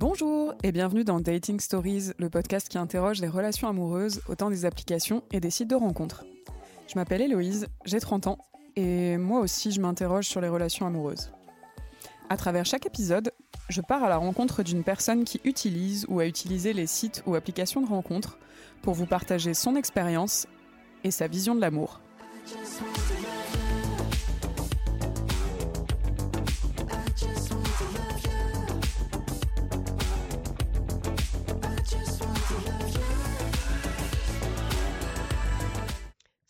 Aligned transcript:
Bonjour 0.00 0.54
et 0.62 0.70
bienvenue 0.70 1.02
dans 1.02 1.18
Dating 1.18 1.58
Stories, 1.58 2.12
le 2.18 2.30
podcast 2.30 2.68
qui 2.68 2.78
interroge 2.78 3.20
les 3.20 3.26
relations 3.26 3.66
amoureuses 3.66 4.20
au 4.28 4.36
temps 4.36 4.48
des 4.48 4.64
applications 4.64 5.24
et 5.32 5.40
des 5.40 5.50
sites 5.50 5.68
de 5.68 5.74
rencontres. 5.74 6.24
Je 6.86 6.94
m'appelle 6.94 7.20
Héloïse, 7.20 7.66
j'ai 7.84 7.98
30 7.98 8.28
ans 8.28 8.38
et 8.76 9.16
moi 9.16 9.40
aussi 9.40 9.72
je 9.72 9.80
m'interroge 9.80 10.28
sur 10.28 10.40
les 10.40 10.46
relations 10.46 10.86
amoureuses. 10.86 11.32
À 12.28 12.36
travers 12.36 12.64
chaque 12.64 12.86
épisode, 12.86 13.32
je 13.68 13.80
pars 13.80 14.04
à 14.04 14.08
la 14.08 14.18
rencontre 14.18 14.62
d'une 14.62 14.84
personne 14.84 15.24
qui 15.24 15.40
utilise 15.42 16.06
ou 16.08 16.20
a 16.20 16.26
utilisé 16.26 16.72
les 16.72 16.86
sites 16.86 17.24
ou 17.26 17.34
applications 17.34 17.80
de 17.80 17.88
rencontres 17.88 18.38
pour 18.82 18.94
vous 18.94 19.06
partager 19.06 19.52
son 19.52 19.74
expérience 19.74 20.46
et 21.02 21.10
sa 21.10 21.26
vision 21.26 21.56
de 21.56 21.60
l'amour. 21.60 22.00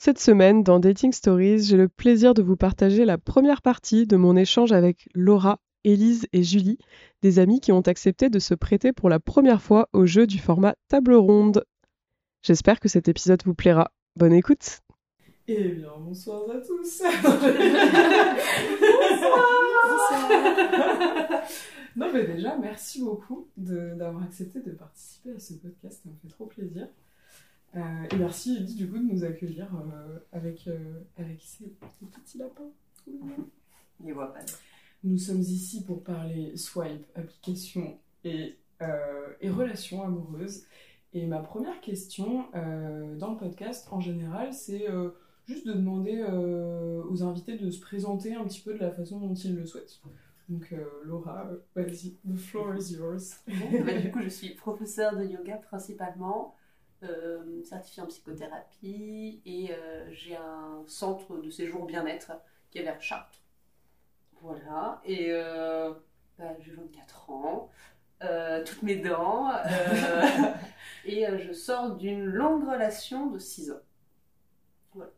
Cette 0.01 0.21
semaine, 0.21 0.63
dans 0.63 0.79
Dating 0.79 1.11
Stories, 1.11 1.65
j'ai 1.65 1.77
le 1.77 1.89
plaisir 1.89 2.33
de 2.33 2.41
vous 2.41 2.57
partager 2.57 3.05
la 3.05 3.19
première 3.19 3.63
partie 3.63 4.07
de 4.07 4.17
mon 4.17 4.37
échange 4.37 4.71
avec 4.71 5.09
Laura, 5.13 5.59
Élise 5.83 6.29
et 6.33 6.45
Julie, 6.45 6.79
des 7.23 7.41
amis 7.41 7.59
qui 7.59 7.73
ont 7.73 7.81
accepté 7.81 8.31
de 8.31 8.39
se 8.39 8.55
prêter 8.55 8.93
pour 8.93 9.09
la 9.09 9.19
première 9.19 9.61
fois 9.61 9.89
au 9.93 10.07
jeu 10.07 10.29
du 10.29 10.39
format 10.39 10.77
table 10.87 11.15
ronde. 11.15 11.65
J'espère 12.43 12.79
que 12.79 12.89
cet 12.89 13.09
épisode 13.09 13.43
vous 13.45 13.55
plaira. 13.55 13.91
Bonne 14.15 14.33
écoute 14.33 14.83
Eh 15.49 15.69
bien, 15.71 15.91
bonsoir 15.99 16.49
à 16.49 16.61
tous 16.61 17.03
Bonsoir 17.25 17.43
Non 21.97 22.07
mais 22.15 22.23
déjà, 22.23 22.57
merci 22.57 23.03
beaucoup 23.03 23.49
d'avoir 23.57 24.23
accepté 24.23 24.61
de 24.61 24.71
participer 24.71 25.33
à 25.33 25.41
ce 25.41 25.55
podcast, 25.55 26.03
ça 26.05 26.09
me 26.09 26.15
fait 26.23 26.29
trop 26.29 26.47
plaisir. 26.47 26.87
Euh, 27.79 28.07
et 28.11 28.17
merci 28.17 28.57
Elise 28.57 28.77
du 28.77 28.89
coup 28.89 28.99
de 28.99 29.05
nous 29.05 29.25
accueillir 29.25 29.69
euh, 29.75 30.19
avec, 30.33 30.67
euh, 30.67 31.01
avec 31.17 31.41
ces, 31.43 31.73
petits 32.13 32.39
lapins. 32.39 32.71
Les 34.05 34.13
voit 34.13 34.33
pas. 34.33 34.41
Nous 35.05 35.19
sommes 35.19 35.41
ici 35.41 35.85
pour 35.85 36.03
parler 36.03 36.57
swipe, 36.57 37.07
application 37.15 37.99
et, 38.25 38.57
et 39.41 39.51
relations 39.51 40.03
amoureuses. 40.03 40.65
Et 41.13 41.27
ma 41.27 41.39
première 41.39 41.81
question 41.81 42.47
dans 42.53 43.33
le 43.33 43.37
podcast 43.37 43.89
en 43.91 44.01
général, 44.01 44.53
c'est 44.53 44.87
juste 45.47 45.67
de 45.67 45.73
demander 45.73 46.23
aux 46.23 47.23
invités 47.23 47.57
de 47.57 47.71
se 47.71 47.81
présenter 47.81 48.35
un 48.35 48.45
petit 48.45 48.61
peu 48.61 48.75
de 48.75 48.79
la 48.79 48.91
façon 48.93 49.19
dont 49.19 49.35
ils 49.35 49.57
le 49.57 49.67
souhaitent. 49.67 50.01
Donc 50.49 50.73
Laura, 51.05 51.49
vas-y, 51.75 52.17
the 52.29 52.37
floor 52.37 52.77
is 52.77 52.93
yours. 52.93 53.41
Bah, 53.47 53.99
du 54.01 54.11
coup, 54.13 54.21
je 54.23 54.29
suis 54.29 54.55
professeure 54.55 55.17
de 55.17 55.25
yoga 55.25 55.57
principalement. 55.57 56.55
Euh, 57.05 57.63
certifiée 57.63 58.03
en 58.03 58.07
psychothérapie 58.07 59.41
et 59.47 59.71
euh, 59.71 60.11
j'ai 60.11 60.35
un 60.35 60.83
centre 60.89 61.37
de 61.37 61.49
séjour 61.49 61.87
bien-être 61.87 62.33
qui 62.71 62.79
est 62.79 62.83
vers 62.83 63.01
Chartres. 63.01 63.41
Voilà, 64.41 65.01
et 65.05 65.29
euh, 65.31 65.93
bah, 66.39 66.57
j'ai 66.59 66.73
24 66.73 67.31
ans, 67.31 67.71
toutes 68.67 68.83
mes 68.83 68.97
dents, 68.97 69.49
et 71.05 71.25
je 71.39 71.53
sors 71.53 71.95
d'une 71.95 72.25
longue 72.25 72.69
relation 72.69 73.31
de 73.31 73.39
6 73.39 73.71
ans. 73.71 73.81
Voilà. 74.93 75.13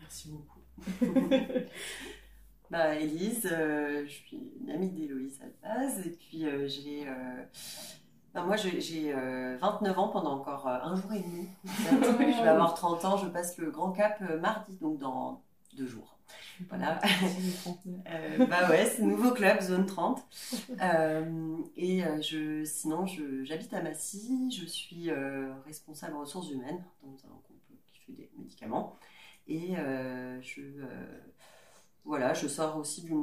Merci 0.00 0.28
beaucoup. 0.28 0.60
bah, 2.70 2.96
Élise, 2.96 3.48
je 3.48 4.08
suis 4.08 4.54
une 4.60 4.70
amie 4.70 4.90
d'Héloïse 4.90 5.40
à 5.40 5.44
la 5.68 5.76
base, 5.76 6.04
et 6.04 6.10
puis 6.10 6.46
j'ai 6.66 7.06
moi, 8.42 8.56
j'ai 8.56 9.12
29 9.12 9.16
euh, 9.16 10.00
ans 10.00 10.08
pendant 10.08 10.32
encore 10.32 10.66
euh, 10.66 10.78
un 10.82 10.96
jour 10.96 11.12
et 11.12 11.20
demi. 11.20 11.48
je 11.64 12.42
vais 12.42 12.48
avoir 12.48 12.74
30 12.74 13.04
ans, 13.04 13.16
je 13.16 13.26
passe 13.26 13.56
le 13.58 13.70
Grand 13.70 13.92
Cap 13.92 14.18
euh, 14.28 14.40
mardi, 14.40 14.76
donc 14.80 14.98
dans 14.98 15.40
deux 15.76 15.86
jours. 15.86 16.16
Voilà. 16.68 17.00
bah 18.48 18.68
ouais, 18.70 18.86
c'est 18.86 19.02
nouveau 19.02 19.30
club, 19.30 19.60
zone 19.60 19.86
30. 19.86 20.24
et 21.76 22.02
je, 22.20 22.64
sinon, 22.64 23.06
j'habite 23.44 23.72
à 23.72 23.82
Massy, 23.82 24.50
je 24.50 24.66
suis 24.66 25.10
responsable 25.64 26.16
ressources 26.16 26.50
humaines 26.50 26.82
dans 27.02 27.14
un 27.26 27.28
groupe 27.28 27.60
qui 27.86 27.98
fait 28.00 28.12
des 28.12 28.30
médicaments. 28.36 28.96
Et 29.46 29.74
je, 30.40 30.62
voilà, 32.04 32.34
je 32.34 32.48
sors 32.48 32.76
aussi 32.76 33.02
d'une 33.02 33.22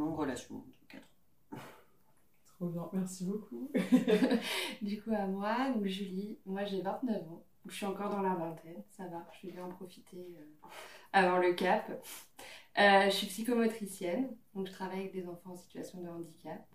longue 2.62 2.78
relation 2.78 2.90
merci 2.94 3.26
beaucoup. 3.26 3.72
du 4.82 5.02
coup, 5.02 5.12
à 5.14 5.26
moi, 5.26 5.72
donc 5.72 5.86
Julie, 5.86 6.38
moi 6.46 6.64
j'ai 6.64 6.82
29 6.82 7.22
ans, 7.30 7.44
je 7.68 7.76
suis 7.76 7.86
encore 7.86 8.10
dans 8.10 8.22
la 8.22 8.36
vingtaine, 8.36 8.84
ça 8.90 9.06
va, 9.08 9.28
je 9.42 9.50
vais 9.50 9.62
en 9.62 9.70
profiter 9.70 10.18
euh, 10.18 10.68
avant 11.14 11.38
le 11.38 11.54
cap. 11.54 11.92
Euh, 12.78 13.06
je 13.06 13.10
suis 13.10 13.28
psychomotricienne, 13.28 14.30
donc 14.56 14.68
je 14.68 14.72
travaille 14.72 15.02
avec 15.02 15.14
des 15.14 15.28
enfants 15.28 15.52
en 15.52 15.56
situation 15.56 16.02
de 16.02 16.08
handicap. 16.08 16.66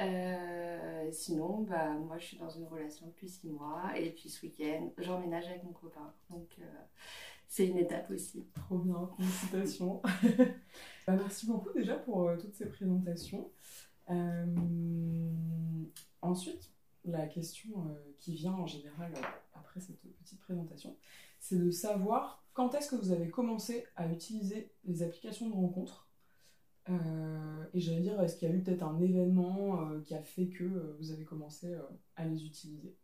Euh, 0.00 1.08
sinon, 1.12 1.60
bah, 1.60 1.90
moi 1.90 2.18
je 2.18 2.26
suis 2.26 2.38
dans 2.38 2.48
une 2.48 2.66
relation 2.66 3.06
depuis 3.06 3.28
6 3.28 3.50
mois 3.50 3.92
et 3.96 4.10
puis 4.10 4.28
ce 4.28 4.44
week-end, 4.44 4.90
j'emménage 4.98 5.46
avec 5.46 5.62
mon 5.62 5.72
copain. 5.72 6.12
Donc 6.30 6.56
c'est 7.46 7.68
une 7.68 7.78
étape 7.78 8.10
aussi. 8.10 8.48
Trop 8.54 8.78
bien, 8.78 9.08
félicitations. 9.16 10.02
bah, 11.06 11.14
merci 11.14 11.46
beaucoup 11.46 11.72
déjà 11.72 11.96
pour 11.96 12.32
toutes 12.40 12.54
ces 12.54 12.66
présentations. 12.66 13.52
Euh, 14.10 14.46
ensuite, 16.20 16.70
la 17.04 17.26
question 17.26 17.86
euh, 17.86 17.94
qui 18.18 18.34
vient 18.34 18.52
en 18.52 18.66
général 18.66 19.12
euh, 19.14 19.20
après 19.54 19.80
cette 19.80 20.00
petite 20.00 20.40
présentation, 20.40 20.94
c'est 21.38 21.58
de 21.58 21.70
savoir 21.70 22.44
quand 22.52 22.74
est-ce 22.74 22.90
que 22.90 22.96
vous 22.96 23.12
avez 23.12 23.30
commencé 23.30 23.86
à 23.96 24.06
utiliser 24.08 24.70
les 24.84 25.02
applications 25.02 25.48
de 25.48 25.54
rencontres. 25.54 26.08
et 27.72 27.80
j'allais 27.80 28.00
dire, 28.00 28.20
est-ce 28.20 28.36
qu'il 28.36 28.48
y 28.48 28.52
a 28.52 28.54
eu 28.54 28.62
peut-être 28.62 28.82
un 28.82 29.00
événement 29.00 29.98
qui 30.00 30.14
a 30.14 30.22
fait 30.22 30.48
que 30.48 30.94
vous 30.98 31.12
avez 31.12 31.24
commencé 31.24 31.74
à 32.16 32.26
les 32.26 32.44
utiliser? 32.44 32.94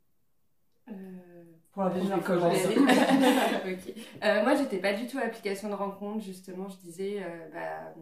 Pour 1.72 1.84
la 1.84 1.91
première 1.91 2.22
fois, 2.22 2.37
moi, 4.42 4.54
j'étais 4.56 4.78
pas 4.78 4.92
du 4.92 5.06
tout 5.06 5.19
application 5.19 5.70
de 5.70 5.75
rencontre, 5.75 6.22
justement. 6.22 6.69
Je 6.69 6.76
disais, 6.78 7.25
bah, 7.53 7.94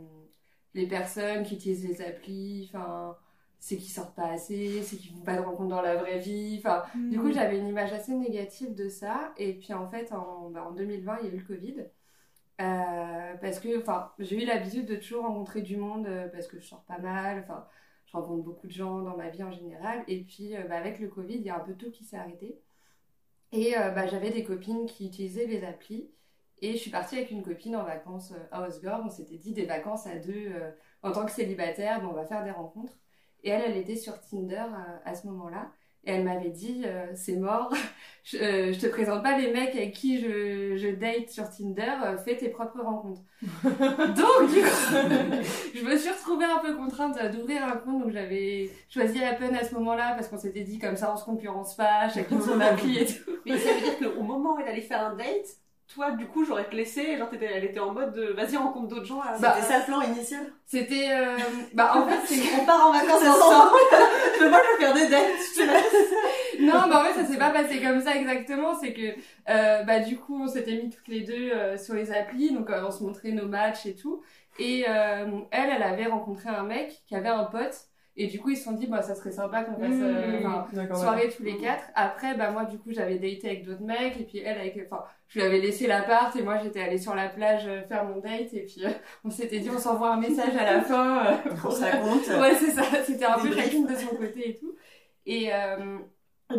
les 0.75 0.87
personnes 0.87 1.45
qui 1.45 1.55
utilisent 1.55 1.89
les 1.89 2.03
applis, 2.03 2.71
enfin, 2.73 3.17
c'est 3.59 3.77
qu'ils 3.77 3.93
sortent 3.93 4.15
pas 4.15 4.29
assez, 4.29 4.83
c'est 4.83 4.97
qu'ils 4.97 5.11
font 5.11 5.25
pas 5.25 5.37
de 5.37 5.41
rencontres 5.41 5.71
dans 5.71 5.83
la 5.83 5.97
vraie 5.97 6.19
vie. 6.19 6.57
Enfin, 6.59 6.85
du 6.95 7.19
coup, 7.19 7.29
mm. 7.29 7.33
j'avais 7.35 7.59
une 7.59 7.67
image 7.67 7.93
assez 7.93 8.15
négative 8.15 8.75
de 8.75 8.89
ça. 8.89 9.33
Et 9.39 9.55
puis, 9.55 9.73
en 9.73 9.89
fait, 9.89 10.13
en, 10.13 10.51
bah, 10.51 10.65
en 10.65 10.73
2020, 10.73 11.19
il 11.23 11.27
y 11.27 11.31
a 11.31 11.35
eu 11.35 11.39
le 11.39 11.45
Covid. 11.45 11.87
Euh, 12.61 13.35
parce 13.41 13.59
que, 13.61 13.81
enfin, 13.81 14.13
j'ai 14.19 14.43
eu 14.43 14.47
l'habitude 14.47 14.87
de 14.87 14.97
toujours 14.97 15.25
rencontrer 15.25 15.63
du 15.63 15.77
monde 15.77 16.07
euh, 16.07 16.29
parce 16.29 16.47
que 16.47 16.59
je 16.59 16.67
sors 16.67 16.85
pas 16.85 16.99
mal. 16.99 17.41
Enfin, 17.41 17.67
je 18.07 18.13
rencontre 18.13 18.43
beaucoup 18.45 18.67
de 18.67 18.73
gens 18.73 19.01
dans 19.03 19.17
ma 19.17 19.31
vie 19.31 19.43
en 19.43 19.51
général. 19.51 20.05
Et 20.09 20.23
puis, 20.23 20.57
euh, 20.57 20.63
bah, 20.63 20.77
avec 20.77 21.01
le 21.01 21.09
Covid, 21.09 21.35
il 21.35 21.43
y 21.43 21.51
a 21.51 21.57
un 21.57 21.61
peu 21.61 21.75
tout 21.75 21.91
qui 21.91 22.05
s'est 22.05 22.17
arrêté. 22.17 22.61
Et 23.53 23.75
bah, 23.95 24.07
j'avais 24.07 24.31
des 24.31 24.45
copines 24.45 24.87
qui 24.87 25.07
utilisaient 25.07 25.47
les 25.47 25.65
applis. 25.65 26.11
Et 26.63 26.73
je 26.73 26.79
suis 26.79 26.91
partie 26.91 27.17
avec 27.17 27.31
une 27.31 27.43
copine 27.43 27.77
en 27.77 27.85
vacances 27.85 28.33
euh, 28.33 28.47
à 28.51 28.67
Osgore. 28.67 29.03
On 29.05 29.11
s'était 29.11 29.37
dit 29.37 29.53
des 29.53 29.67
vacances 29.67 30.07
à 30.07 30.17
deux 30.17 30.53
euh, 30.55 30.71
en 31.03 31.13
tant 31.13 31.27
que 31.27 31.33
célibataire, 31.33 32.01
on 32.09 32.15
va 32.15 32.25
faire 32.25 32.45
des 32.45 32.51
rencontres. 32.51 32.95
Et 33.43 33.51
elle, 33.51 33.63
elle 33.67 33.77
était 33.77 33.97
sur 33.97 34.19
Tinder 34.21 34.57
euh, 34.57 34.99
à, 35.05 35.15
ce 35.15 35.27
moment-là. 35.27 35.71
Et 36.05 36.13
elle 36.13 36.25
m'avait 36.25 36.51
dit, 36.51 36.85
c'est 37.17 37.35
mort, 37.35 37.75
je, 38.23 38.37
je, 38.73 38.79
te 38.79 38.87
présente 38.87 39.25
pas 39.25 39.37
les 39.37 39.53
mecs 39.53 39.75
avec 39.75 39.93
qui 39.93 40.21
je, 40.21 40.77
je 40.77 40.95
date 40.95 41.31
sur 41.31 41.51
Tinder, 41.51 42.17
fais 42.25 42.37
tes 42.37 42.49
propres 42.49 42.81
rencontres. 42.81 43.23
donc, 43.43 44.49
du 44.49 44.63
coup, 44.63 44.95
je 45.75 45.85
me 45.85 45.97
suis 45.97 46.11
retrouvée 46.11 46.45
un 46.45 46.61
peu 46.61 46.77
contrainte 46.77 47.19
d'ouvrir 47.33 47.65
un 47.65 47.77
compte, 47.77 48.05
donc 48.05 48.13
j'avais 48.13 48.71
choisi 48.89 49.19
la 49.19 49.35
peine 49.35 49.57
à 49.57 49.65
ce 49.65 49.75
moment-là, 49.75 50.15
parce 50.15 50.29
qu'on 50.29 50.39
s'était 50.39 50.63
dit, 50.63 50.79
comme 50.79 50.97
ça, 50.97 51.13
on 51.13 51.17
se 51.17 51.25
concurrence 51.25 51.75
pas, 51.75 52.09
chacun 52.09 52.41
son 52.41 52.61
appli 52.61 52.99
et 52.99 53.07
tout. 53.07 53.33
Mais 53.45 53.59
ça 53.59 53.73
veut 53.73 53.81
dire 53.81 53.99
qu'au 53.99 54.23
moment 54.23 54.55
où 54.55 54.61
elle 54.61 54.69
allait 54.69 54.83
faire 54.83 55.05
un 55.05 55.17
date, 55.17 55.59
toi, 55.89 56.11
du 56.11 56.27
coup, 56.27 56.45
j'aurais 56.45 56.69
te 56.69 56.75
laissé, 56.75 57.17
genre, 57.17 57.29
elle 57.41 57.65
était 57.65 57.79
en 57.79 57.93
mode 57.93 58.13
de, 58.13 58.33
vas-y, 58.33 58.57
rencontre 58.57 58.89
d'autres 58.89 59.07
gens. 59.07 59.21
Bah, 59.41 59.55
c'était 59.55 59.73
ça 59.73 59.79
le 59.79 59.85
plan 59.85 60.01
initial? 60.03 60.45
C'était, 60.65 61.09
euh, 61.11 61.37
bah, 61.75 61.93
en 61.95 62.07
fait, 62.07 62.19
c'est... 62.27 62.61
On 62.61 62.65
part 62.65 62.89
en 62.89 62.93
vacances 62.93 63.23
ensemble. 63.23 63.71
je 64.35 64.39
peux 64.41 64.51
pas 64.51 64.63
faire 64.79 64.95
des 64.95 65.09
dates, 65.09 65.31
Non, 66.61 66.89
bah, 66.89 67.01
en 67.01 67.05
fait, 67.05 67.23
ça 67.23 67.27
s'est 67.27 67.39
pas 67.39 67.51
passé 67.51 67.81
comme 67.81 68.01
ça 68.01 68.17
exactement. 68.17 68.77
C'est 68.79 68.93
que, 68.93 69.15
euh, 69.49 69.83
bah, 69.85 70.01
du 70.01 70.17
coup, 70.19 70.43
on 70.43 70.49
s'était 70.49 70.75
mis 70.75 70.91
toutes 70.91 71.09
les 71.09 71.21
deux 71.21 71.53
euh, 71.53 71.79
sur 71.79 71.95
les 71.95 72.13
applis, 72.13 72.53
donc 72.53 72.69
on 72.71 72.91
se 72.91 73.03
montrait 73.03 73.31
nos 73.31 73.47
matchs 73.47 73.87
et 73.87 73.95
tout. 73.95 74.23
Et 74.59 74.81
elle, 74.81 75.47
elle 75.53 75.83
avait 75.83 76.07
rencontré 76.07 76.49
un 76.49 76.63
mec 76.63 77.03
qui 77.07 77.15
avait 77.15 77.29
un 77.29 77.45
pote 77.45 77.89
Et 78.19 78.29
du 78.29 78.41
coup, 78.41 78.49
ils 78.51 78.57
se 78.57 78.65
sont 78.65 78.73
dit, 78.73 78.87
bah, 78.87 79.03
ça 79.03 79.15
serait 79.15 79.31
sympa 79.31 79.63
qu'on 79.65 79.73
fasse 79.79 79.91
Mmh, 79.91 80.03
euh, 80.03 80.63
D'accord, 80.73 80.97
soirée 80.97 81.29
tous 81.29 81.43
les 81.43 81.57
quatre. 81.59 81.85
Après, 81.95 82.35
bah, 82.35 82.51
moi, 82.51 82.65
du 82.65 82.79
coup, 82.79 82.91
j'avais 82.93 83.19
daté 83.19 83.43
avec 83.47 83.65
d'autres 83.67 83.83
mecs, 83.83 84.19
et 84.19 84.25
puis 84.25 84.39
elle, 84.39 84.59
avec, 84.59 84.79
enfin, 84.91 85.05
je 85.29 85.39
lui 85.39 85.47
avais 85.47 85.59
laissé 85.61 85.87
l'appart, 85.87 86.35
et 86.35 86.43
moi, 86.43 86.57
j'étais 86.63 86.81
allée 86.81 86.97
sur 86.97 87.15
la 87.15 87.29
plage 87.29 87.67
euh, 87.67 87.83
faire 87.83 88.05
mon 88.07 88.19
date, 88.21 88.55
et 88.55 88.65
puis 88.65 88.87
euh, 88.87 88.91
on 89.25 89.29
s'était 89.31 89.59
dit, 89.61 89.69
on 89.69 89.79
s'envoie 89.79 90.15
un 90.15 90.21
message 90.21 90.57
à 90.57 90.65
la 90.65 90.81
fin. 90.83 91.27
euh, 91.27 91.37
On 91.63 91.71
se 91.71 91.83
raconte. 91.85 92.27
ouais, 92.27 92.55
c'est 92.55 92.71
ça, 92.71 92.83
c'était 93.05 93.27
un 93.27 93.39
peu 93.39 93.53
chacune 93.53 93.87
de 93.87 93.95
son 93.95 94.17
côté 94.17 94.51
et 94.51 94.55
tout. 94.55 94.75
Et 95.27 95.51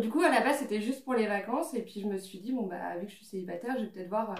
du 0.00 0.10
coup, 0.10 0.20
à 0.22 0.28
la 0.30 0.42
base, 0.42 0.58
c'était 0.58 0.80
juste 0.80 1.02
pour 1.04 1.14
les 1.14 1.26
vacances, 1.26 1.74
et 1.74 1.82
puis 1.82 2.00
je 2.02 2.06
me 2.06 2.18
suis 2.18 2.38
dit, 2.38 2.52
bon, 2.52 2.66
bah, 2.66 2.96
vu 3.00 3.06
que 3.06 3.10
je 3.10 3.16
suis 3.16 3.24
célibataire, 3.26 3.74
je 3.78 3.84
vais 3.84 3.90
peut-être 3.90 4.08
voir, 4.10 4.32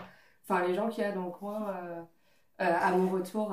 enfin, 0.44 0.64
les 0.69 0.75
gens 0.75 0.88
qu'il 0.88 1.03
y 1.03 1.06
a 1.06 1.11
dans 1.12 1.25
le 1.25 1.32
coin 1.32 1.75
à 2.59 2.93
mon 2.93 3.11
retour 3.11 3.53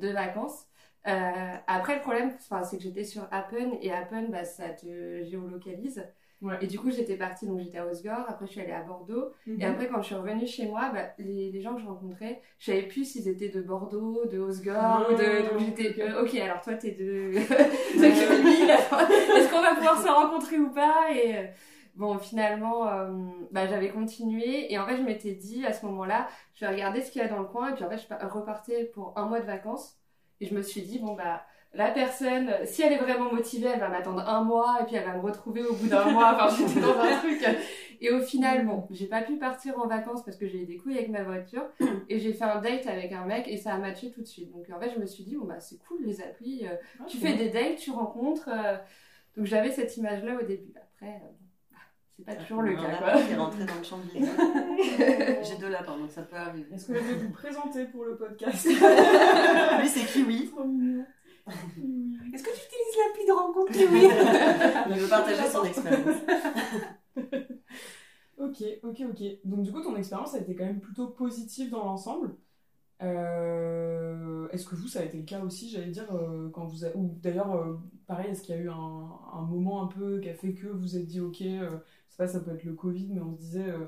de 0.00 0.08
vacances. 0.08 0.66
Euh, 1.06 1.54
après, 1.66 1.96
le 1.96 2.00
problème, 2.00 2.32
c'est 2.38 2.76
que 2.76 2.82
j'étais 2.82 3.04
sur 3.04 3.26
Appen 3.30 3.72
et 3.80 3.92
Appen, 3.92 4.28
bah, 4.30 4.44
ça 4.44 4.68
te 4.70 5.22
géolocalise. 5.24 6.06
Ouais. 6.40 6.56
Et 6.60 6.66
du 6.66 6.78
coup, 6.78 6.90
j'étais 6.90 7.16
partie, 7.16 7.46
donc 7.46 7.60
j'étais 7.60 7.78
à 7.78 7.86
Osgore, 7.86 8.24
après 8.26 8.46
je 8.46 8.50
suis 8.52 8.60
allée 8.60 8.72
à 8.72 8.82
Bordeaux. 8.82 9.32
Mhm. 9.46 9.60
Et 9.60 9.64
après, 9.64 9.86
quand 9.88 10.00
je 10.02 10.06
suis 10.06 10.14
revenue 10.16 10.46
chez 10.46 10.66
moi, 10.66 10.90
bah, 10.92 11.10
les, 11.18 11.52
les 11.52 11.60
gens 11.60 11.74
que 11.76 11.80
je 11.80 11.86
rencontrais, 11.86 12.40
je 12.58 12.66
savais 12.66 12.82
plus 12.82 13.04
s'ils 13.04 13.28
étaient 13.28 13.48
de 13.48 13.60
Bordeaux, 13.62 14.26
de 14.26 14.38
Osgore, 14.40 15.06
ou 15.12 15.14
de... 15.16 15.50
donc 15.52 15.60
j'étais, 15.60 15.90
ok. 15.90 15.98
euh, 16.00 16.22
ok, 16.24 16.34
alors 16.34 16.60
toi 16.60 16.74
t'es 16.74 16.90
de, 16.92 17.32
de 17.98 19.38
Est-ce 19.38 19.50
qu'on 19.50 19.62
va 19.62 19.74
pouvoir 19.76 20.02
se 20.02 20.08
rencontrer 20.08 20.58
ou 20.58 20.70
pas? 20.70 21.12
Et 21.14 21.36
euh, 21.36 21.46
bon, 21.94 22.18
finalement, 22.18 22.88
euh, 22.88 23.12
bah, 23.52 23.66
j'avais 23.68 23.90
continué. 23.90 24.72
Et 24.72 24.78
en 24.78 24.86
fait, 24.86 24.96
je 24.96 25.02
m'étais 25.02 25.34
dit 25.34 25.64
à 25.64 25.72
ce 25.72 25.86
moment-là, 25.86 26.28
je 26.54 26.64
vais 26.64 26.72
regarder 26.72 27.02
ce 27.02 27.10
qu'il 27.12 27.22
y 27.22 27.24
a 27.24 27.28
dans 27.28 27.38
le 27.38 27.46
coin. 27.46 27.70
Et 27.70 27.74
puis 27.74 27.84
en 27.84 27.88
fait, 27.90 27.98
je 27.98 28.06
pa- 28.06 28.26
repartais 28.28 28.84
pour 28.86 29.12
un 29.16 29.26
mois 29.26 29.40
de 29.40 29.46
vacances. 29.46 29.96
Et 30.42 30.46
je 30.46 30.54
me 30.54 30.60
suis 30.62 30.82
dit, 30.82 30.98
bon, 30.98 31.14
bah, 31.14 31.42
la 31.72 31.90
personne, 31.90 32.50
si 32.64 32.82
elle 32.82 32.92
est 32.92 32.98
vraiment 32.98 33.32
motivée, 33.32 33.68
elle 33.72 33.80
va 33.80 33.88
m'attendre 33.88 34.20
un 34.28 34.42
mois 34.44 34.78
et 34.82 34.84
puis 34.84 34.96
elle 34.96 35.06
va 35.06 35.14
me 35.14 35.20
retrouver 35.22 35.62
au 35.62 35.72
bout 35.74 35.86
d'un 35.86 36.10
mois. 36.10 36.34
Enfin, 36.34 36.54
j'étais 36.68 36.80
dans 36.80 36.98
un 37.00 37.16
truc. 37.18 37.42
Et 38.00 38.10
au 38.10 38.20
final, 38.20 38.66
bon, 38.66 38.86
j'ai 38.90 39.06
pas 39.06 39.22
pu 39.22 39.36
partir 39.36 39.78
en 39.78 39.86
vacances 39.86 40.22
parce 40.24 40.36
que 40.36 40.46
j'ai 40.46 40.62
eu 40.62 40.66
des 40.66 40.76
couilles 40.76 40.98
avec 40.98 41.08
ma 41.08 41.22
voiture. 41.22 41.62
Et 42.08 42.18
j'ai 42.18 42.32
fait 42.34 42.44
un 42.44 42.60
date 42.60 42.86
avec 42.88 43.12
un 43.12 43.24
mec 43.24 43.46
et 43.48 43.56
ça 43.56 43.72
a 43.74 43.78
matché 43.78 44.10
tout 44.10 44.20
de 44.20 44.26
suite. 44.26 44.50
Donc 44.52 44.66
en 44.70 44.80
fait, 44.80 44.90
je 44.94 44.98
me 45.00 45.06
suis 45.06 45.24
dit, 45.24 45.36
bon, 45.36 45.46
bah, 45.46 45.60
c'est 45.60 45.78
cool 45.78 46.04
les 46.04 46.20
applis. 46.20 46.66
euh, 46.66 46.74
Ah, 47.00 47.04
tu 47.08 47.16
fais 47.18 47.34
des 47.34 47.48
dates, 47.48 47.76
tu 47.76 47.90
rencontres. 47.92 48.50
euh, 48.52 48.76
donc 49.36 49.46
j'avais 49.46 49.70
cette 49.70 49.96
image-là 49.96 50.34
au 50.42 50.44
début. 50.44 50.74
Après, 50.76 51.14
euh, 51.14 51.28
c'est 52.24 52.36
pas 52.36 52.42
toujours 52.42 52.62
le 52.62 52.78
a 52.78 52.82
cas. 52.82 52.96
Quoi. 52.98 53.22
qui 53.22 53.32
est 53.32 53.36
rentré 53.36 53.64
dans 53.64 53.74
le 53.74 53.82
champ 53.82 53.98
de 53.98 54.02
vision. 54.18 55.42
J'ai 55.42 55.56
deux 55.58 55.68
lapins, 55.68 55.98
donc 55.98 56.10
ça 56.10 56.22
peut 56.22 56.36
arriver. 56.36 56.66
Est-ce 56.72 56.86
que 56.86 56.94
je 56.94 57.00
vais 57.00 57.14
vous 57.14 57.30
présenter 57.30 57.84
pour 57.86 58.04
le 58.04 58.16
podcast 58.16 58.64
Lui, 58.66 59.88
c'est 59.88 60.06
Kiwi. 60.12 60.48
Trop 60.50 60.64
mignon. 60.64 61.04
Est-ce 62.32 62.42
que 62.42 62.50
tu 62.50 62.60
utilises 62.66 62.96
l'appli 62.98 63.26
de 63.26 63.32
rencontre, 63.32 63.72
Kiwi 63.72 64.08
Il 64.90 65.00
veut 65.00 65.08
partager 65.08 65.48
son 65.48 65.64
expérience. 65.64 66.16
Ok, 68.38 68.62
ok, 68.82 69.02
ok. 69.10 69.22
Donc 69.44 69.62
du 69.62 69.72
coup, 69.72 69.82
ton 69.82 69.96
expérience 69.96 70.34
a 70.34 70.38
été 70.38 70.54
quand 70.54 70.64
même 70.64 70.80
plutôt 70.80 71.08
positive 71.08 71.70
dans 71.70 71.84
l'ensemble. 71.84 72.36
Euh, 73.02 74.48
est-ce 74.50 74.64
que 74.66 74.76
vous, 74.76 74.86
ça 74.86 75.00
a 75.00 75.04
été 75.04 75.18
le 75.18 75.24
cas 75.24 75.40
aussi, 75.40 75.68
j'allais 75.68 75.90
dire, 75.90 76.06
euh, 76.14 76.48
quand 76.50 76.66
vous 76.66 76.84
avez... 76.84 76.94
Ou 76.96 77.18
d'ailleurs, 77.20 77.52
euh, 77.52 77.76
pareil, 78.06 78.30
est-ce 78.30 78.42
qu'il 78.42 78.54
y 78.54 78.58
a 78.58 78.60
eu 78.60 78.68
un, 78.70 78.74
un 79.32 79.42
moment 79.42 79.82
un 79.82 79.86
peu 79.88 80.20
qui 80.20 80.28
a 80.28 80.34
fait 80.34 80.54
que 80.54 80.68
vous 80.68 80.78
vous 80.80 80.96
êtes 80.96 81.06
dit, 81.06 81.20
ok, 81.20 81.42
euh, 81.42 81.78
sais 82.12 82.16
pas, 82.16 82.28
ça 82.28 82.40
peut 82.40 82.54
être 82.54 82.64
le 82.64 82.74
Covid, 82.74 83.08
mais 83.10 83.20
on 83.20 83.34
se 83.34 83.40
disait, 83.40 83.68
euh, 83.68 83.86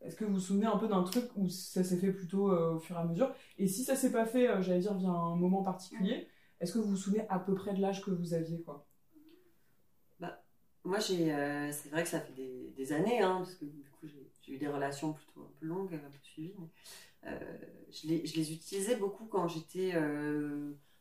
est-ce 0.00 0.16
que 0.16 0.24
vous 0.24 0.34
vous 0.34 0.40
souvenez 0.40 0.66
un 0.66 0.76
peu 0.76 0.88
d'un 0.88 1.02
truc 1.02 1.24
où 1.36 1.48
ça 1.48 1.84
s'est 1.84 1.98
fait 1.98 2.12
plutôt 2.12 2.50
euh, 2.50 2.74
au 2.74 2.78
fur 2.80 2.96
et 2.96 3.00
à 3.00 3.04
mesure? 3.04 3.32
Et 3.58 3.66
si 3.66 3.84
ça 3.84 3.96
s'est 3.96 4.12
pas 4.12 4.26
fait, 4.26 4.48
euh, 4.48 4.62
j'allais 4.62 4.80
dire, 4.80 4.94
via 4.94 5.10
un 5.10 5.36
moment 5.36 5.62
particulier, 5.62 6.28
est-ce 6.60 6.72
que 6.72 6.78
vous 6.78 6.90
vous 6.90 6.96
souvenez 6.96 7.26
à 7.28 7.38
peu 7.38 7.54
près 7.54 7.74
de 7.74 7.80
l'âge 7.80 8.02
que 8.04 8.10
vous 8.10 8.34
aviez, 8.34 8.60
quoi? 8.62 8.86
Moi, 10.82 10.98
j'ai, 10.98 11.26
c'est 11.72 11.90
vrai 11.90 12.04
que 12.04 12.08
ça 12.08 12.20
fait 12.20 12.32
des, 12.32 12.72
des 12.74 12.92
années, 12.94 13.20
hein, 13.20 13.36
parce 13.40 13.54
que 13.54 13.66
du 13.66 13.90
coup, 13.90 14.06
j'ai, 14.06 14.54
eu 14.54 14.56
des 14.56 14.66
relations 14.66 15.12
plutôt 15.12 15.42
un 15.42 15.52
peu 15.60 15.66
longues, 15.66 15.92
un 15.92 15.98
peu 15.98 16.18
suivies. 16.22 16.54
mais, 17.26 17.28
je, 17.90 18.08
les, 18.08 18.24
je 18.24 18.34
les 18.34 18.50
utilisais 18.54 18.96
beaucoup 18.96 19.26
quand 19.26 19.46
j'étais 19.46 19.92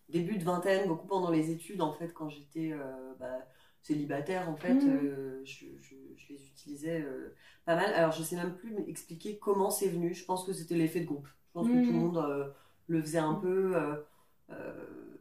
début 0.10 0.38
de 0.38 0.44
vingtaine, 0.44 0.88
beaucoup 0.88 1.08
pendant 1.08 1.32
les 1.32 1.52
études, 1.52 1.82
en 1.82 1.94
fait, 1.94 2.14
quand 2.14 2.30
j'étais 2.30 2.72
euh, 2.74 3.14
bah, 3.20 3.46
célibataire, 3.82 4.50
en 4.50 4.56
fait, 4.58 4.86
Mhm. 4.86 4.90
euh, 4.90 5.42
je, 5.46 5.66
je- 5.82 5.96
je 6.18 6.34
les 6.34 6.46
utilisais 6.48 7.02
euh, 7.02 7.36
pas 7.66 7.76
mal. 7.76 7.94
Alors, 7.94 8.12
je 8.12 8.24
sais 8.24 8.36
même 8.36 8.56
plus 8.56 8.76
expliquer 8.88 9.38
comment 9.40 9.70
c'est 9.72 9.90
venu. 9.90 10.14
Je 10.14 10.26
pense 10.26 10.44
que 10.46 10.54
c'était 10.54 10.76
l'effet 10.76 11.02
de 11.02 11.06
groupe. 11.06 11.28
Je 11.28 11.54
pense 11.54 11.68
que 11.68 11.78
tout 11.80 11.94
le 11.94 12.00
monde 12.00 12.18
euh, 12.18 12.50
le 12.88 13.02
faisait 13.02 13.18
un 13.20 13.36
peu. 13.36 13.76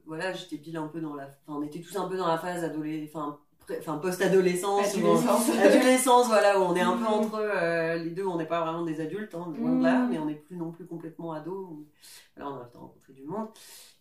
voilà, 0.06 0.32
j'étais 0.32 0.56
pile 0.58 0.76
un 0.76 0.88
peu 0.88 1.00
dans 1.00 1.14
la. 1.14 1.26
Enfin, 1.26 1.58
on 1.58 1.62
était 1.62 1.80
tous 1.80 1.96
un 1.96 2.08
peu 2.08 2.16
dans 2.16 2.26
la 2.28 2.38
phase 2.38 2.64
adolescente. 2.64 3.10
Enfin, 3.14 3.40
enfin 3.78 3.98
post-adolescence. 3.98 4.94
ou 4.96 5.06
en- 5.06 5.16
Adolescence. 5.18 5.48
adolescence, 5.58 6.26
voilà, 6.28 6.58
où 6.58 6.62
on 6.62 6.74
est 6.74 6.80
un 6.80 6.92
peu 6.96 7.00
Mhm. 7.04 7.06
entre 7.06 7.34
euh, 7.40 7.96
les 7.96 8.10
deux, 8.10 8.26
on 8.26 8.36
n'est 8.36 8.46
pas 8.46 8.60
vraiment 8.60 8.82
des 8.84 9.00
adultes, 9.00 9.34
hein, 9.34 9.52
loin 9.58 9.76
de 9.76 9.82
là, 9.84 9.98
Mhm. 10.00 10.10
mais 10.10 10.18
on 10.18 10.26
n'est 10.26 10.34
plus 10.34 10.56
non 10.56 10.70
plus 10.70 10.86
complètement 10.86 11.32
ados. 11.32 11.68
où- 11.70 11.86
Voilà, 12.36 12.50
on 12.52 12.56
a 12.60 12.64
le 12.64 12.70
temps 12.70 12.78
de 12.78 12.84
rencontrer 12.84 13.12
du 13.12 13.24
monde. 13.24 13.48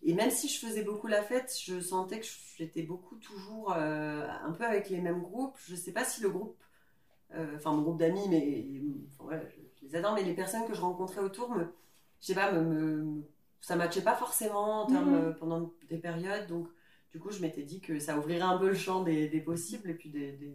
Et 0.04 0.14
même 0.14 0.30
si 0.32 0.48
je 0.48 0.66
faisais 0.66 0.84
beaucoup 0.84 1.08
la 1.08 1.22
fête, 1.24 1.54
je 1.62 1.80
sentais 1.80 2.20
que 2.20 2.26
j'étais 2.58 2.84
beaucoup 2.84 3.16
toujours 3.16 3.74
euh, 3.76 4.28
un 4.46 4.52
peu 4.52 4.64
avec 4.64 4.90
les 4.90 5.02
mêmes 5.02 5.22
groupes. 5.22 5.56
Je 5.68 5.76
sais 5.76 5.92
pas 5.92 6.04
si 6.06 6.22
le 6.22 6.30
groupe, 6.30 6.56
euh, 7.36 7.56
enfin 7.56 7.72
mon 7.72 7.82
groupe 7.82 7.98
d'amis, 7.98 8.28
mais 8.30 8.66
enfin, 9.08 9.24
voilà, 9.26 9.42
je, 9.50 9.86
les 9.88 9.96
adore, 9.96 10.14
mais 10.14 10.24
les 10.24 10.34
personnes 10.34 10.66
que 10.68 10.74
je 10.74 10.82
rencontrais 10.82 11.22
autour, 11.22 11.50
me, 11.52 11.64
je 12.22 12.28
sais 12.28 12.36
pas, 12.36 12.52
me, 12.52 12.62
me- 12.62 13.24
ça 13.62 13.76
matchait 13.76 14.02
pas 14.02 14.16
forcément 14.16 14.84
en 14.84 14.86
termes, 14.86 15.10
Mhm. 15.10 15.16
euh, 15.26 15.32
pendant 15.32 15.72
des 15.90 15.98
périodes, 15.98 16.48
donc 16.48 16.68
du 17.12 17.20
coup 17.20 17.32
je 17.32 17.42
m'étais 17.42 17.64
dit 17.64 17.80
que 17.82 18.00
ça 18.00 18.18
ouvrirait 18.18 18.42
un 18.42 18.58
peu 18.58 18.68
le 18.70 18.76
champ 18.76 19.04
des, 19.04 19.28
des 19.30 19.42
possibles 19.42 19.90
et 19.90 19.94
puis 19.96 20.10
des, 20.10 20.34
des, 20.34 20.54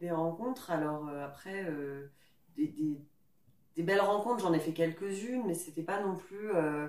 des 0.00 0.10
rencontres. 0.10 0.70
Alors 0.70 1.08
euh, 1.08 1.24
après, 1.26 1.66
euh, 1.70 2.08
des, 2.56 3.82
belles 3.82 4.00
rencontres, 4.00 4.40
j'en 4.42 4.52
ai 4.52 4.60
fait 4.60 4.72
quelques-unes, 4.72 5.44
mais 5.46 5.54
c'était 5.54 5.82
pas 5.82 6.00
non 6.02 6.16
plus. 6.16 6.50
euh, 6.54 6.88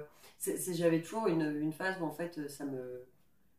J'avais 0.73 1.01
toujours 1.01 1.27
une, 1.27 1.41
une 1.61 1.73
phase 1.73 1.95
où 2.01 2.05
en 2.05 2.11
fait 2.11 2.49
ça 2.49 2.65
me. 2.65 3.05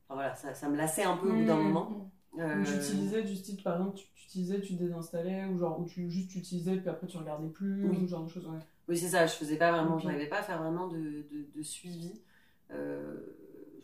enfin, 0.09 0.15
voilà, 0.15 0.35
ça, 0.35 0.55
ça 0.55 0.69
me 0.69 0.77
lassait 0.77 1.05
un 1.05 1.17
peu 1.17 1.31
au 1.31 1.37
bout 1.37 1.45
d'un 1.45 1.57
Mhm. 1.57 1.63
moment. 1.63 2.11
Euh, 2.41 2.65
tu 2.65 2.77
utilisais 2.77 3.23
du 3.23 3.37
style, 3.37 3.63
par 3.63 3.77
exemple, 3.77 3.97
tu, 3.97 4.07
tu 4.15 4.25
utilisais, 4.27 4.61
tu 4.61 4.75
désinstallais, 4.75 5.47
ou 5.47 5.59
genre, 5.59 5.81
ou 5.81 5.87
tu 5.87 6.11
juste 6.11 6.31
tu 6.31 6.39
utilisais, 6.39 6.77
puis 6.79 6.89
après 6.89 7.07
tu 7.07 7.17
regardais 7.19 7.49
plus, 7.49 7.91
Oui. 7.91 7.99
ou 7.99 8.07
ce 8.07 8.11
genre 8.11 8.25
de 8.25 8.31
choses, 8.31 8.47
ouais. 8.47 8.59
Oui, 8.89 8.99
c'est 8.99 9.09
ça, 9.09 9.27
je 9.27 9.33
faisais 9.35 9.57
pas 9.57 9.73
vraiment, 9.73 9.99
j'arrivais 9.99 10.29
pas 10.29 10.41
à 10.41 10.43
faire 10.43 10.63
vraiment 10.63 10.89
de, 10.89 10.99
de, 10.99 11.47
de 11.55 11.63
suivi. 11.63 12.21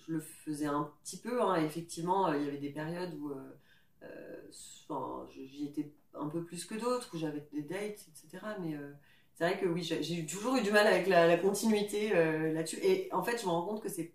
Euh, 0.00 0.04
je 0.08 0.12
le 0.14 0.20
faisais 0.20 0.66
un 0.66 0.90
petit 1.04 1.16
peu, 1.18 1.42
hein, 1.42 1.56
effectivement, 1.64 2.28
euh, 2.28 2.36
il 2.36 2.44
y 2.44 2.48
avait 2.48 2.58
des 2.58 2.70
périodes 2.70 3.14
où 3.20 3.30
euh, 3.30 3.34
euh, 4.02 4.36
enfin, 4.88 5.26
j'y 5.32 5.66
étais 5.66 5.90
un 6.14 6.26
peu 6.28 6.42
plus 6.42 6.64
que 6.64 6.74
d'autres, 6.74 7.10
où 7.14 7.18
j'avais 7.18 7.46
des 7.52 7.62
dates, 7.62 8.06
etc. 8.08 8.44
Mais 8.60 8.74
euh, 8.74 8.92
c'est 9.34 9.44
vrai 9.44 9.58
que 9.58 9.66
oui, 9.66 9.82
j'ai 9.82 10.26
toujours 10.26 10.56
eu 10.56 10.62
du 10.62 10.70
mal 10.70 10.86
avec 10.86 11.06
la, 11.06 11.26
la 11.26 11.36
continuité 11.36 12.10
euh, 12.14 12.52
là-dessus. 12.52 12.78
Et 12.82 13.08
en 13.12 13.22
fait, 13.22 13.38
je 13.40 13.46
me 13.46 13.50
rends 13.50 13.62
compte 13.66 13.82
que 13.82 13.88
c'est 13.88 14.12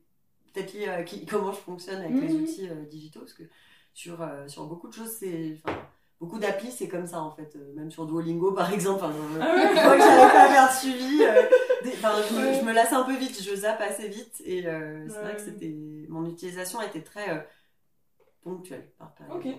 peut-être 0.54 0.74
lié 0.74 0.88
à 0.88 1.04
qui- 1.04 1.26
comment 1.26 1.52
je 1.52 1.60
fonctionne 1.60 2.02
avec 2.02 2.20
les 2.20 2.34
Mhm. 2.34 2.42
outils 2.44 2.68
euh, 2.70 2.84
digitaux, 2.86 3.20
parce 3.22 3.34
que 3.34 3.44
sur, 3.94 4.22
euh, 4.22 4.48
sur 4.48 4.66
beaucoup 4.66 4.88
de 4.88 4.94
choses, 4.94 5.12
c'est. 5.12 5.58
Beaucoup 6.22 6.40
d'applis, 6.40 6.72
c'est 6.72 6.88
comme 6.88 7.06
ça 7.06 7.22
en 7.22 7.30
fait. 7.32 7.54
Euh, 7.58 7.74
Même 7.76 7.92
sur 7.92 8.06
Duolingo, 8.06 8.54
par 8.54 8.72
exemple. 8.72 9.04
Ah 9.04 9.12
ouais 9.56 9.76
je 9.76 9.84
vois 9.84 9.96
que 9.98 10.02
j'arrive 10.02 10.32
pas 10.32 10.50
euh, 11.22 11.50
enfin, 11.94 12.14
je, 12.30 12.34
me- 12.36 12.40
Ouais. 12.40 12.60
je 12.60 12.66
me 12.66 12.74
lasse 12.74 12.94
un 12.94 13.04
peu 13.04 13.16
vite, 13.18 13.42
je 13.42 13.56
zappe 13.56 13.82
assez 13.82 14.08
vite. 14.10 14.42
Et 14.46 14.68
euh, 14.68 15.06
c'est 15.08 15.16
Ouais. 15.18 15.22
vrai 15.24 15.36
que 15.36 15.42
c'était. 15.42 15.76
Mon 16.10 16.26
utilisation 16.30 16.82
était 16.82 17.02
très 17.04 17.30
euh, 17.38 17.42
ponctuelle 18.44 18.90
par 18.98 19.14
période. 19.16 19.38
En 19.38 19.42
fait. 19.42 19.56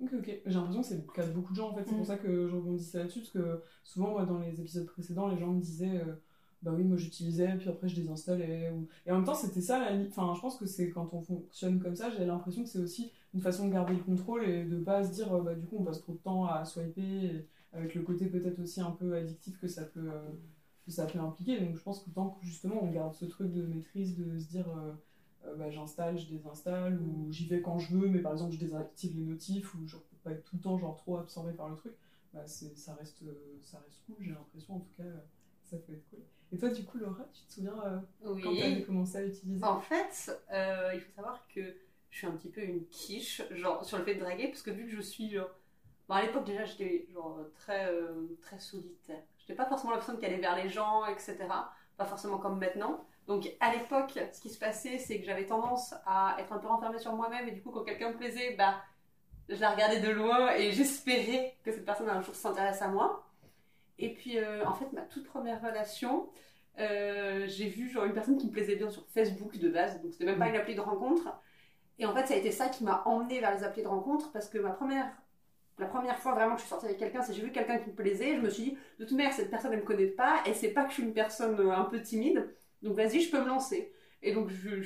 Ok, 0.00 0.10
ok. 0.14 0.40
J'ai 0.46 0.54
l'impression 0.54 0.80
que 0.82 0.86
c'est 0.88 0.96
le 0.96 1.12
cas 1.14 1.26
de 1.26 1.32
beaucoup 1.32 1.52
de 1.52 1.56
gens 1.56 1.70
en 1.70 1.74
fait. 1.74 1.84
C'est 1.86 1.92
Mm. 1.94 1.96
pour 1.98 2.06
ça 2.06 2.16
que 2.16 2.48
je 2.48 2.54
rebondissais 2.54 2.98
là-dessus, 2.98 3.20
parce 3.20 3.30
que 3.32 3.62
souvent, 3.84 4.10
moi, 4.10 4.24
dans 4.24 4.38
les 4.40 4.60
épisodes 4.60 4.86
précédents, 4.86 5.28
les 5.28 5.38
gens 5.38 5.48
me 5.52 5.60
disaient 5.60 5.98
euh, 6.00 6.14
Bah 6.62 6.72
oui, 6.76 6.84
moi 6.84 6.98
j'utilisais, 6.98 7.54
puis 7.56 7.70
après 7.70 7.88
je 7.88 7.94
désinstallais. 7.96 8.70
Ou... 8.70 8.86
Et 9.06 9.12
en 9.12 9.16
même 9.16 9.24
temps, 9.24 9.34
c'était 9.34 9.62
ça 9.62 9.78
la 9.78 9.92
limite. 9.92 10.10
Enfin, 10.10 10.34
je 10.34 10.40
pense 10.42 10.58
que 10.58 10.66
c'est 10.66 10.90
quand 10.90 11.08
on 11.14 11.22
fonctionne 11.22 11.80
comme 11.80 11.94
ça, 11.96 12.10
j'ai 12.10 12.26
l'impression 12.26 12.62
que 12.64 12.68
c'est 12.68 12.80
aussi 12.80 13.10
une 13.32 13.40
façon 13.40 13.66
de 13.68 13.72
garder 13.72 13.94
le 13.94 14.00
contrôle 14.00 14.44
et 14.44 14.64
de 14.64 14.76
pas 14.78 15.02
se 15.04 15.10
dire 15.12 15.32
euh, 15.34 15.40
Bah 15.40 15.54
du 15.54 15.64
coup, 15.66 15.76
on 15.78 15.84
passe 15.84 16.00
trop 16.02 16.12
de 16.12 16.18
temps 16.18 16.44
à 16.46 16.64
swiper, 16.66 17.00
et 17.02 17.46
avec 17.72 17.94
le 17.94 18.02
côté 18.02 18.26
peut-être 18.26 18.58
aussi 18.60 18.80
un 18.82 18.90
peu 18.90 19.14
addictif 19.14 19.58
que 19.58 19.68
ça 19.68 19.84
peut. 19.84 20.10
euh, 20.10 20.20
que 20.90 20.96
ça 20.96 21.06
peut 21.06 21.18
impliquer. 21.18 21.58
Donc 21.60 21.76
je 21.76 21.82
pense 21.82 22.00
que 22.00 22.10
tant 22.10 22.30
que 22.30 22.44
justement 22.44 22.82
on 22.82 22.90
garde 22.90 23.14
ce 23.14 23.24
truc 23.24 23.52
de 23.52 23.62
maîtrise, 23.62 24.16
de 24.16 24.38
se 24.38 24.48
dire 24.48 24.68
euh, 24.68 24.92
euh, 25.46 25.54
bah, 25.56 25.70
j'installe, 25.70 26.18
je 26.18 26.26
désinstalle, 26.26 27.00
ou 27.00 27.32
j'y 27.32 27.46
vais 27.46 27.62
quand 27.62 27.78
je 27.78 27.94
veux, 27.96 28.08
mais 28.08 28.20
par 28.20 28.32
exemple 28.32 28.52
je 28.52 28.58
désactive 28.58 29.16
les 29.16 29.24
notifs, 29.24 29.74
ou 29.74 29.86
genre 29.86 30.02
pour 30.02 30.18
pas 30.18 30.32
être 30.32 30.44
tout 30.44 30.56
le 30.56 30.62
temps 30.62 30.78
genre 30.78 30.96
trop 30.96 31.16
absorbé 31.16 31.52
par 31.52 31.68
le 31.68 31.76
truc, 31.76 31.92
bah, 32.34 32.46
ça, 32.46 32.94
reste, 32.94 33.22
euh, 33.22 33.32
ça 33.62 33.78
reste 33.78 34.02
cool, 34.06 34.16
j'ai 34.20 34.30
l'impression 34.30 34.76
en 34.76 34.80
tout 34.80 34.92
cas, 34.96 35.08
ça 35.64 35.76
peut 35.78 35.94
être 35.94 36.08
cool. 36.10 36.20
Et 36.52 36.58
toi 36.58 36.68
du 36.68 36.84
coup 36.84 36.98
Laura, 36.98 37.24
tu 37.32 37.44
te 37.44 37.52
souviens 37.52 37.80
euh, 37.86 37.98
Oui. 38.24 38.42
quand 38.42 38.54
tu 38.54 38.62
avais 38.62 38.82
commencé 38.82 39.16
à 39.16 39.24
utiliser 39.24 39.64
En 39.64 39.80
fait, 39.80 40.30
euh, 40.52 40.90
il 40.94 41.00
faut 41.00 41.12
savoir 41.12 41.46
que 41.48 41.60
je 42.10 42.18
suis 42.18 42.26
un 42.26 42.32
petit 42.32 42.48
peu 42.48 42.60
une 42.62 42.84
quiche, 42.86 43.40
genre 43.52 43.84
sur 43.84 43.98
le 43.98 44.04
fait 44.04 44.16
de 44.16 44.20
draguer, 44.20 44.48
parce 44.48 44.62
que 44.62 44.70
vu 44.72 44.84
que 44.84 44.90
je 44.90 45.00
suis 45.00 45.30
genre. 45.30 45.48
Bon, 46.08 46.16
à 46.16 46.22
l'époque, 46.22 46.44
déjà, 46.44 46.64
j'étais 46.64 47.06
genre 47.12 47.38
très, 47.54 47.88
très 48.40 48.58
solitaire. 48.58 49.22
J'étais 49.40 49.54
pas 49.54 49.66
forcément 49.66 49.92
la 49.92 49.98
personne 49.98 50.18
qui 50.18 50.26
allait 50.26 50.38
vers 50.38 50.56
les 50.56 50.68
gens, 50.68 51.06
etc. 51.06 51.36
pas 51.96 52.04
forcément 52.04 52.38
comme 52.38 52.58
maintenant. 52.58 53.04
Donc 53.26 53.48
à 53.60 53.72
l'époque, 53.72 54.18
ce 54.32 54.40
qui 54.40 54.50
se 54.50 54.58
passait, 54.58 54.98
c'est 54.98 55.20
que 55.20 55.26
j'avais 55.26 55.46
tendance 55.46 55.94
à 56.06 56.36
être 56.38 56.52
un 56.52 56.58
peu 56.58 56.66
renfermée 56.66 56.98
sur 56.98 57.14
moi-même 57.14 57.48
et 57.48 57.52
du 57.52 57.62
coup, 57.62 57.70
quand 57.70 57.84
quelqu'un 57.84 58.10
me 58.10 58.16
plaisait, 58.16 58.54
bah, 58.56 58.76
je 59.48 59.60
la 59.60 59.70
regardais 59.70 60.00
de 60.00 60.10
loin 60.10 60.52
et 60.54 60.72
j'espérais 60.72 61.56
que 61.64 61.72
cette 61.72 61.84
personne 61.84 62.08
un 62.08 62.20
jour 62.22 62.34
s'intéresse 62.34 62.82
à 62.82 62.88
moi. 62.88 63.26
Et 63.98 64.14
puis, 64.14 64.38
euh, 64.38 64.64
en 64.66 64.74
fait, 64.74 64.90
ma 64.92 65.02
toute 65.02 65.26
première 65.26 65.60
relation, 65.60 66.30
euh, 66.78 67.46
j'ai 67.46 67.68
vu 67.68 67.90
genre 67.90 68.04
une 68.04 68.14
personne 68.14 68.38
qui 68.38 68.46
me 68.46 68.52
plaisait 68.52 68.76
bien 68.76 68.90
sur 68.90 69.06
Facebook 69.08 69.58
de 69.58 69.68
base, 69.68 70.00
donc 70.00 70.12
c'était 70.12 70.24
même 70.24 70.38
pas 70.38 70.48
une 70.48 70.56
appli 70.56 70.74
de 70.74 70.80
rencontre. 70.80 71.28
Et 71.98 72.06
en 72.06 72.14
fait, 72.14 72.26
ça 72.26 72.34
a 72.34 72.36
été 72.38 72.50
ça 72.50 72.68
qui 72.68 72.82
m'a 72.82 73.02
emmenée 73.04 73.40
vers 73.40 73.54
les 73.54 73.62
applis 73.62 73.82
de 73.82 73.88
rencontre 73.88 74.32
parce 74.32 74.48
que 74.48 74.56
ma 74.58 74.70
première, 74.70 75.06
la 75.80 75.86
première 75.86 76.18
fois 76.18 76.34
vraiment 76.34 76.54
que 76.54 76.60
je 76.60 76.66
suis 76.66 76.70
sortie 76.70 76.86
avec 76.86 76.98
quelqu'un, 76.98 77.22
c'est 77.22 77.32
j'ai 77.32 77.42
vu 77.42 77.50
quelqu'un 77.50 77.78
qui 77.78 77.90
me 77.90 77.94
plaisait. 77.94 78.36
Je 78.36 78.40
me 78.40 78.50
suis 78.50 78.62
dit, 78.62 78.78
de 78.98 79.04
toute 79.04 79.16
manière, 79.16 79.32
cette 79.32 79.50
personne 79.50 79.72
elle 79.72 79.80
me 79.80 79.84
connaît 79.84 80.06
pas 80.06 80.42
et 80.46 80.54
c'est 80.54 80.70
pas 80.70 80.84
que 80.84 80.90
je 80.90 80.94
suis 80.94 81.02
une 81.02 81.14
personne 81.14 81.58
euh, 81.60 81.72
un 81.72 81.84
peu 81.84 82.00
timide, 82.00 82.54
donc 82.82 82.96
vas-y, 82.96 83.20
je 83.20 83.30
peux 83.30 83.40
me 83.40 83.48
lancer. 83.48 83.92
Et 84.22 84.34
donc, 84.34 84.50
je, 84.50 84.82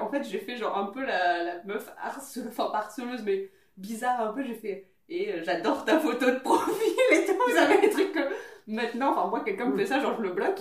en 0.00 0.08
fait, 0.08 0.22
j'ai 0.24 0.38
fait 0.38 0.56
genre 0.56 0.76
un 0.76 0.86
peu 0.86 1.04
la, 1.04 1.42
la 1.42 1.64
meuf 1.64 1.92
harceleuse, 1.98 2.48
enfin 2.50 2.70
harceleuse, 2.72 3.22
mais 3.24 3.50
bizarre 3.76 4.20
un 4.20 4.32
peu. 4.32 4.42
J'ai 4.44 4.54
fait, 4.54 4.88
et 5.08 5.32
euh, 5.32 5.42
j'adore 5.44 5.84
ta 5.84 5.98
photo 5.98 6.26
de 6.26 6.38
profil 6.38 6.94
et 7.12 7.24
tout. 7.24 7.32
Vous 7.48 7.56
avez 7.56 7.80
des 7.80 7.90
trucs 7.90 8.12
que 8.12 8.20
maintenant, 8.66 9.12
enfin, 9.12 9.28
moi, 9.28 9.44
quelqu'un 9.44 9.66
me 9.66 9.76
fait 9.76 9.86
ça, 9.86 10.00
genre 10.00 10.16
je 10.16 10.22
le 10.22 10.30
bloque. 10.30 10.60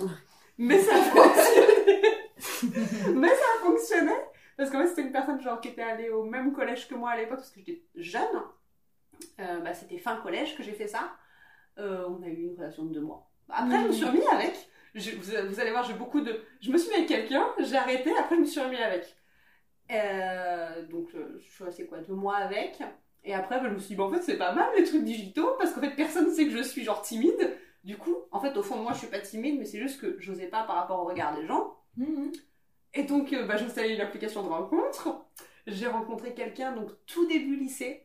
Mais 0.58 0.80
ça 0.80 0.96
fonctionnait. 0.96 2.02
mais 3.14 3.30
ça 3.30 3.64
fonctionnait. 3.64 4.26
Parce 4.58 4.70
qu'en 4.70 4.82
fait, 4.82 4.88
c'était 4.88 5.02
une 5.02 5.12
personne 5.12 5.42
genre 5.42 5.60
qui 5.60 5.70
était 5.70 5.82
allée 5.82 6.10
au 6.10 6.24
même 6.24 6.54
collège 6.54 6.88
que 6.88 6.96
moi 6.96 7.12
à 7.12 7.18
l'époque, 7.18 7.38
parce 7.38 7.52
que 7.52 7.60
j'étais 7.60 7.84
jeune. 7.96 8.42
Euh, 9.40 9.60
bah, 9.60 9.74
c'était 9.74 9.98
fin 9.98 10.18
collège 10.18 10.56
que 10.56 10.64
j'ai 10.64 10.74
fait 10.74 10.88
ça. 10.88 11.16
Euh, 11.78 12.08
on 12.08 12.24
a 12.24 12.28
eu 12.28 12.44
une 12.44 12.56
relation 12.58 12.86
de 12.86 12.94
deux 12.94 13.02
mois. 13.02 13.30
Après, 13.50 13.82
je 13.82 13.88
me 13.88 13.92
suis 13.92 14.06
remis 14.06 14.26
avec. 14.32 14.54
vous, 14.96 15.60
allez 15.60 15.72
voir, 15.72 15.84
j'ai 15.84 15.94
beaucoup 15.94 16.22
de. 16.22 16.42
Je 16.62 16.72
me 16.72 16.78
suis 16.78 16.90
mis 16.90 16.96
avec 16.96 17.08
quelqu'un, 17.08 17.46
j'ai 17.60 17.76
arrêté, 17.76 18.12
après, 18.18 18.36
je 18.36 18.42
me 18.42 18.46
suis 18.46 18.62
remis 18.62 18.78
avec. 18.78 19.16
Euh, 19.92 20.86
donc, 20.88 21.10
je 21.12 21.44
suis 21.44 21.64
restée 21.64 21.86
quoi, 21.86 22.00
deux 22.00 22.14
mois 22.14 22.38
avec. 22.38 22.80
Et 23.24 23.34
après, 23.34 23.60
bah, 23.60 23.68
je 23.70 23.74
me 23.74 23.80
suis 23.80 23.90
dit, 23.90 23.96
bah, 23.96 24.06
en 24.06 24.12
fait, 24.12 24.22
c'est 24.22 24.38
pas 24.38 24.54
mal 24.54 24.70
les 24.78 24.84
trucs 24.84 25.04
digitaux, 25.04 25.56
parce 25.60 25.74
qu'en 25.74 25.82
fait, 25.82 25.96
personne 25.96 26.26
ne 26.26 26.34
sait 26.34 26.46
que 26.46 26.52
je 26.52 26.64
suis 26.64 26.84
genre 26.84 27.02
timide. 27.02 27.58
Du 27.84 27.98
coup, 27.98 28.16
en 28.32 28.40
fait, 28.40 28.56
au 28.58 28.64
fond 28.64 28.78
de 28.78 28.82
moi, 28.82 28.94
je 28.94 29.00
suis 29.00 29.08
pas 29.08 29.20
timide, 29.20 29.60
mais 29.60 29.66
c'est 29.66 29.80
juste 29.80 30.02
que 30.02 30.16
j'osais 30.20 30.48
pas 30.48 30.64
par 30.64 30.76
rapport 30.76 31.00
au 31.00 31.06
regard 31.06 31.36
des 31.36 31.46
gens. 31.46 31.76
Mhm. 31.98 32.32
Et 32.94 33.04
donc, 33.04 33.36
bah, 33.48 33.58
j'ai 33.58 33.66
installé 33.66 33.94
une 33.94 34.02
application 34.02 34.44
de 34.44 34.50
rencontre. 34.50 35.26
J'ai 35.68 35.88
rencontré 35.88 36.34
quelqu'un, 36.34 36.72
donc 36.72 36.92
tout 37.08 37.28
début 37.28 37.56
lycée, 37.56 38.05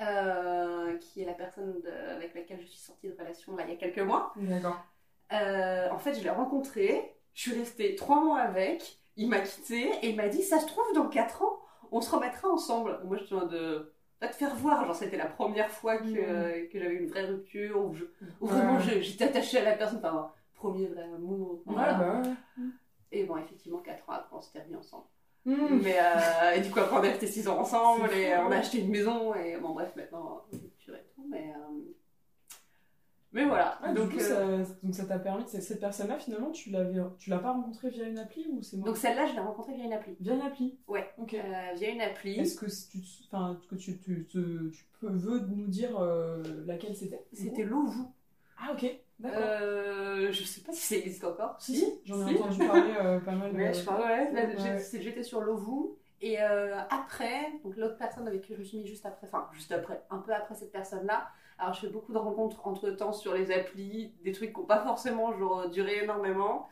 euh, 0.00 0.96
qui 0.98 1.22
est 1.22 1.24
la 1.24 1.34
personne 1.34 1.82
avec 2.10 2.34
laquelle 2.34 2.60
je 2.60 2.66
suis 2.66 2.78
sortie 2.78 3.08
de 3.08 3.16
relation 3.18 3.56
là, 3.56 3.64
il 3.66 3.70
y 3.70 3.72
a 3.74 3.76
quelques 3.76 3.98
mois. 3.98 4.32
D'accord. 4.36 4.78
Euh, 5.32 5.90
en 5.90 5.98
fait, 5.98 6.14
je 6.14 6.22
l'ai 6.22 6.30
rencontré, 6.30 7.16
je 7.34 7.42
suis 7.42 7.58
restée 7.58 7.94
trois 7.94 8.22
mois 8.22 8.40
avec, 8.40 8.98
il 9.16 9.28
m'a 9.28 9.40
quitté 9.40 9.90
et 10.02 10.10
il 10.10 10.16
m'a 10.16 10.28
dit 10.28 10.42
Ça 10.42 10.60
se 10.60 10.66
trouve, 10.66 10.84
dans 10.94 11.08
quatre 11.08 11.42
ans, 11.42 11.58
on 11.90 12.00
se 12.00 12.14
remettra 12.14 12.48
ensemble. 12.48 13.00
Moi, 13.04 13.16
je 13.16 13.24
suis 13.24 13.34
en 13.34 13.40
train 13.40 13.48
de 13.48 13.92
pas 14.20 14.28
te 14.28 14.36
faire 14.36 14.54
voir. 14.54 14.84
Genre, 14.84 14.94
c'était 14.94 15.16
la 15.16 15.26
première 15.26 15.70
fois 15.70 15.98
que, 15.98 16.64
mm. 16.64 16.68
que 16.68 16.78
j'avais 16.78 16.96
une 16.96 17.08
vraie 17.08 17.26
rupture, 17.26 17.84
où, 18.40 18.46
vraiment 18.46 18.78
j'étais 18.78 19.24
attachée 19.24 19.58
à 19.58 19.64
la 19.64 19.72
personne, 19.72 19.98
enfin, 19.98 20.32
premier 20.54 20.86
vrai 20.86 21.02
amour. 21.02 21.62
Bah 21.66 22.22
et 23.12 23.24
bon, 23.24 23.36
effectivement, 23.36 23.78
4 23.78 24.10
ans 24.10 24.12
après, 24.14 24.36
on 24.36 24.40
s'était 24.40 24.60
remis 24.60 24.76
ensemble. 24.76 25.04
Mm. 25.46 25.80
Mais, 25.80 25.96
euh, 25.98 26.56
et 26.56 26.60
du 26.60 26.70
coup, 26.70 26.80
après, 26.80 26.96
on 26.96 27.02
est 27.04 27.10
resté 27.10 27.28
6 27.28 27.46
ans 27.48 27.60
ensemble, 27.60 28.12
et 28.12 28.36
on 28.36 28.50
a 28.50 28.56
acheté 28.56 28.80
une 28.80 28.90
maison, 28.90 29.32
et 29.34 29.56
bon, 29.58 29.74
bref, 29.74 29.92
maintenant, 29.96 30.42
et 30.52 30.58
tout, 30.84 30.92
mais. 31.30 31.52
Euh, 31.56 31.92
mais 33.32 33.44
voilà. 33.44 33.78
donc, 33.94 34.14
euh, 34.14 34.64
ça, 34.64 34.72
donc 34.82 34.94
ça 34.94 35.04
t'a 35.04 35.18
permis, 35.18 35.44
cette 35.46 35.78
personne-là, 35.78 36.18
finalement, 36.18 36.50
tu 36.50 36.70
l'avais, 36.70 37.00
tu 37.18 37.30
l'as 37.30 37.38
pas 37.38 37.52
rencontrée 37.52 37.90
via 37.90 38.08
une 38.08 38.18
appli 38.18 38.46
ou 38.50 38.62
c'est 38.62 38.76
moi 38.78 38.86
Donc 38.86 38.96
celle-là, 38.96 39.26
je 39.26 39.34
l'ai 39.34 39.40
rencontrée 39.40 39.74
via 39.74 39.84
une 39.84 39.92
appli. 39.92 40.16
Via 40.20 40.34
une 40.34 40.42
appli 40.42 40.78
Ouais. 40.88 41.06
Ok. 41.18 41.36
via 41.76 41.90
une 41.90 42.00
appli. 42.00 42.40
Est-ce 42.40 42.56
que 42.56 42.66
tu, 42.66 43.04
enfin, 43.26 43.60
que 43.68 43.74
tu, 43.76 43.98
tu, 43.98 44.26
tu, 44.26 44.40
peux, 45.00 45.10
veux 45.10 45.40
nous 45.40 45.66
dire 45.66 46.00
laquelle 46.66 46.96
c'était 46.96 47.24
C'était 47.32 47.64
Louvou. 47.64 48.10
Ah 48.58 48.72
ok. 48.72 48.90
Euh, 49.24 50.30
je 50.30 50.44
sais 50.44 50.60
pas 50.60 50.72
si 50.72 50.82
ça 50.82 50.96
existe 50.96 51.24
encore. 51.24 51.56
Si, 51.58 51.76
si, 51.76 52.00
j'en 52.04 52.26
ai 52.26 52.36
entendu 52.36 52.66
parler 52.66 52.94
euh, 53.00 53.20
pas 53.20 53.32
mal. 53.32 53.52
Ouais, 53.54 53.72
je 53.72 53.84
crois, 53.84 53.98
ouais. 53.98 54.78
J'étais 55.00 55.22
sur 55.22 55.40
Lovu. 55.40 55.94
Et 56.22 56.40
euh, 56.40 56.78
après, 56.90 57.52
donc 57.62 57.76
l'autre 57.76 57.98
personne 57.98 58.26
avec 58.26 58.42
qui 58.42 58.54
je 58.54 58.58
me 58.58 58.64
suis 58.64 58.78
mis 58.78 58.86
juste 58.86 59.04
après, 59.04 59.26
enfin 59.26 59.48
juste 59.52 59.70
après, 59.70 60.02
un 60.08 60.16
peu 60.16 60.32
après 60.32 60.54
cette 60.54 60.72
personne-là, 60.72 61.28
alors 61.58 61.74
je 61.74 61.80
fais 61.80 61.88
beaucoup 61.88 62.14
de 62.14 62.18
rencontres 62.18 62.66
entre 62.66 62.88
temps 62.90 63.12
sur 63.12 63.34
les 63.34 63.52
applis, 63.52 64.14
des 64.24 64.32
trucs 64.32 64.54
qui 64.54 64.58
n'ont 64.58 64.66
pas 64.66 64.82
forcément 64.82 65.36
genre, 65.36 65.68
duré 65.68 66.02
énormément. 66.02 66.68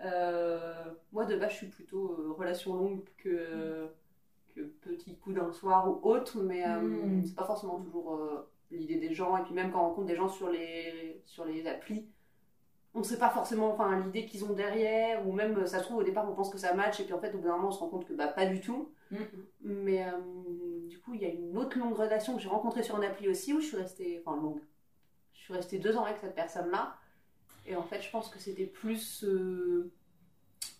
moi 0.00 1.24
de 1.24 1.36
base 1.36 1.52
je 1.52 1.56
suis 1.56 1.66
plutôt 1.68 2.34
relation 2.36 2.74
longue 2.74 3.04
que, 3.18 3.88
que 4.56 4.60
petit 4.60 5.14
coup 5.14 5.32
d'un 5.32 5.52
soir 5.52 5.88
ou 5.88 6.00
autre, 6.02 6.38
mais 6.38 6.66
mm. 6.66 7.26
c'est 7.26 7.36
pas 7.36 7.44
forcément 7.44 7.78
toujours 7.78 8.18
l'idée 8.70 8.96
des 8.96 9.14
gens. 9.14 9.36
Et 9.36 9.42
puis 9.42 9.54
même 9.54 9.70
quand 9.70 9.80
on 9.80 9.88
rencontre 9.88 10.06
des 10.06 10.16
gens 10.16 10.28
sur 10.28 10.50
les, 10.50 11.22
sur 11.26 11.44
les 11.44 11.66
applis, 11.66 12.08
on 12.94 13.00
ne 13.00 13.04
sait 13.04 13.18
pas 13.18 13.30
forcément 13.30 13.72
enfin, 13.72 14.00
l'idée 14.00 14.26
qu'ils 14.26 14.44
ont 14.44 14.52
derrière, 14.52 15.26
ou 15.26 15.32
même 15.32 15.66
ça 15.66 15.78
se 15.78 15.84
trouve 15.84 15.98
au 15.98 16.02
départ 16.02 16.28
on 16.28 16.34
pense 16.34 16.50
que 16.50 16.58
ça 16.58 16.74
match, 16.74 16.98
et 16.98 17.04
puis 17.04 17.12
en 17.12 17.20
fait 17.20 17.32
au 17.34 17.38
bout 17.38 17.44
d'un 17.44 17.56
moment 17.56 17.68
on 17.68 17.72
se 17.72 17.78
rend 17.78 17.88
compte 17.88 18.06
que 18.06 18.12
bah, 18.12 18.28
pas 18.28 18.46
du 18.46 18.60
tout. 18.60 18.90
Mm-hmm. 19.12 19.18
Mais 19.62 20.06
euh, 20.06 20.88
du 20.88 20.98
coup, 20.98 21.14
il 21.14 21.22
y 21.22 21.24
a 21.24 21.28
une 21.28 21.56
autre 21.56 21.78
longue 21.78 21.94
relation 21.94 22.36
que 22.36 22.42
j'ai 22.42 22.48
rencontrée 22.48 22.82
sur 22.82 22.96
une 22.96 23.04
appli 23.04 23.28
aussi, 23.28 23.52
où 23.52 23.60
je 23.60 23.66
suis 23.66 23.76
restée, 23.76 24.22
enfin 24.24 24.40
longue, 24.40 24.60
je 25.32 25.40
suis 25.40 25.52
restée 25.52 25.78
deux 25.78 25.96
ans 25.96 26.04
avec 26.04 26.18
cette 26.18 26.34
personne-là. 26.34 26.96
Et 27.66 27.76
en 27.76 27.82
fait, 27.82 28.00
je 28.00 28.10
pense 28.10 28.28
que 28.28 28.38
c'était 28.38 28.66
plus 28.66 29.24
euh, 29.24 29.92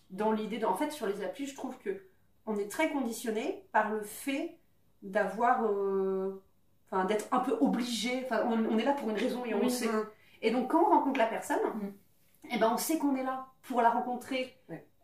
dans 0.09 0.31
l'idée, 0.31 0.63
en 0.65 0.75
fait, 0.75 0.91
sur 0.91 1.07
les 1.07 1.23
applis, 1.23 1.45
je 1.45 1.55
trouve 1.55 1.77
que 1.77 2.01
on 2.45 2.57
est 2.57 2.69
très 2.69 2.89
conditionné 2.89 3.63
par 3.71 3.91
le 3.91 4.01
fait 4.01 4.57
d'avoir 5.03 5.65
euh, 5.65 6.41
enfin, 6.91 7.05
d'être 7.05 7.27
un 7.31 7.39
peu 7.39 7.57
obligé. 7.61 8.23
Enfin, 8.25 8.43
on, 8.45 8.77
est 8.77 8.83
là 8.83 8.93
pour 8.93 9.09
une 9.09 9.17
raison 9.17 9.45
et 9.45 9.53
on 9.53 9.61
le 9.61 9.69
sait. 9.69 9.89
Et 10.41 10.51
donc, 10.51 10.71
quand 10.71 10.81
on 10.81 10.89
rencontre 10.89 11.19
la 11.19 11.27
personne, 11.27 11.59
mm. 11.59 11.93
eh 12.53 12.57
ben, 12.57 12.71
on 12.73 12.77
sait 12.77 12.97
qu'on 12.97 13.15
est 13.15 13.23
là 13.23 13.47
pour 13.63 13.81
la 13.81 13.89
rencontrer 13.89 14.57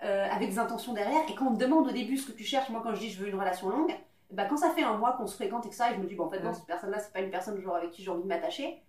euh, 0.04 0.28
avec 0.32 0.50
des 0.50 0.60
intentions 0.60 0.94
derrière. 0.94 1.22
Et 1.30 1.36
quand 1.36 1.48
on 1.48 1.56
te 1.56 1.60
demande 1.60 1.88
au 1.88 1.92
début 1.92 2.18
ce 2.18 2.32
que 2.32 2.38
tu 2.38 2.44
cherches, 2.44 2.70
moi, 2.70 2.82
quand 2.84 2.94
je 2.94 3.00
dis 3.00 3.10
je 3.10 3.22
veux 3.22 3.30
une 3.30 3.40
relation 3.40 3.70
longue, 3.70 3.96
eh 4.30 4.34
ben, 4.34 4.46
quand 4.48 4.58
ça 4.58 4.72
fait 4.72 4.84
un 4.84 4.98
mois 4.98 5.14
qu'on 5.14 5.28
se 5.28 5.36
fréquente 5.36 5.66
et 5.66 5.70
que 5.70 5.76
ça, 5.76 5.92
et 5.92 5.96
je 5.96 6.00
me 6.00 6.06
dis, 6.06 6.16
bon, 6.16 6.26
en 6.26 6.30
fait, 6.30 6.42
non, 6.42 6.54
cette 6.54 6.66
personne-là, 6.66 7.00
c'est 7.00 7.14
pas 7.14 7.22
une 7.22 7.32
personne 7.32 7.60
genre, 7.62 7.76
avec 7.76 7.92
qui 7.92 8.04
j'ai 8.04 8.12
envie 8.12 8.24
de 8.24 8.28
m'attacher. 8.28 8.82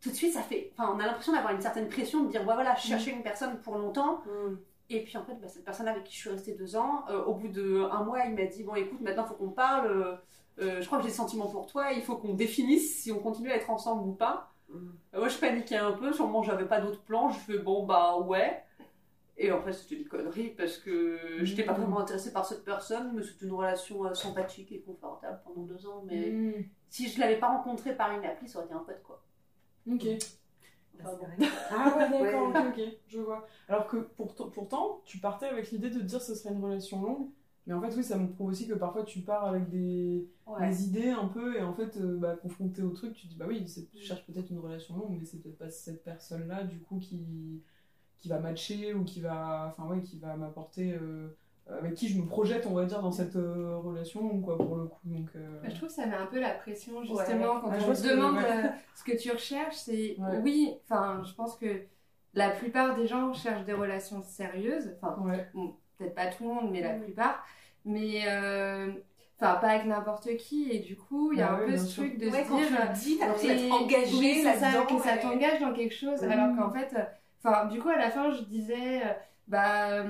Tout 0.00 0.10
de 0.10 0.14
suite, 0.14 0.32
ça 0.32 0.42
fait. 0.42 0.72
Enfin, 0.76 0.92
on 0.94 0.98
a 0.98 1.06
l'impression 1.06 1.32
d'avoir 1.32 1.54
une 1.54 1.60
certaine 1.60 1.88
pression 1.88 2.24
de 2.24 2.28
dire, 2.28 2.40
ouais, 2.40 2.54
voilà, 2.54 2.74
je 2.74 2.88
cherchais 2.88 3.12
mm. 3.12 3.16
une 3.16 3.22
personne 3.22 3.60
pour 3.60 3.76
longtemps. 3.76 4.22
Mm. 4.26 4.56
Et 4.90 5.04
puis 5.04 5.16
en 5.16 5.24
fait, 5.24 5.34
bah, 5.40 5.48
cette 5.48 5.64
personne 5.64 5.88
avec 5.88 6.04
qui 6.04 6.14
je 6.14 6.20
suis 6.20 6.30
restée 6.30 6.52
deux 6.52 6.76
ans, 6.76 7.04
euh, 7.08 7.24
au 7.24 7.34
bout 7.34 7.48
d'un 7.48 8.02
mois, 8.02 8.24
il 8.26 8.34
m'a 8.34 8.44
dit 8.44 8.62
Bon, 8.64 8.74
écoute, 8.74 9.00
maintenant 9.00 9.24
il 9.24 9.28
faut 9.28 9.34
qu'on 9.34 9.50
parle. 9.50 9.86
Euh, 9.86 10.16
euh, 10.58 10.80
je 10.80 10.86
crois 10.86 10.98
que 10.98 11.04
j'ai 11.04 11.10
des 11.10 11.16
sentiments 11.16 11.48
pour 11.48 11.66
toi, 11.66 11.92
il 11.92 12.02
faut 12.02 12.16
qu'on 12.16 12.34
définisse 12.34 13.02
si 13.02 13.10
on 13.12 13.18
continue 13.18 13.50
à 13.50 13.56
être 13.56 13.70
ensemble 13.70 14.08
ou 14.08 14.12
pas. 14.12 14.52
Mm. 14.68 14.74
Euh, 15.14 15.18
moi, 15.18 15.28
je 15.28 15.38
paniquais 15.38 15.76
un 15.76 15.92
peu, 15.92 16.12
sûrement 16.12 16.42
j'avais 16.42 16.66
pas 16.66 16.80
d'autres 16.80 17.02
plans, 17.02 17.30
je 17.30 17.38
fais 17.38 17.58
bon, 17.58 17.86
bah 17.86 18.18
ouais. 18.18 18.62
Et 19.38 19.50
en 19.50 19.62
fait, 19.62 19.72
c'était 19.72 19.96
une 19.96 20.08
connerie 20.08 20.50
parce 20.50 20.76
que 20.76 21.18
je 21.38 21.44
j'étais 21.44 21.64
pas 21.64 21.72
mm. 21.72 21.80
vraiment 21.80 22.00
intéressée 22.00 22.32
par 22.32 22.44
cette 22.44 22.64
personne, 22.64 23.12
mais 23.14 23.22
c'était 23.22 23.46
une 23.46 23.52
relation 23.52 24.04
euh, 24.04 24.14
sympathique 24.14 24.70
et 24.72 24.80
confortable 24.80 25.40
pendant 25.44 25.62
deux 25.62 25.86
ans. 25.86 26.02
Mais 26.06 26.30
mm. 26.30 26.64
si 26.90 27.08
je 27.08 27.18
l'avais 27.18 27.38
pas 27.38 27.48
rencontré 27.48 27.96
par 27.96 28.12
une 28.12 28.24
appli, 28.24 28.48
ça 28.48 28.58
aurait 28.58 28.66
été 28.66 28.74
un 28.74 28.80
pote 28.80 29.02
quoi. 29.02 29.22
Ok. 29.90 30.06
ah 31.02 31.96
ouais, 31.96 32.10
d'accord, 32.10 32.48
ok, 32.54 32.78
ok, 32.78 32.82
je 33.08 33.20
vois. 33.20 33.46
Alors 33.68 33.86
que 33.86 33.96
pourtant, 33.96 35.00
tu 35.06 35.18
partais 35.18 35.46
avec 35.46 35.70
l'idée 35.70 35.90
de 35.90 36.00
dire 36.00 36.18
que 36.18 36.24
ce 36.24 36.34
serait 36.34 36.52
une 36.52 36.62
relation 36.62 37.02
longue. 37.02 37.28
Mais 37.66 37.74
en 37.74 37.80
fait, 37.80 37.94
oui, 37.96 38.02
ça 38.02 38.18
me 38.18 38.28
prouve 38.28 38.50
aussi 38.50 38.66
que 38.66 38.74
parfois 38.74 39.04
tu 39.04 39.20
pars 39.20 39.46
avec 39.46 39.68
des, 39.68 40.28
des 40.60 40.84
idées 40.84 41.10
un 41.10 41.28
peu, 41.28 41.56
et 41.56 41.62
en 41.62 41.72
fait, 41.72 41.96
euh, 41.96 42.18
bah, 42.18 42.34
confronté 42.34 42.82
au 42.82 42.90
truc, 42.90 43.14
tu 43.14 43.26
te 43.26 43.32
dis, 43.32 43.36
bah 43.36 43.44
oui, 43.48 43.64
tu 43.64 44.02
cherches 44.02 44.26
peut-être 44.26 44.50
une 44.50 44.58
relation 44.58 44.96
longue, 44.96 45.16
mais 45.18 45.24
c'est 45.24 45.38
peut-être 45.38 45.58
pas 45.58 45.70
cette 45.70 46.02
personne-là, 46.02 46.64
du 46.64 46.80
coup, 46.80 46.98
qui, 46.98 47.62
qui 48.18 48.28
va 48.28 48.40
matcher 48.40 48.94
ou 48.94 49.04
qui 49.04 49.20
va, 49.20 49.66
enfin, 49.68 49.88
ouais, 49.88 50.02
qui 50.02 50.18
va 50.18 50.36
m'apporter. 50.36 50.94
Euh, 50.94 51.28
avec 51.68 51.94
qui 51.94 52.08
je 52.08 52.20
me 52.20 52.26
projette, 52.26 52.66
on 52.66 52.74
va 52.74 52.84
dire, 52.84 53.00
dans 53.00 53.12
cette 53.12 53.36
euh, 53.36 53.76
relation, 53.78 54.40
quoi, 54.40 54.58
pour 54.58 54.74
le 54.74 54.86
coup. 54.86 54.98
Donc, 55.04 55.30
bah, 55.34 55.68
je 55.68 55.76
trouve 55.76 55.88
que 55.88 55.94
ça 55.94 56.06
met 56.06 56.16
un 56.16 56.26
peu 56.26 56.40
la 56.40 56.50
pression, 56.54 57.04
justement, 57.04 57.60
quand 57.60 57.68
on 57.68 57.92
te 57.92 58.10
demande 58.10 58.42
ce 58.96 59.04
que 59.04 59.16
tu 59.16 59.30
recherches. 59.30 59.76
C'est 59.76 60.16
oui, 60.42 60.74
enfin, 60.82 61.22
je 61.24 61.32
pense 61.34 61.56
que 61.56 61.82
la 62.34 62.50
plupart 62.50 62.96
des 62.96 63.06
gens 63.06 63.32
cherchent 63.32 63.64
des 63.64 63.72
relations 63.72 64.20
sérieuses. 64.22 64.96
Enfin, 65.00 65.16
peut-être 65.98 66.14
pas 66.14 66.26
tout 66.26 66.44
le 66.44 66.54
monde, 66.54 66.70
mais 66.70 66.80
la 66.80 66.94
plupart. 66.94 67.44
Mais 67.84 68.22
euh, 68.28 68.92
enfin 69.40 69.56
pas 69.56 69.68
avec 69.70 69.86
n'importe 69.86 70.36
qui 70.36 70.70
et 70.70 70.78
du 70.78 70.96
coup 70.96 71.32
il 71.32 71.38
y 71.40 71.42
a 71.42 71.52
un 71.52 71.66
peu 71.66 71.76
ce 71.76 71.94
truc 71.96 72.16
de 72.18 72.26
se 72.26 72.30
dire 72.30 72.92
tu 72.94 72.98
dis 73.00 73.18
t'as 73.18 73.32
engagé 73.74 74.42
là-dedans 74.44 74.86
que 74.86 75.02
ça 75.02 75.16
t'engage 75.16 75.60
dans 75.60 75.72
quelque 75.72 75.94
chose. 75.94 76.22
Alors 76.22 76.56
qu'en 76.56 76.70
fait 76.70 76.96
enfin 77.42 77.66
du 77.66 77.80
coup 77.80 77.88
à 77.88 77.96
la 77.96 78.10
fin 78.10 78.30
je 78.30 78.42
disais 78.42 79.02
euh, 79.02 79.12
bah 79.48 80.04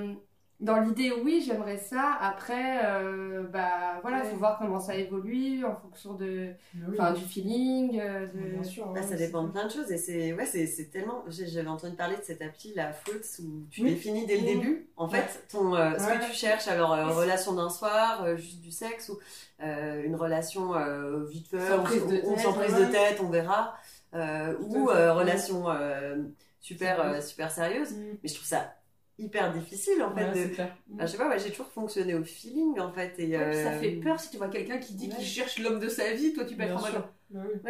dans 0.63 0.79
l'idée, 0.79 1.11
oui, 1.23 1.43
j'aimerais 1.45 1.77
ça. 1.77 2.17
Après, 2.19 2.83
euh, 2.85 3.43
bah 3.43 3.99
voilà, 4.01 4.19
Ouais. 4.21 4.29
faut 4.29 4.37
voir 4.37 4.57
comment 4.57 4.79
ça 4.79 4.95
évolue 4.95 5.63
en 5.65 5.75
fonction 5.75 6.13
de, 6.13 6.49
oui. 6.75 6.95
enfin, 6.97 7.13
du 7.13 7.21
feeling. 7.23 7.99
euh, 7.99 8.25
de... 8.27 8.39
Bien 8.53 8.63
sûr. 8.63 8.87
Bah, 8.87 9.01
ouais, 9.01 9.07
ça 9.07 9.15
dépend 9.15 9.43
de 9.43 9.51
plein 9.51 9.65
de 9.67 9.71
choses 9.71 9.91
et 9.91 9.97
c'est 9.97 10.33
ouais 10.33 10.45
c'est 10.45 10.65
c'est 10.65 10.85
tellement 10.85 11.23
j'avais 11.27 11.67
entendu 11.67 11.95
parler 11.95 12.15
de 12.17 12.21
cette 12.23 12.41
appli 12.41 12.73
la 12.73 12.93
Fruits 12.93 13.21
où 13.43 13.65
tu 13.69 13.81
Oui. 13.83 13.91
définis 13.91 14.25
dès 14.25 14.37
le 14.37 14.41
Mhm. 14.41 14.47
début 14.47 14.87
en 14.97 15.07
fait 15.07 15.45
ton 15.51 15.75
euh, 15.75 15.97
ce 15.99 16.05
Ouais. 16.07 16.17
que 16.19 16.25
tu 16.25 16.33
cherches 16.33 16.67
alors 16.67 16.93
euh, 16.93 17.07
relation 17.09 17.53
d'un 17.53 17.69
soir 17.69 18.23
euh, 18.23 18.35
juste 18.37 18.61
du 18.61 18.71
sexe 18.71 19.09
ou 19.09 19.19
euh, 19.61 20.03
une 20.03 20.15
relation 20.15 20.73
euh, 20.75 21.23
vite 21.25 21.47
fait 21.49 21.59
Sans 21.67 21.79
on- 21.79 21.83
prise 21.83 22.07
de 22.07 22.21
on- 22.25 22.33
tête, 22.35 22.39
sans 22.39 22.53
prise 22.53 22.73
de 22.75 22.85
tête 22.85 23.19
on 23.21 23.29
verra 23.29 23.75
euh, 24.13 24.55
ou 24.61 24.89
euh, 24.89 25.13
relation 25.13 25.69
euh, 25.69 26.15
super 26.61 26.95
Sérieuse. 26.97 27.15
euh, 27.17 27.21
super 27.27 27.51
sérieuse 27.51 27.91
Mm. 27.93 28.17
mais 28.23 28.29
je 28.29 28.33
trouve 28.35 28.47
ça 28.47 28.73
hyper 29.19 29.53
difficile 29.53 30.01
en 30.03 30.13
fait 30.15 30.25
Ouais, 30.31 30.47
de. 30.47 30.53
Enfin, 30.53 30.69
je 30.99 31.05
sais 31.07 31.17
pas 31.17 31.29
ouais, 31.29 31.39
j'ai 31.39 31.51
toujours 31.51 31.67
fonctionné 31.71 32.15
au 32.15 32.23
feeling 32.23 32.79
en 32.79 32.91
fait 32.91 33.13
et 33.19 33.37
Ouais, 33.37 33.63
ça 33.63 33.69
euh, 33.71 33.79
fait 33.79 33.91
peur 33.91 34.19
si 34.19 34.29
tu 34.31 34.37
vois 34.37 34.47
quelqu'un 34.49 34.77
qui 34.79 34.95
dit 34.95 35.07
ouais. 35.09 35.15
qu'il 35.15 35.25
cherche 35.25 35.59
l'homme 35.59 35.79
de 35.79 35.87
sa 35.89 36.11
vie, 36.13 36.33
toi 36.33 36.45
tu 36.45 36.55
peux 36.55 36.63
être 36.63 36.75
en 36.77 36.81
mode. 36.81 37.03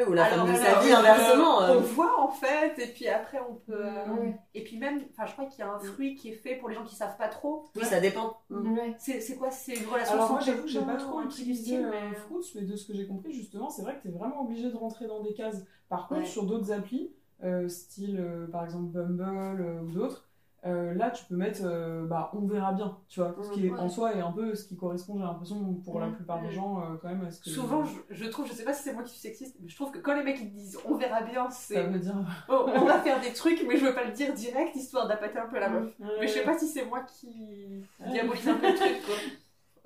ou 0.07 0.13
la 0.13 0.25
Alors, 0.25 0.45
femme 0.47 0.55
de 0.55 0.59
sa 0.59 0.79
vie 0.81 0.91
euh, 0.91 0.95
inversement 0.97 1.57
On 1.59 1.62
euh, 1.63 1.77
voit 1.79 2.19
en 2.19 2.29
fait, 2.29 2.79
et 2.79 2.88
puis 2.88 3.07
après 3.07 3.39
on 3.50 3.55
peut. 3.55 3.73
euh, 3.75 4.05
Ouais. 4.13 4.35
Et 4.53 4.63
puis 4.63 4.77
même, 4.77 5.01
enfin 5.12 5.25
je 5.25 5.33
crois 5.33 5.45
qu'il 5.45 5.59
y 5.59 5.62
a 5.63 5.71
un 5.73 5.79
fruit 5.79 6.15
qui 6.15 6.29
est 6.29 6.35
fait 6.35 6.55
pour 6.55 6.69
les 6.69 6.75
gens 6.75 6.83
qui 6.85 6.95
savent 6.95 7.17
pas 7.17 7.27
trop. 7.27 7.65
oui 7.75 7.83
ça 7.85 8.00
dépend 8.00 8.38
Ouais. 8.50 8.95
C'est 9.00 9.35
quoi 9.38 9.51
C'est 9.51 9.73
une 9.73 9.88
relation 9.88 10.13
Alors 10.15 10.31
moi 10.31 10.39
j'avoue 10.39 10.63
que 10.63 10.69
j'ai 10.69 10.81
pas 10.81 10.95
trop 10.95 11.21
utilisé 11.21 11.62
style, 11.62 11.89
mais- 11.91 12.15
Fruits, 12.15 12.51
mais 12.55 12.62
de 12.62 12.75
ce 12.75 12.88
que 12.88 12.93
j'ai 12.93 13.05
compris 13.07 13.33
justement, 13.33 13.69
c'est 13.69 13.81
vrai 13.81 13.97
que 13.97 14.01
tu 14.03 14.07
es 14.07 14.12
vraiment 14.12 14.41
obligé 14.43 14.69
de 14.71 14.75
rentrer 14.77 15.07
dans 15.07 15.21
des 15.21 15.33
cases. 15.33 15.62
Par 15.89 16.07
contre, 16.07 16.21
Ouais. 16.21 16.25
sur 16.27 16.43
d'autres 16.45 16.71
applis, 16.71 17.12
euh, 17.43 17.67
style 17.67 18.17
euh, 18.19 18.47
par 18.47 18.63
exemple 18.63 18.85
Bumble 18.85 19.62
euh, 19.62 19.81
ou 19.81 19.91
d'autres, 19.91 20.29
euh, 20.65 20.93
là 20.93 21.12
tu 21.12 21.25
peux 21.25 21.36
mettre 21.36 21.62
euh, 21.65 22.05
bah 22.05 22.29
on 22.34 22.48
verra 22.48 22.72
bien, 22.74 22.98
tu 23.10 23.20
vois, 23.20 23.36
ce 23.41 23.51
qui 23.51 23.67
est, 23.67 23.70
Ouais. 23.72 23.79
en 23.79 23.89
soi 23.89 24.13
est 24.15 24.22
un 24.22 24.32
peu 24.32 24.55
ce 24.55 24.65
qui 24.65 24.77
correspond 24.77 25.17
j'ai 25.17 25.24
l'impression 25.24 25.74
pour 25.84 26.00
la 26.00 26.08
Mhm. 26.08 26.15
plupart 26.15 26.41
des 26.41 26.51
gens 26.51 26.79
euh, 26.82 26.96
quand 27.01 27.10
même 27.10 27.25
à 27.25 27.32
ce 27.32 27.41
que 27.41 27.50
Souvent, 27.50 27.84
je, 27.84 28.00
je 28.15 28.25
trouve, 28.25 28.48
je 28.48 28.53
sais 28.53 28.63
pas 28.63 28.74
si 28.74 28.84
c'est 28.84 28.93
moi 28.93 29.03
qui 29.03 29.12
suis 29.12 29.20
sexiste, 29.20 29.58
mais 29.62 29.67
je 29.67 29.75
trouve 29.75 29.91
que 29.91 30.00
quand 30.00 30.15
les 30.15 30.24
mecs 30.24 30.39
ils 30.39 30.51
disent 30.51 30.77
on 30.86 30.96
verra 30.96 31.22
bien, 31.24 31.50
ça 31.50 31.67
c'est 31.67 31.84
veut 31.84 32.00
dire 32.00 32.15
oh, 32.50 32.65
on 32.67 32.86
va 32.86 33.00
faire 33.03 33.20
des 33.20 33.34
trucs, 33.34 33.63
mais 33.67 33.77
je 33.77 33.86
veux 33.86 33.93
pas 33.93 34.05
le 34.05 34.12
dire 34.13 34.34
direct 34.34 34.75
histoire 34.75 35.08
d'appâter 35.08 35.38
un 35.39 35.48
peu 35.48 35.60
la 35.60 35.70
meuf. 35.70 35.84
Ouais, 36.00 36.08
Mais 36.22 36.27
je 36.27 36.34
sais 36.34 36.43
pas 36.43 36.58
si 36.58 36.67
c'est 36.67 36.86
moi 36.86 37.01
qui 37.01 37.84
diabolise 38.00 38.48
un 38.48 38.55
peu 38.55 38.67
le 38.72 38.75
truc 38.75 39.03
quoi. 39.05 39.15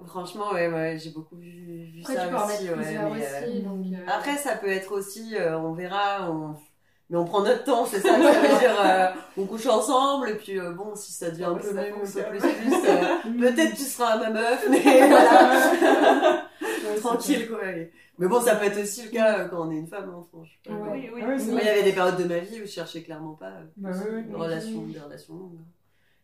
Franchement, 0.06 0.52
ouais, 0.52 0.72
ouais, 0.72 1.00
j'ai 1.00 1.10
beaucoup 1.10 1.38
vu, 1.38 1.86
vu 1.86 2.02
Après, 2.02 2.14
ça 2.14 2.26
tu 2.26 2.30
peux 2.30 2.36
en 2.38 2.46
aussi. 2.46 2.64
mettre 2.66 2.78
ouais, 2.78 2.84
plusieurs 2.84 3.12
mais, 3.12 3.26
euh, 3.26 3.42
aussi. 3.48 3.62
Donc, 3.64 3.86
euh, 3.94 4.06
Après, 4.08 4.38
ça 4.38 4.56
peut 4.56 4.70
être 4.70 4.92
aussi, 4.92 5.36
euh, 5.36 5.58
on 5.60 5.74
verra, 5.74 6.32
on... 6.32 6.56
mais 7.10 7.18
on 7.18 7.26
prend 7.26 7.42
notre 7.44 7.64
temps, 7.64 7.86
c'est 7.86 8.00
ça. 8.00 8.10
Ça 8.10 8.18
veut 8.42 8.60
dire, 8.60 8.76
euh, 8.84 9.08
on 9.38 9.46
couche 9.46 9.66
ensemble, 9.68 10.30
et 10.30 10.36
puis 10.36 10.60
euh, 10.60 10.72
bon, 10.72 10.96
si 10.96 11.12
ça 11.14 11.32
devient 11.32 11.46
un 11.46 11.56
peu 11.56 11.68
fonctionne. 11.70 12.26
plus 12.30 12.40
plus, 12.40 12.90
euh, 12.90 13.40
peut-être 13.40 13.76
tu 13.76 13.84
seras 13.84 14.18
ma 14.18 14.30
meuf, 14.30 14.68
mais 14.70 15.08
voilà, 15.08 16.48
tranquille 17.00 17.48
quoi. 17.50 17.66
et- 17.72 17.92
Mais 18.20 18.28
bon, 18.28 18.42
ça 18.42 18.56
peut 18.56 18.66
être 18.66 18.82
aussi 18.82 19.04
le 19.04 19.10
cas 19.10 19.40
euh, 19.40 19.48
quand 19.48 19.68
on 19.68 19.72
est 19.72 19.78
une 19.78 19.88
femme, 19.88 20.10
hein, 20.10 20.24
franchement. 20.30 20.90
Ouais. 20.92 20.92
Oui, 20.94 21.10
oui. 21.16 21.22
Ah 21.24 21.38
c'est 21.38 21.52
Moi, 21.52 21.60
il 21.62 21.66
y 21.66 21.70
avait 21.70 21.84
des 21.84 21.94
périodes 21.94 22.18
de 22.18 22.24
ma 22.24 22.40
vie 22.40 22.58
où 22.62 22.66
je 22.66 22.72
cherchais 22.72 23.02
clairement 23.04 23.34
pas 23.36 23.48
euh, 23.52 23.64
Bah 23.78 23.92
ouais, 23.92 24.22
une 24.28 24.36
relation, 24.36 24.82
des 24.88 25.00
relations 25.00 25.34
longues. 25.36 25.60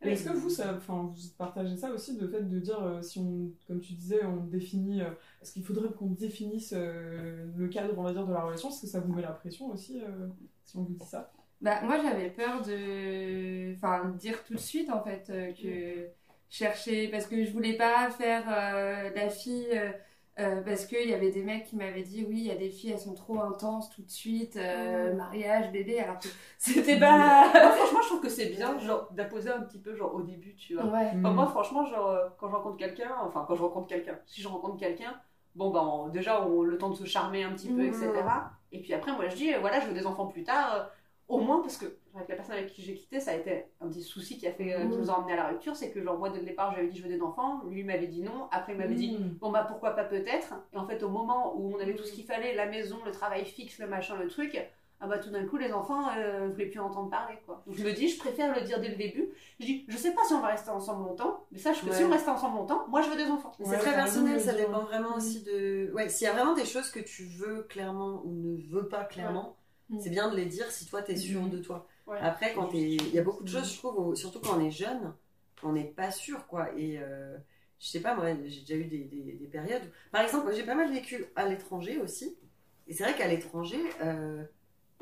Mais 0.05 0.11
Est-ce 0.13 0.25
que 0.25 0.33
vous, 0.33 0.49
ça, 0.49 0.73
enfin, 0.75 1.09
vous 1.15 1.21
partagez 1.37 1.77
ça 1.77 1.89
aussi, 1.91 2.17
le 2.19 2.27
fait 2.27 2.41
de 2.41 2.59
dire, 2.59 2.77
euh, 2.83 3.01
si 3.01 3.19
on, 3.19 3.51
comme 3.67 3.79
tu 3.79 3.93
disais, 3.93 4.25
on 4.25 4.35
définit, 4.43 5.01
euh, 5.01 5.05
est-ce 5.41 5.53
qu'il 5.53 5.63
faudrait 5.63 5.87
qu'on 5.97 6.07
définisse 6.07 6.73
euh, 6.75 7.45
le 7.55 7.67
cadre, 7.69 7.93
on 7.97 8.03
va 8.03 8.11
dire, 8.11 8.25
de 8.27 8.33
la 8.33 8.41
relation 8.41 8.67
Est-ce 8.69 8.81
que 8.81 8.87
ça 8.87 8.99
vous 8.99 9.13
met 9.13 9.21
la 9.21 9.29
pression 9.29 9.67
aussi, 9.71 10.01
euh, 10.01 10.27
si 10.65 10.77
on 10.77 10.83
vous 10.83 10.93
dit 10.93 11.05
ça 11.05 11.31
Bah, 11.61 11.81
moi, 11.83 11.97
j'avais 12.01 12.29
peur 12.29 12.61
de 12.61 13.73
enfin, 13.77 14.09
dire 14.09 14.43
tout 14.43 14.55
de 14.55 14.59
suite, 14.59 14.89
en 14.89 15.01
fait, 15.01 15.29
euh, 15.29 15.53
que 15.53 16.09
chercher, 16.49 17.07
parce 17.07 17.25
que 17.27 17.43
je 17.43 17.51
voulais 17.51 17.73
pas 17.77 18.09
faire 18.11 18.43
euh, 18.49 19.09
la 19.15 19.29
fille, 19.29 19.67
euh, 19.71 19.91
euh, 20.39 20.61
parce 20.61 20.85
qu'il 20.85 21.07
y 21.09 21.13
avait 21.13 21.31
des 21.31 21.43
mecs 21.43 21.63
qui 21.65 21.75
m'avaient 21.77 22.03
dit, 22.03 22.25
oui, 22.27 22.37
il 22.39 22.45
y 22.47 22.51
a 22.51 22.55
des 22.55 22.69
filles, 22.69 22.91
elles 22.91 22.99
sont 22.99 23.13
trop 23.13 23.39
intenses 23.39 23.89
tout 23.91 24.01
de 24.01 24.09
suite, 24.09 24.57
euh, 24.57 25.13
mariage, 25.15 25.71
bébé, 25.71 25.99
alors 25.99 26.19
que 26.19 26.27
c'était 26.57 26.99
pas... 26.99 27.49
Moi, 27.53 27.71
franchement, 27.71 28.01
je 28.01 28.07
trouve 28.07 28.21
que 28.21 28.29
c'est 28.29 28.47
bien 28.49 28.77
genre 28.79 29.07
d'apposer 29.13 29.49
un 29.49 29.61
petit 29.61 29.79
peu 29.79 29.95
genre 29.95 30.13
au 30.15 30.21
début, 30.21 30.55
tu 30.55 30.73
vois. 30.75 30.91
ouais. 30.91 31.17
Enfin, 31.23 31.33
moi, 31.33 31.47
franchement, 31.47 31.85
genre, 31.85 32.35
quand 32.37 32.49
je 32.49 32.55
rencontre 32.55 32.77
quelqu'un, 32.77 33.11
enfin, 33.21 33.45
quand 33.47 33.55
je 33.55 33.61
rencontre 33.61 33.87
quelqu'un, 33.87 34.19
si 34.25 34.41
je 34.41 34.47
rencontre 34.49 34.77
quelqu'un, 34.77 35.13
bon, 35.55 35.69
ben, 35.71 35.79
on- 35.81 36.09
déjà, 36.09 36.45
on 36.45 36.61
le 36.63 36.77
temps 36.77 36.89
de 36.89 36.95
se 36.95 37.05
charmer 37.05 37.43
un 37.43 37.53
petit 37.53 37.71
peu, 37.71 37.81
Mhm. 37.81 37.85
etc. 37.85 38.53
Et 38.73 38.81
puis 38.81 38.93
après, 38.93 39.13
moi, 39.13 39.29
je 39.29 39.35
dis, 39.37 39.53
voilà, 39.55 39.79
je 39.79 39.87
veux 39.87 39.93
des 39.93 40.05
enfants 40.07 40.27
plus 40.27 40.43
tard, 40.43 40.75
euh, 40.75 40.83
au 41.29 41.39
moins, 41.39 41.61
parce 41.61 41.77
que, 41.77 41.85
avec 42.15 42.27
la 42.29 42.35
personne 42.35 42.55
avec 42.55 42.67
qui 42.73 42.81
j'ai 42.83 42.95
quitté, 42.95 43.19
ça 43.21 43.31
a 43.31 43.35
été 43.35 43.65
un 43.81 43.87
petit 43.87 44.03
souci 44.03 44.37
qui 44.37 44.47
a 44.47 44.51
fait, 44.53 44.73
euh, 44.73 44.87
qui 44.87 44.97
Mhm. 44.97 45.01
nous 45.01 45.09
a 45.11 45.13
emmené 45.19 45.33
à 45.33 45.37
la 45.37 45.47
rupture, 45.49 45.75
c'est 45.77 45.91
que, 45.91 46.03
genre, 46.03 46.17
moi, 46.19 46.29
dès 46.31 46.39
le 46.39 46.45
départ, 46.45 46.73
j'avais 46.75 46.87
dit, 46.89 46.97
je 46.97 47.03
veux 47.03 47.09
des 47.09 47.21
enfants, 47.21 47.63
lui 47.69 47.83
m'avait 47.85 48.07
dit 48.07 48.21
non, 48.21 48.49
après, 48.51 48.73
il 48.73 48.79
m'avait 48.79 48.95
dit, 48.95 49.17
Mmh. 49.19 49.37
bon, 49.39 49.51
bah, 49.51 49.63
pourquoi 49.67 49.91
pas 49.95 50.03
peut-être. 50.03 50.53
Et 50.73 50.77
en 50.77 50.85
fait, 50.87 51.03
au 51.03 51.09
moment 51.09 51.55
où 51.55 51.73
on 51.75 51.79
avait 51.79 51.95
tout 51.95 52.03
ce 52.03 52.11
qu'il 52.13 52.25
fallait, 52.25 52.55
la 52.55 52.65
maison, 52.65 52.97
le 53.05 53.11
travail 53.11 53.45
fixe, 53.45 53.79
le 53.79 53.87
machin, 53.87 54.17
le 54.17 54.27
truc, 54.27 54.59
ah 55.03 55.07
bah 55.07 55.17
tout 55.19 55.29
d'un 55.31 55.45
coup 55.45 55.57
les 55.57 55.73
enfants 55.73 56.07
euh, 56.17 56.47
je 56.47 56.53
voulais 56.53 56.67
plus 56.67 56.79
entendre 56.79 57.09
parler 57.09 57.35
quoi. 57.45 57.61
Donc 57.67 57.75
je 57.75 57.83
me 57.83 57.91
dis 57.91 58.07
je 58.07 58.17
préfère 58.17 58.55
le 58.57 58.61
dire 58.65 58.79
dès 58.79 58.87
le 58.89 58.95
début. 58.95 59.29
Je 59.59 59.65
dis 59.65 59.85
je 59.89 59.97
sais 59.97 60.13
pas 60.13 60.21
si 60.25 60.33
on 60.33 60.39
va 60.39 60.47
rester 60.47 60.69
ensemble 60.69 61.03
longtemps, 61.07 61.45
mais 61.51 61.59
sache 61.59 61.81
que 61.83 61.89
Ouais. 61.89 61.95
si 61.95 62.03
on 62.05 62.09
reste 62.09 62.27
ensemble 62.29 62.55
longtemps, 62.57 62.85
moi 62.87 63.01
je 63.01 63.09
veux 63.09 63.17
des 63.17 63.29
enfants. 63.29 63.51
Ouais, 63.59 63.65
c'est 63.69 63.77
très 63.79 63.93
personnel, 63.93 64.39
ça 64.39 64.53
dépend 64.53 64.79
vraiment 64.85 65.15
aussi 65.17 65.43
de. 65.43 65.91
Ouais, 65.93 66.07
s'il 66.09 66.25
y 66.25 66.29
a 66.29 66.33
vraiment 66.33 66.53
des 66.55 66.65
choses 66.65 66.89
que 66.89 66.99
tu 67.01 67.25
veux 67.25 67.63
clairement 67.63 68.21
ou 68.23 68.31
ne 68.33 68.57
veux 68.73 68.87
pas 68.87 69.03
clairement, 69.03 69.57
Ouais. 69.89 69.99
c'est 70.01 70.09
bien 70.09 70.31
de 70.31 70.35
les 70.37 70.45
dire 70.45 70.71
si 70.71 70.85
toi 70.85 71.01
t'es 71.01 71.17
sûr 71.17 71.41
Mhm. 71.41 71.49
de 71.49 71.57
toi. 71.57 71.85
Ouais. 72.07 72.17
Après, 72.21 72.53
quand 72.53 72.67
t'es. 72.67 72.77
Il 72.79 73.13
y 73.13 73.19
a 73.19 73.23
beaucoup 73.23 73.43
de 73.43 73.49
choses, 73.49 73.71
je 73.71 73.77
trouve, 73.77 73.99
où- 73.99 74.15
surtout 74.15 74.39
quand 74.39 74.57
on 74.57 74.65
est 74.65 74.71
jeune, 74.71 75.13
on 75.63 75.73
n'est 75.73 75.83
pas 75.83 76.11
sûr, 76.11 76.47
quoi. 76.47 76.69
Et 76.77 76.97
euh, 76.99 77.37
je 77.79 77.87
sais 77.87 77.99
pas, 78.01 78.15
moi, 78.15 78.27
j'ai 78.45 78.61
déjà 78.61 78.75
eu 78.75 78.85
des, 78.85 79.03
des- 79.05 79.33
des 79.33 79.47
périodes. 79.47 79.83
où- 79.85 80.11
Par 80.11 80.21
exemple, 80.21 80.51
j'ai 80.53 80.63
pas 80.63 80.75
mal 80.75 80.91
vécu 80.91 81.25
à 81.35 81.47
l'étranger 81.47 81.97
aussi. 81.99 82.37
Et 82.87 82.93
c'est 82.93 83.03
vrai 83.03 83.13
qu'à 83.15 83.27
l'étranger, 83.27 83.79
euh, 84.01 84.43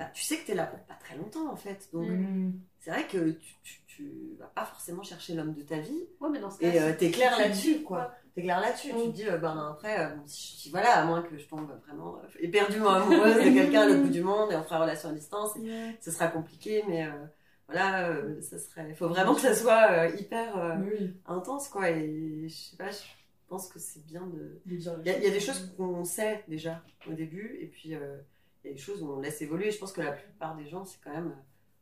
bah, 0.04 0.10
tu 0.14 0.24
sais 0.24 0.38
que 0.38 0.48
t'es 0.48 0.56
là 0.56 0.66
pour 0.66 0.80
pas 0.80 0.96
très 0.96 1.16
longtemps, 1.18 1.52
en 1.52 1.56
fait. 1.56 1.90
Donc, 1.94 2.10
Mmh. 2.10 2.52
c'est 2.80 2.90
vrai 2.92 3.08
que 3.08 3.32
tu, 3.32 3.56
tu, 3.64 3.82
tu 3.88 4.12
vas 4.40 4.48
pas 4.48 4.66
forcément 4.66 5.04
chercher 5.04 5.34
l'homme 5.36 5.54
de 5.54 5.62
ta 5.62 5.78
vie. 5.80 6.08
Ouais 6.20 6.30
mais 6.30 6.40
dans 6.40 6.50
ce 6.52 6.64
Et 6.64 6.72
cas 6.74 6.82
euh, 6.84 6.92
si- 6.92 6.98
t'es 6.98 7.12
clair 7.12 7.36
tu 7.36 7.42
là-dessus, 7.42 7.82
quoi. 7.84 8.12
T'es 8.36 8.42
clair 8.44 8.60
là-dessus. 8.62 8.90
Tu 8.90 8.96
Mm. 8.96 9.12
te 9.12 9.16
dis, 9.16 9.28
euh, 9.28 9.38
ben 9.38 9.70
après, 9.72 10.00
euh, 10.06 10.16
si, 10.26 10.70
voilà, 10.72 10.98
à 11.00 11.06
moins 11.06 11.22
que 11.22 11.38
je 11.38 11.46
tombe 11.48 11.70
vraiment 11.86 12.18
euh, 12.18 12.28
éperdument 12.40 12.90
amoureuse 12.92 13.36
de 13.36 13.54
quelqu'un 13.54 13.82
à 13.82 13.86
l'autre 13.88 14.02
bout 14.04 14.10
du 14.10 14.22
monde 14.22 14.52
et 14.52 14.56
on 14.56 14.64
fera 14.64 14.80
relation 14.80 15.10
à 15.10 15.14
distance, 15.14 15.52
ce 16.02 16.12
sera 16.12 16.28
compliqué, 16.30 16.84
mais 16.88 17.06
euh, 17.06 17.12
voilà, 17.68 18.10
euh, 18.10 18.42
ça 18.42 18.58
serait. 18.58 18.88
Il 18.90 18.96
faut 18.96 19.08
vraiment 19.10 19.36
que 19.36 19.42
ça 19.42 19.54
soit 19.56 19.92
euh, 19.92 20.10
hyper 20.18 20.58
euh, 20.58 20.76
oui, 20.82 21.14
intense, 21.28 21.68
quoi. 21.70 21.90
Et 21.90 22.48
je 22.48 22.54
sais 22.56 22.78
pas, 22.78 22.90
je 22.92 22.98
pense 23.48 23.68
que 23.68 23.80
c'est 23.80 24.06
bien 24.06 24.26
de. 24.28 24.62
Il 24.66 24.80
y, 24.80 24.84
y 24.86 25.10
a 25.10 25.30
des 25.30 25.40
choses 25.42 25.74
qu'on 25.78 26.04
sait 26.06 26.44
déjà 26.48 26.82
au 27.08 27.14
début, 27.14 27.58
et 27.62 27.68
puis 27.68 27.96
euh, 27.96 28.18
il 28.64 28.68
y 28.68 28.70
a 28.72 28.74
des 28.74 28.80
choses 28.80 29.02
où 29.04 29.12
on 29.12 29.20
laisse 29.20 29.42
évoluer. 29.42 29.72
Je 29.72 29.80
pense 29.80 29.92
que 29.94 30.02
la 30.02 30.12
plupart 30.12 30.56
des 30.56 30.66
gens, 30.68 30.86
c'est 30.86 31.00
quand 31.04 31.12
même. 31.12 31.36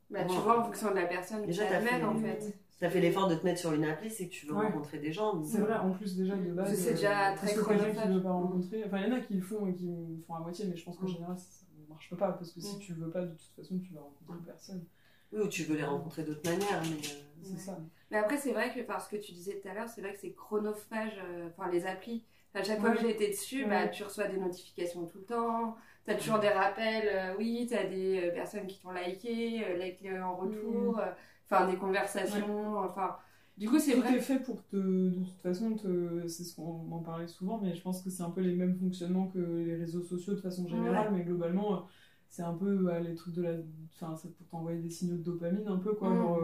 Bah, 0.09 0.23
tu 0.25 0.35
vois, 0.37 0.59
en 0.59 0.63
fonction 0.63 0.89
de 0.89 0.95
la 0.95 1.05
personne 1.05 1.45
Déjà, 1.45 1.65
qui 1.65 1.69
t'as 1.71 1.81
fait- 1.81 1.91
mène, 1.99 2.05
en 2.05 2.15
fait. 2.17 2.57
T'as 2.79 2.89
fait 2.89 3.01
l'effort 3.01 3.27
de 3.27 3.35
te 3.35 3.43
mettre 3.43 3.59
sur 3.59 3.73
une 3.73 3.83
appli, 3.83 4.09
c'est 4.09 4.27
que 4.27 4.31
tu 4.33 4.45
veux 4.47 4.53
Ouais. 4.53 4.65
rencontrer 4.67 4.99
des 4.99 5.11
gens. 5.11 5.43
C'est 5.43 5.59
vrai, 5.59 5.75
en 5.75 5.91
plus 5.91 6.15
déjà 6.15 6.35
de 6.35 6.51
base. 6.53 6.73
C'est 6.73 6.91
euh, 6.91 6.93
déjà 6.93 7.09
parce 7.35 7.39
très 7.41 7.47
quelqu'un 7.53 7.61
qui 7.61 7.79
chronophage. 7.79 8.13
veut 8.13 8.23
pas 8.23 8.31
rencontrer. 8.31 8.83
Enfin, 8.85 8.97
il 8.99 9.09
y 9.09 9.11
en 9.11 9.15
a 9.17 9.19
qui 9.19 9.33
le 9.33 9.41
font 9.41 9.67
et 9.67 9.73
qui 9.73 9.85
le 9.87 10.23
font 10.25 10.35
à 10.35 10.39
moitié, 10.39 10.65
mais 10.65 10.77
je 10.77 10.85
pense 10.85 10.97
qu'en 10.97 11.05
Mm. 11.05 11.09
général, 11.09 11.37
ça 11.37 11.65
ne 11.77 11.87
marche 11.89 12.09
pas. 12.15 12.31
Parce 12.31 12.51
que 12.53 12.61
si 12.61 12.77
Mm. 12.77 12.79
tu 12.79 12.93
veux 12.93 13.09
pas, 13.09 13.21
de 13.21 13.31
toute 13.31 13.51
façon, 13.55 13.77
tu 13.79 13.93
vas 13.93 13.99
rencontrer 14.01 14.37
personne. 14.45 14.83
Oui, 15.33 15.41
ou 15.41 15.47
tu 15.49 15.63
veux 15.65 15.75
les 15.75 15.83
rencontrer 15.83 16.23
d'autres 16.23 16.49
manières, 16.49 16.81
mais. 16.83 16.95
euh, 16.95 17.21
C'est 17.43 17.53
Ouais. 17.53 17.57
ça. 17.59 17.77
Mais 18.11 18.17
après, 18.17 18.37
c'est 18.37 18.51
vrai 18.53 18.73
que, 18.73 18.81
parce 18.81 19.07
que 19.07 19.15
tu 19.17 19.31
disais 19.33 19.59
tout 19.61 19.67
à 19.67 19.73
l'heure, 19.73 19.87
c'est 19.89 20.01
vrai 20.01 20.13
que 20.13 20.19
c'est 20.19 20.31
chronophage, 20.33 21.21
euh, 21.23 21.47
enfin 21.49 21.69
les 21.69 21.85
applis. 21.85 22.25
À 22.53 22.63
chaque 22.63 22.79
fois 22.79 22.91
que 22.91 22.99
j'ai 23.01 23.11
été 23.11 23.27
dessus, 23.27 23.63
Ouais. 23.63 23.69
bah, 23.69 23.87
tu 23.89 24.03
reçois 24.03 24.27
des 24.27 24.37
notifications 24.37 25.05
tout 25.05 25.19
le 25.19 25.25
temps. 25.25 25.75
Tu 26.05 26.12
as 26.12 26.15
toujours 26.15 26.39
des 26.39 26.49
rappels, 26.49 27.07
euh, 27.07 27.35
oui, 27.38 27.65
tu 27.69 27.75
as 27.75 27.85
des 27.88 28.29
euh, 28.29 28.33
personnes 28.33 28.67
qui 28.67 28.79
t'ont 28.81 28.91
liké, 28.91 29.63
euh, 29.65 29.77
like-le 29.77 30.23
en 30.23 30.35
retour, 30.35 30.99
euh, 30.99 31.12
enfin 31.45 31.67
des 31.67 31.77
conversations, 31.77 32.77
enfin. 32.79 33.17
Du 33.57 33.67
coup, 33.67 33.77
c'est 33.79 33.95
Tout 33.95 34.01
vrai. 34.01 34.15
est 34.15 34.21
fait 34.21 34.39
pour 34.39 34.65
te. 34.67 34.77
De 34.77 35.23
toute 35.23 35.41
façon, 35.41 35.75
te... 35.75 36.27
c'est 36.27 36.43
ce 36.45 36.55
qu'on 36.55 36.89
en 36.91 36.99
parlait 36.99 37.27
souvent, 37.27 37.59
mais 37.59 37.75
je 37.75 37.81
pense 37.81 38.01
que 38.01 38.09
c'est 38.09 38.23
un 38.23 38.29
peu 38.31 38.41
les 38.41 38.55
mêmes 38.55 38.75
fonctionnements 38.77 39.27
que 39.27 39.39
les 39.39 39.75
réseaux 39.75 40.01
sociaux 40.01 40.33
de 40.33 40.39
façon 40.39 40.67
générale, 40.67 41.09
mais 41.12 41.23
globalement, 41.23 41.85
c'est 42.29 42.43
un 42.43 42.53
peu 42.53 42.77
bah, 42.77 42.99
les 43.01 43.15
trucs 43.15 43.33
de 43.35 43.41
la. 43.41 43.51
Enfin, 43.93 44.15
c'est 44.15 44.33
pour 44.33 44.47
t'envoyer 44.47 44.79
des 44.79 44.89
signaux 44.89 45.17
de 45.17 45.23
dopamine, 45.23 45.67
un 45.67 45.77
peu 45.77 45.93
quoi. 45.93 46.09
Mm. 46.12 46.15
Genre, 46.15 46.39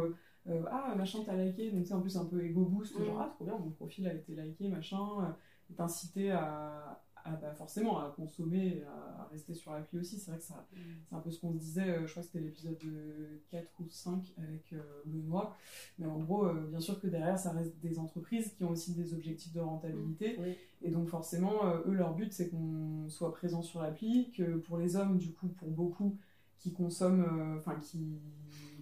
euh, 0.47 0.63
ah, 0.69 0.93
machin, 0.97 1.19
t'as 1.25 1.35
liké, 1.37 1.71
donc 1.71 1.85
c'est 1.87 1.93
en 1.93 2.01
plus 2.01 2.17
un 2.17 2.25
peu 2.25 2.43
ego 2.43 2.65
boost, 2.65 2.99
Mm. 2.99 3.05
genre, 3.05 3.21
ah, 3.21 3.29
trop 3.33 3.45
bien, 3.45 3.57
mon 3.57 3.71
profil 3.71 4.07
a 4.07 4.13
été 4.13 4.35
liké, 4.35 4.67
machin, 4.67 5.35
et 5.69 5.73
t'inciter 5.73 6.31
à. 6.31 7.01
À, 7.25 7.31
bah, 7.31 7.51
forcément 7.53 7.99
à 7.99 8.13
consommer, 8.15 8.83
à, 8.83 9.23
à 9.23 9.27
rester 9.31 9.53
sur 9.53 9.73
l'appli 9.73 9.99
aussi. 9.99 10.19
C'est 10.19 10.31
vrai 10.31 10.39
que 10.39 10.45
ça, 10.45 10.65
c'est 11.09 11.15
un 11.15 11.19
peu 11.19 11.31
ce 11.31 11.39
qu'on 11.39 11.51
se 11.51 11.57
disait, 11.57 11.89
euh, 11.89 12.05
je 12.05 12.11
crois 12.11 12.21
que 12.21 12.27
c'était 12.27 12.39
l'épisode 12.39 12.77
de 12.77 13.41
4 13.49 13.67
ou 13.79 13.89
5 13.89 14.33
avec 14.37 14.73
euh, 14.73 14.81
Benoît. 15.05 15.57
Mais 15.97 16.05
en 16.05 16.19
gros, 16.19 16.45
euh, 16.45 16.67
bien 16.69 16.79
sûr 16.79 16.99
que 17.01 17.07
derrière, 17.07 17.37
ça 17.37 17.51
reste 17.51 17.77
des 17.79 17.97
entreprises 17.99 18.53
qui 18.53 18.63
ont 18.63 18.69
aussi 18.69 18.93
des 18.93 19.13
objectifs 19.13 19.53
de 19.53 19.59
rentabilité. 19.59 20.37
Oui. 20.39 20.55
Et 20.83 20.91
donc 20.91 21.09
forcément, 21.09 21.65
euh, 21.65 21.81
eux, 21.87 21.93
leur 21.93 22.13
but, 22.13 22.31
c'est 22.31 22.49
qu'on 22.49 23.09
soit 23.09 23.33
présent 23.33 23.63
sur 23.63 23.81
l'appli, 23.81 24.31
que 24.31 24.57
pour 24.57 24.77
les 24.77 24.95
hommes, 24.95 25.17
du 25.17 25.33
coup, 25.33 25.47
pour 25.47 25.69
beaucoup 25.69 26.17
qui 26.59 26.73
consomment, 26.73 27.57
enfin 27.57 27.75
qui 27.75 28.17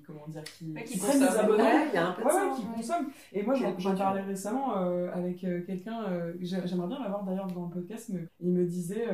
comment 0.06 0.28
dire, 0.28 0.44
qui, 0.44 0.74
Ouais, 0.74 0.84
qui 0.84 0.94
qui 0.94 1.00
prennent 1.00 1.20
des 1.20 1.26
il 1.26 1.94
y 1.94 1.98
a 1.98 2.08
un 2.10 2.14
peu 2.14 2.22
de 2.22 2.28
Ouais, 2.28 2.32
ça. 2.34 2.48
ouais, 2.48 2.56
qui 2.56 2.62
hein. 2.64 2.72
consomment. 2.76 3.08
Et 3.32 3.44
moi, 3.44 3.54
j'en- 3.56 3.96
parlais 3.96 4.22
récemment 4.22 4.78
euh, 4.78 5.12
avec 5.14 5.44
euh, 5.44 5.62
quelqu'un, 5.66 6.04
euh, 6.06 6.34
j'ai- 6.40 6.66
j'aimerais 6.68 6.88
bien 6.88 7.00
l'avoir 7.02 7.24
d'ailleurs 7.24 7.48
dans 7.48 7.66
le 7.66 7.72
podcast, 7.72 8.10
mais 8.14 8.28
il 8.40 8.52
me 8.52 8.66
disait 8.66 9.08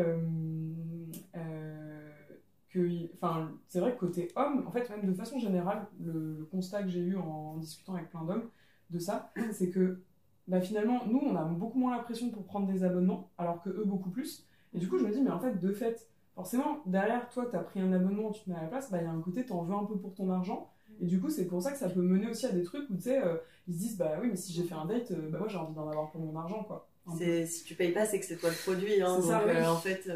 que, 2.70 2.88
enfin, 3.16 3.52
c'est 3.68 3.80
vrai 3.80 3.94
que 3.94 4.00
côté 4.00 4.28
homme, 4.36 4.64
en 4.68 4.72
fait, 4.72 4.90
même 4.90 5.06
de 5.06 5.14
façon 5.14 5.40
générale, 5.40 5.88
le, 6.00 6.38
le 6.40 6.46
constat 6.46 6.84
que 6.84 6.90
j'ai 6.90 7.00
eu 7.02 7.18
en, 7.18 7.58
discutant 7.58 7.96
avec 7.96 8.10
plein 8.10 8.24
d'hommes 8.24 8.50
de 8.92 9.00
ça, 9.00 9.32
c'est 9.52 9.70
que 9.70 10.02
bah, 10.48 10.62
finalement, 10.62 11.00
nous, 11.08 11.20
on 11.20 11.36
a 11.36 11.44
beaucoup 11.46 11.78
moins 11.80 11.96
la 11.96 12.04
pression 12.04 12.30
pour 12.32 12.44
prendre 12.44 12.68
des 12.68 12.84
abonnements, 12.84 13.30
alors 13.38 13.62
que 13.62 13.70
eux, 13.70 13.84
beaucoup 13.86 14.10
plus. 14.10 14.48
Et 14.74 14.80
du 14.80 14.88
coup, 14.88 14.98
je 15.00 15.06
me 15.06 15.12
dis, 15.12 15.22
mais 15.22 15.30
en 15.32 15.40
fait, 15.40 15.60
de 15.60 15.72
fait, 15.72 16.08
forcément, 16.36 16.80
derrière 16.86 17.28
toi, 17.30 17.46
tu 17.50 17.56
as 17.56 17.60
pris 17.60 17.80
un 17.82 17.92
abonnement, 17.92 18.32
tu 18.32 18.44
te 18.44 18.50
mets 18.50 18.56
à 18.56 18.62
la 18.64 18.68
place, 18.68 18.92
bah, 18.92 19.00
il 19.02 19.04
y 19.06 19.08
a 19.08 19.12
un 19.12 19.22
côté, 19.22 19.46
tu 19.46 19.52
en 19.54 19.64
veux 19.64 19.76
un 19.76 19.86
peu 19.86 19.98
pour 19.98 20.14
ton 20.14 20.30
argent. 20.32 20.70
Et 21.02 21.06
du 21.06 21.20
coup, 21.20 21.30
c'est 21.30 21.46
pour 21.46 21.62
ça 21.62 21.72
que 21.72 21.78
ça 21.78 21.90
peut 21.90 22.02
mener 22.02 22.30
aussi 22.30 22.46
à 22.46 22.52
des 22.52 22.64
trucs 22.64 22.90
où, 22.90 22.96
tu 22.96 23.04
sais, 23.04 23.24
euh, 23.24 23.38
ils 23.68 23.74
se 23.74 23.80
disent, 23.80 23.98
bah 23.98 24.18
oui, 24.22 24.30
mais 24.30 24.36
si 24.36 24.54
j'ai 24.54 24.64
fait 24.64 24.74
un 24.76 24.86
date, 24.86 25.12
euh, 25.12 25.30
bah 25.30 25.40
moi, 25.40 25.48
j'ai 25.48 25.58
envie 25.58 25.74
d'en 25.74 25.88
avoir 25.88 26.12
pour 26.12 26.22
mon 26.22 26.38
argent, 26.38 26.64
quoi. 26.64 26.88
Si 27.18 27.64
tu 27.64 27.76
payes 27.76 27.92
pas, 27.92 28.06
c'est 28.06 28.20
que 28.20 28.26
c'est 28.26 28.38
toi 28.38 28.50
le 28.50 28.56
produit. 28.56 29.02
Hein, 29.02 29.16
donc, 29.16 29.26
ça, 29.26 29.44
oui. 29.46 29.54
euh, 29.54 29.70
en 29.72 29.78
fait, 29.78 30.10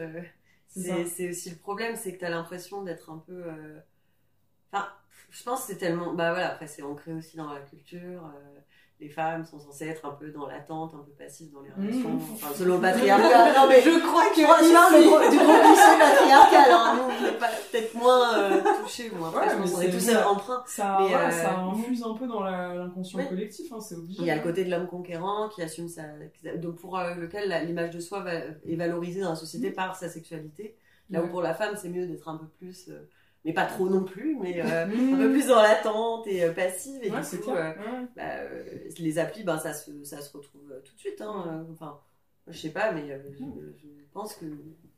C'est 0.68 1.30
aussi 1.30 1.50
le 1.50 1.56
problème, 1.56 1.96
c'est 1.96 2.14
que 2.14 2.20
tu 2.20 2.26
as 2.26 2.30
l'impression 2.30 2.84
d'être 2.84 3.10
un 3.10 3.18
peu. 3.20 3.44
Enfin, 4.72 4.88
je 5.32 5.44
pense 5.44 5.62
que 5.62 5.74
c'est 5.74 5.78
tellement. 5.80 6.14
Bah 6.14 6.32
voilà, 6.32 6.52
après, 6.52 6.68
c'est 6.68 6.82
ancré 6.84 7.14
aussi 7.14 7.38
dans 7.38 7.52
la 7.52 7.62
culture. 7.62 8.32
Euh, 9.02 9.04
Les 9.04 9.10
femmes 9.10 9.46
sont 9.46 9.60
censées 9.60 9.88
être 9.88 10.06
un 10.06 10.12
peu 10.12 10.30
dans 10.32 10.48
l'attente, 10.48 10.94
un 10.94 11.04
peu 11.04 11.12
passives 11.12 11.52
dans 11.52 11.62
les 11.62 11.72
relations. 11.72 12.10
Mmh. 12.10 12.22
Enfin, 12.36 12.48
selon 12.56 12.76
le 12.76 12.82
patriarcat. 12.82 13.54
Non, 13.54 13.68
mais 13.68 13.82
Je 13.82 14.00
crois 14.06 14.30
que 14.30 14.36
tu 14.36 14.46
vois, 14.46 14.58
parles 14.60 15.02
du 15.02 15.08
gros- 15.08 15.20
du 15.30 15.38
gros 15.38 15.60
cliché 15.60 16.00
patriarcal. 16.00 16.72
Hein. 16.72 16.96
Nous, 16.98 17.28
on 17.30 17.40
pas- 17.40 17.48
peut-être 17.72 17.94
moins 17.96 18.38
euh, 18.38 18.62
touchés. 18.82 19.10
Bon, 19.10 19.26
après, 19.26 19.48
Ouais, 19.56 19.70
qu'on 19.70 19.82
est 19.82 19.92
tous 19.92 20.10
empreints. 20.16 20.64
Ça, 20.68 20.98
Mais, 21.02 21.16
euh, 21.16 21.32
ça 21.32 21.60
infuse 21.60 22.04
un 22.04 22.14
peu 22.14 22.28
dans 22.28 22.42
l'inconscient 22.44 23.26
collectif, 23.26 23.72
hein, 23.74 23.80
c'est 23.82 23.96
obligé. 23.96 24.22
Il 24.22 24.26
y 24.28 24.32
a 24.32 24.36
le 24.36 24.42
côté 24.44 24.64
de 24.66 24.70
l'homme 24.72 24.88
conquérant 24.88 25.50
qui 25.50 25.62
assume 25.62 25.88
sa. 25.90 26.04
Donc 26.58 26.76
pour 26.76 26.98
euh, 26.98 27.16
lequel 27.16 27.50
l'image 27.66 27.92
de 27.92 28.00
soi 28.00 28.22
va- 28.22 28.34
est 28.34 28.76
valorisée 28.76 29.22
dans 29.22 29.30
la 29.32 29.36
société 29.36 29.70
Mm. 29.70 29.74
par 29.74 29.96
sa 29.96 30.10
sexualité. 30.10 30.76
Là 31.10 31.22
où 31.24 31.28
pour 31.28 31.42
la 31.42 31.54
femme, 31.54 31.76
c'est 31.76 31.90
mieux 31.90 32.08
d'être 32.08 32.28
un 32.30 32.38
peu 32.38 32.48
plus. 32.60 32.90
Mais 33.46 33.54
pas 33.54 33.66
trop 33.66 33.90
non 33.90 34.04
plus, 34.04 34.36
mais 34.40 34.62
euh, 34.62 34.86
un 35.14 35.18
peu 35.18 35.32
plus 35.32 35.48
dans 35.48 35.62
l'attente 35.62 36.28
et 36.28 36.44
euh, 36.44 36.54
passive. 36.54 37.04
Et 37.04 37.12
Ouais, 37.12 37.22
du 37.22 37.38
coup, 37.40 37.52
clair. 37.52 37.76
euh, 37.78 38.02
Ouais. 38.02 38.08
bah, 38.16 38.36
euh, 38.40 38.64
les 38.98 39.20
applis, 39.20 39.44
ben, 39.44 39.58
ça, 39.58 39.74
se, 39.74 40.04
ça 40.04 40.22
se 40.22 40.36
retrouve 40.36 40.74
tout 40.86 40.94
de 40.96 41.00
suite. 41.00 41.22
Hein. 41.22 41.46
euh, 41.48 41.72
Enfin, 41.74 42.00
je 42.48 42.58
sais 42.58 42.72
pas, 42.72 42.92
mais 42.92 43.12
euh, 43.12 43.20
je, 43.32 43.44
je 43.78 43.88
pense 44.14 44.34
que 44.36 44.46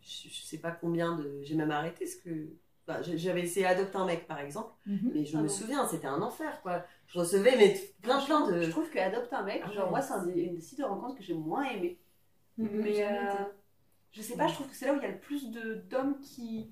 je, 0.01 0.29
je 0.29 0.41
sais 0.43 0.57
pas 0.59 0.71
combien 0.71 1.15
de. 1.15 1.39
J'ai 1.43 1.55
même 1.55 1.71
arrêté 1.71 2.05
ce 2.07 2.17
que. 2.17 2.49
enfin, 2.87 3.01
J'avais 3.01 3.41
essayé 3.41 3.65
d'adopter 3.65 3.97
un 3.97 4.05
mec 4.05 4.27
par 4.27 4.39
exemple, 4.39 4.71
Mhm. 4.85 5.11
mais 5.13 5.25
je 5.25 5.37
Ah 5.37 5.41
me 5.41 5.47
souviens, 5.47 5.87
c'était 5.87 6.07
un 6.07 6.21
enfer 6.21 6.61
quoi. 6.61 6.83
Je 7.07 7.19
recevais 7.19 7.55
mais 7.57 7.79
plein 8.01 8.19
plein 8.23 8.47
de. 8.47 8.61
Je 8.61 8.69
trouve 8.69 8.89
que 8.89 8.99
Adopte 8.99 9.31
un 9.33 9.43
mec, 9.43 9.61
Ah 9.65 9.71
genre 9.71 9.85
ouais, 9.85 9.89
moi, 9.91 10.01
c'est 10.01 10.13
un 10.13 10.23
des, 10.25 10.41
une 10.41 10.55
des 10.55 10.61
sites 10.61 10.79
de 10.79 10.83
rencontres 10.85 11.15
que 11.17 11.23
j'ai 11.23 11.33
moins 11.33 11.63
aimé. 11.65 11.99
Mhm. 12.57 12.69
Mais 12.71 13.03
euh, 13.05 13.09
je 14.11 14.21
sais 14.21 14.37
pas, 14.37 14.47
je 14.47 14.53
trouve 14.53 14.67
que 14.69 14.75
c'est 14.75 14.85
là 14.85 14.93
où 14.93 14.97
il 14.97 15.01
y 15.03 15.05
a 15.05 15.11
le 15.11 15.19
plus 15.19 15.51
de- 15.51 15.75
d'hommes 15.89 16.19
qui. 16.21 16.71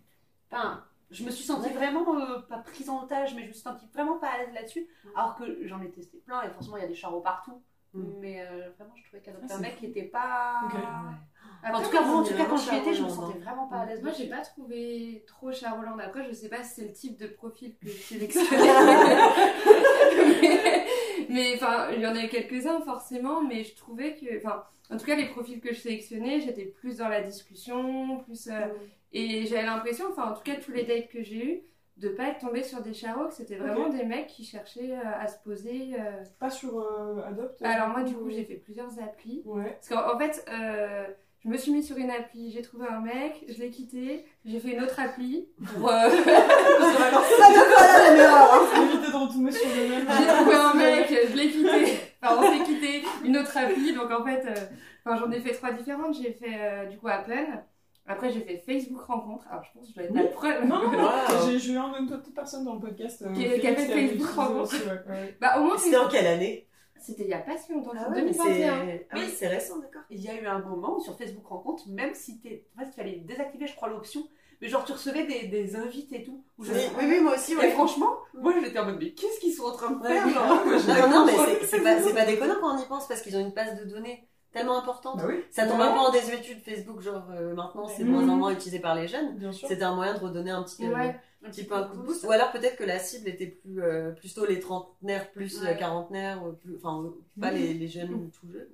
Enfin, 0.51 0.83
je 1.13 1.23
me 1.23 1.32
suis 1.32 1.43
sentie 1.43 1.67
Ouais. 1.69 1.73
vraiment, 1.73 2.19
euh, 2.19 2.39
pas 2.39 2.58
prise 2.58 2.89
en 2.89 3.04
otage, 3.04 3.34
mais 3.36 3.43
je 3.43 3.47
me 3.47 3.54
suis 3.54 3.62
sentie 3.62 3.88
vraiment 3.93 4.17
pas 4.17 4.28
à 4.28 4.38
l'aise 4.39 4.54
là-dessus. 4.54 4.88
Alors 5.15 5.36
que 5.36 5.65
j'en 5.67 5.82
ai 5.82 5.89
testé 5.89 6.17
plein 6.26 6.41
et 6.41 6.49
forcément 6.49 6.78
il 6.78 6.82
y 6.82 6.86
a 6.86 6.89
des 6.89 6.95
charros 6.95 7.21
partout. 7.21 7.62
Mm. 7.93 8.04
Mais 8.19 8.41
euh, 8.41 8.69
vraiment, 8.78 8.93
je 8.95 9.04
trouvais 9.04 9.21
qu'Adopte 9.21 9.45
Ah, 9.49 9.56
un 9.56 9.60
mec 9.60 9.78
fou. 9.80 9.86
était 9.86 10.04
pas. 10.04 10.62
En 11.65 11.82
tout 11.82 11.89
cas, 11.91 12.02
moi, 12.02 12.17
en 12.17 12.23
tout 12.23 12.34
cas, 12.34 12.45
quand 12.45 12.58
j'y 12.58 12.76
étais, 12.76 12.93
je 12.93 13.04
me 13.04 13.10
sentais 13.10 13.38
vraiment 13.39 13.67
pas 13.67 13.78
à 13.78 13.86
l'aise. 13.86 14.02
Moi, 14.02 14.12
j'ai 14.17 14.28
pas 14.28 14.41
trouvé 14.41 15.23
trop 15.28 15.52
Charolande. 15.52 16.02
Après, 16.02 16.26
je 16.28 16.34
sais 16.34 16.49
pas 16.49 16.63
si 16.63 16.73
c'est 16.76 16.88
le 16.88 16.93
type 16.93 17.17
de 17.19 17.28
profil 17.28 17.76
que 17.80 17.88
je 17.88 17.91
sélectionnais. 17.91 18.47
mais, 21.30 21.54
enfin, 21.56 21.89
il 21.93 22.02
y 22.02 22.08
en 22.08 22.15
a 22.15 22.28
quelques-uns 22.28 22.82
forcément, 22.82 23.41
mais 23.41 23.63
je 23.63 23.76
trouvais 23.76 24.15
que, 24.15 24.38
enfin, 24.38 24.63
en 24.89 24.97
tout 24.97 25.06
cas, 25.06 25.15
les 25.15 25.30
profils 25.30 25.62
que 25.62 25.73
je 25.73 25.80
sélectionnais, 25.80 26.41
j'étais 26.41 26.65
plus 26.65 26.97
dans 26.97 27.08
la 27.08 27.21
discussion, 27.21 28.17
plus, 28.26 28.47
euh, 28.47 28.67
et 29.13 29.45
j'avais 29.45 29.65
l'impression, 29.65 30.06
enfin, 30.10 30.32
en 30.32 30.34
tout 30.34 30.43
cas, 30.43 30.56
tous 30.56 30.71
les 30.71 30.84
dates 30.84 31.08
que 31.10 31.21
j'ai 31.23 31.45
eu, 31.45 31.62
de 31.97 32.10
pas 32.10 32.30
être 32.30 32.39
tombée 32.39 32.63
sur 32.63 32.82
des 32.82 32.93
charros, 32.93 33.28
que 33.28 33.34
c'était 33.36 33.56
vraiment 33.56 33.88
des 33.89 34.04
mecs 34.04 34.26
qui 34.28 34.43
cherchaient 34.43 34.91
euh, 34.93 35.19
à 35.21 35.28
se 35.28 35.38
poser. 35.43 35.91
euh. 35.99 36.23
Pas 36.39 36.49
sur 36.49 36.80
euh, 36.80 37.21
Adopt 37.28 37.62
Alors 37.63 37.89
moi, 37.89 38.02
du 38.04 38.15
coup, 38.15 38.26
ou- 38.26 38.30
j'ai 38.32 38.43
fait 38.45 38.56
plusieurs 38.56 38.91
applis. 38.99 39.43
Ouais. 39.45 39.78
Parce 39.80 39.89
qu'en 39.89 40.15
en 40.15 40.17
fait, 40.17 40.43
euh, 40.49 41.06
je 41.43 41.49
me 41.49 41.56
suis 41.58 41.71
mise 41.71 41.86
sur 41.86 41.97
une 41.97 42.10
appli, 42.10 42.52
j'ai 42.52 42.62
trouvé 42.63 42.88
un 42.89 43.02
mec, 43.02 43.45
je 43.47 43.60
l'ai 43.60 43.69
quitté, 43.69 44.26
j'ai 44.45 44.60
fait 44.60 44.69
une 44.73 44.82
autre 44.84 44.99
appli 44.99 45.47
pour. 45.76 45.88
euh, 45.91 46.10
Éviter 48.76 49.12
de 49.12 49.15
retomber 49.17 49.52
sur 49.52 49.67
le 49.69 49.89
même. 49.89 50.08
j'ai 50.17 50.28
trouvé 50.28 50.56
un 50.56 50.73
mec, 50.73 51.08
je 51.30 51.36
l'ai 51.36 51.49
quitté. 51.52 51.97
Enfin, 52.21 52.38
on 52.39 52.58
s'est 52.58 52.63
quitté, 52.63 53.04
une 53.23 53.38
autre 53.38 53.56
appli. 53.58 53.93
Donc 53.93 54.12
en 54.12 54.23
fait, 54.26 54.43
euh, 54.45 54.54
enfin, 55.06 55.17
j'en 55.23 55.32
ai 55.32 55.39
fait 55.39 55.54
trois 55.54 55.71
différentes. 55.71 56.15
J'ai 56.15 56.32
fait 56.34 56.56
euh, 56.60 56.86
du 56.86 56.97
coup 56.97 57.08
Appen. 57.08 57.63
Après, 58.05 58.31
j'ai 58.31 58.41
fait 58.41 58.57
Facebook 58.65 59.01
Rencontre. 59.01 59.45
Alors 59.49 59.63
je 59.63 59.71
pense 59.73 59.87
que 59.87 59.89
je 59.91 59.95
dois 59.95 60.03
être 60.03 60.11
Oui. 60.13 60.21
la 60.23 60.27
preuve. 60.27 60.65
Non, 60.65 60.79
non, 60.83 60.91
non, 60.91 61.03
Wow. 61.03 61.49
j'ai- 61.57 61.71
eu 61.71 61.77
un- 61.77 61.93
une 61.99 62.13
autre 62.13 62.33
personne 62.35 62.65
dans 62.65 62.73
le 62.75 62.81
podcast. 62.81 63.21
euh, 63.21 63.31
Qui- 63.33 63.59
qui 63.59 63.67
a 63.67 63.75
fait 63.75 63.87
Facebook 63.87 64.29
Rencontre. 64.31 64.59
aussi, 64.61 64.75
ouais, 64.83 65.01
ouais. 65.09 65.37
Bah 65.39 65.59
au 65.59 65.63
moins, 65.63 65.77
C'était 65.77 65.97
en 65.97 66.07
quelle 66.09 66.27
année? 66.27 66.67
C'était 66.99 67.23
il 67.23 67.29
y 67.29 67.33
a 67.33 67.39
pas 67.39 67.57
si 67.57 67.71
longtemps, 67.73 67.91
Ah 67.95 68.05
c'est 68.07 68.09
ouais, 68.11 68.23
mais 68.23 68.31
2021. 68.31 68.85
c'est 68.85 69.07
ah 69.11 69.15
oui, 69.17 69.29
c'est 69.29 69.47
récent, 69.47 69.77
d'accord. 69.79 70.01
Il 70.09 70.21
y 70.21 70.29
a 70.29 70.39
eu 70.41 70.45
un 70.45 70.59
moment 70.59 70.95
où 70.97 70.99
sur 71.01 71.17
Facebook 71.17 71.45
Rencontre, 71.45 71.83
même 71.89 72.13
si 72.13 72.39
t'es. 72.39 72.65
En 72.77 72.81
fait, 72.81 72.87
il 72.89 72.93
fallait 72.93 73.15
désactiver, 73.25 73.67
je 73.67 73.75
crois, 73.75 73.89
l'option. 73.89 74.21
Mais 74.61 74.69
genre, 74.69 74.85
tu 74.85 74.93
recevais 74.93 75.25
des, 75.25 75.47
des 75.47 75.75
invites 75.75 76.13
et 76.13 76.23
tout. 76.23 76.41
où 76.57 76.63
Oui, 76.63 76.69
oui, 76.97 77.05
oui, 77.09 77.19
moi 77.21 77.33
aussi, 77.35 77.51
Et 77.53 77.57
ouais. 77.57 77.71
franchement, 77.71 78.13
moi 78.33 78.53
j'étais 78.63 78.79
en 78.79 78.85
mode, 78.85 78.97
mais 78.99 79.11
qu'est-ce 79.13 79.39
qu'ils 79.41 79.51
sont 79.53 79.63
en 79.65 79.73
train 79.73 79.91
de 79.91 80.01
Ouais. 80.01 80.07
faire 80.13 80.29
genre, 80.29 80.65
Non, 80.65 81.09
non, 81.09 81.25
mais 81.25 81.33
c'est- 81.65 81.81
pas, 81.81 82.01
c'est 82.01 82.13
pas 82.13 82.25
déconnant 82.25 82.55
quand 82.61 82.77
on 82.77 82.81
y 82.81 82.85
pense 82.85 83.07
parce 83.07 83.21
qu'ils 83.21 83.35
ont 83.35 83.41
une 83.41 83.51
base 83.53 83.77
de 83.77 83.83
données 83.89 84.25
tellement 84.53 84.77
importante. 84.77 85.17
Bah 85.17 85.25
oui, 85.27 85.43
Ça 85.49 85.65
tombe 85.67 85.81
un 85.81 85.91
peu 85.91 85.99
en 85.99 86.11
désuétude 86.11 86.59
Facebook, 86.63 87.01
genre 87.01 87.23
euh, 87.31 87.53
maintenant 87.53 87.87
c'est 87.87 88.03
de 88.03 88.09
moins 88.09 88.27
en 88.29 88.35
moins 88.37 88.51
utilisé 88.51 88.79
par 88.79 88.95
les 88.95 89.07
jeunes. 89.07 89.35
bien 89.35 89.51
sûr. 89.51 89.67
C'était 89.67 89.83
un 89.83 89.95
moyen 89.95 90.13
de 90.13 90.19
redonner 90.19 90.51
un 90.51 90.63
petit, 90.63 90.85
euh, 90.85 90.93
Ouais. 90.93 91.19
un 91.45 91.49
petit 91.49 91.63
peu 91.65 91.75
un 91.75 91.83
coup 91.83 91.97
de 91.97 92.01
boost. 92.03 92.23
Ou 92.23 92.31
alors 92.31 92.51
peut-être 92.51 92.77
que 92.77 92.83
la 92.83 92.99
cible 92.99 93.27
était 93.27 93.47
plus 93.47 93.81
euh, 93.81 94.11
plutôt 94.11 94.45
les 94.45 94.59
trentenaires 94.59 95.29
plus 95.31 95.61
Ouais. 95.61 95.69
euh, 95.69 95.73
quarantenaires, 95.73 96.41
ou 96.45 96.53
plus, 96.53 96.75
enfin 96.77 97.11
pas 97.41 97.51
Mhm. 97.51 97.57
les, 97.57 97.73
les 97.73 97.87
jeunes 97.87 98.29
tout 98.39 98.47
jeunes, 98.51 98.67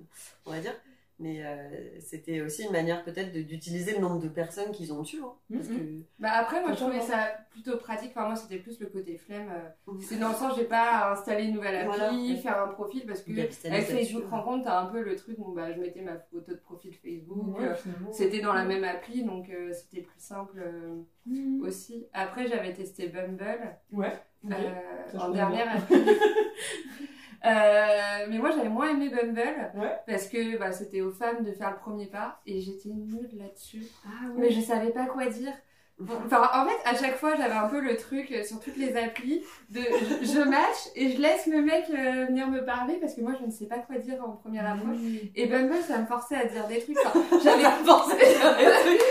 on 0.46 0.50
va 0.52 0.60
dire. 0.60 0.74
Mais 1.22 1.44
euh, 1.44 2.00
c'était 2.00 2.40
aussi 2.40 2.64
une 2.64 2.72
manière 2.72 3.04
peut-être 3.04 3.30
d'utiliser 3.32 3.92
le 3.92 3.98
nombre 3.98 4.20
de 4.20 4.28
personnes 4.28 4.72
qu'ils 4.72 4.90
ont 4.94 5.02
tué. 5.02 5.18
Hein, 5.22 5.34
parce 5.52 5.68
Mhm. 5.68 5.76
que 5.76 5.82
Bah 6.18 6.30
après, 6.32 6.62
moi, 6.62 6.72
je 6.72 6.76
trouvais 6.76 7.00
ça 7.02 7.28
plutôt 7.50 7.76
pratique. 7.76 8.12
Enfin, 8.16 8.24
moi, 8.26 8.36
c'était 8.36 8.56
plus 8.56 8.80
le 8.80 8.86
côté 8.86 9.18
flemme. 9.18 9.50
euh. 9.50 9.92
C'est 10.00 10.18
dans 10.18 10.30
le 10.30 10.34
sens, 10.34 10.56
j'ai 10.56 10.64
pas 10.64 10.82
à 10.82 11.12
installer 11.12 11.44
une 11.44 11.56
nouvelle 11.56 11.74
appli, 11.76 11.86
Voilà, 11.88 12.12
ouais. 12.14 12.36
faire 12.36 12.62
un 12.62 12.68
profil, 12.68 13.04
parce 13.06 13.20
que 13.20 13.32
avec 13.32 13.82
Facebook 13.84 14.22
ouais. 14.24 14.30
Rencontre, 14.30 14.64
t'as 14.64 14.80
un 14.80 14.86
peu 14.86 15.02
le 15.02 15.14
truc 15.14 15.36
où 15.38 15.52
bah, 15.52 15.70
je 15.74 15.78
mettais 15.78 16.00
ma 16.00 16.18
photo 16.18 16.52
de 16.52 16.56
profil 16.56 16.94
Facebook. 16.94 17.58
Ouais, 17.58 17.66
euh. 17.66 17.74
C'était 18.12 18.40
dans 18.40 18.54
la 18.54 18.64
même 18.64 18.84
appli, 18.84 19.22
donc 19.22 19.50
euh, 19.50 19.74
c'était 19.74 20.00
plus 20.00 20.20
simple 20.20 20.62
euh, 20.64 21.02
Mhm. 21.26 21.60
aussi. 21.62 22.06
Après, 22.14 22.46
j'avais 22.48 22.72
testé 22.72 23.08
Bumble 23.08 23.76
Ouais. 23.92 24.12
euh, 24.46 24.48
je 25.12 25.18
en 25.18 25.30
dernière 25.32 25.76
appli. 25.76 25.96
Euh, 27.44 28.26
mais 28.28 28.38
moi, 28.38 28.50
j'avais 28.50 28.68
moins 28.68 28.90
aimé 28.90 29.08
Bumble 29.08 29.72
Ouais. 29.74 29.96
parce 30.06 30.28
que 30.28 30.58
bah, 30.58 30.72
c'était 30.72 31.00
aux 31.00 31.10
femmes 31.12 31.42
de 31.44 31.52
faire 31.52 31.70
le 31.70 31.78
premier 31.78 32.06
pas 32.06 32.40
et 32.46 32.60
j'étais 32.60 32.90
nulle 32.90 33.30
là-dessus. 33.38 33.86
Ah 34.06 34.26
Mais 34.36 34.50
je 34.50 34.60
savais 34.60 34.90
pas 34.90 35.06
quoi 35.06 35.26
dire. 35.26 35.52
Enfin, 36.26 36.48
en 36.54 36.66
fait, 36.66 36.78
à 36.84 36.94
chaque 36.96 37.16
fois, 37.18 37.36
j'avais 37.36 37.54
un 37.54 37.68
peu 37.68 37.80
le 37.80 37.96
truc 37.96 38.32
euh, 38.32 38.42
sur 38.42 38.58
toutes 38.60 38.76
les 38.78 38.96
applis 38.96 39.42
de 39.68 39.80
je, 40.22 40.32
je 40.32 40.40
match 40.40 40.88
et 40.96 41.10
je 41.10 41.20
laisse 41.20 41.46
le 41.46 41.60
mec 41.60 41.84
euh, 41.90 42.26
venir 42.26 42.48
me 42.48 42.64
parler 42.64 42.94
parce 42.94 43.14
que 43.14 43.20
moi, 43.20 43.32
je 43.38 43.44
ne 43.46 43.50
sais 43.50 43.66
pas 43.66 43.78
quoi 43.78 43.96
dire 43.98 44.16
en 44.24 44.30
première 44.32 44.66
approche. 44.66 44.96
Et 45.36 45.46
Bumble, 45.46 45.76
ça 45.86 45.98
me 45.98 46.06
forçait 46.06 46.36
à 46.36 46.44
dire 46.46 46.66
des 46.68 46.80
trucs. 46.80 46.96
Enfin, 47.04 47.20
j'avais 47.44 47.64
pensé 47.84 48.12
à 48.14 48.54
des 48.54 48.64
trucs. 48.64 49.02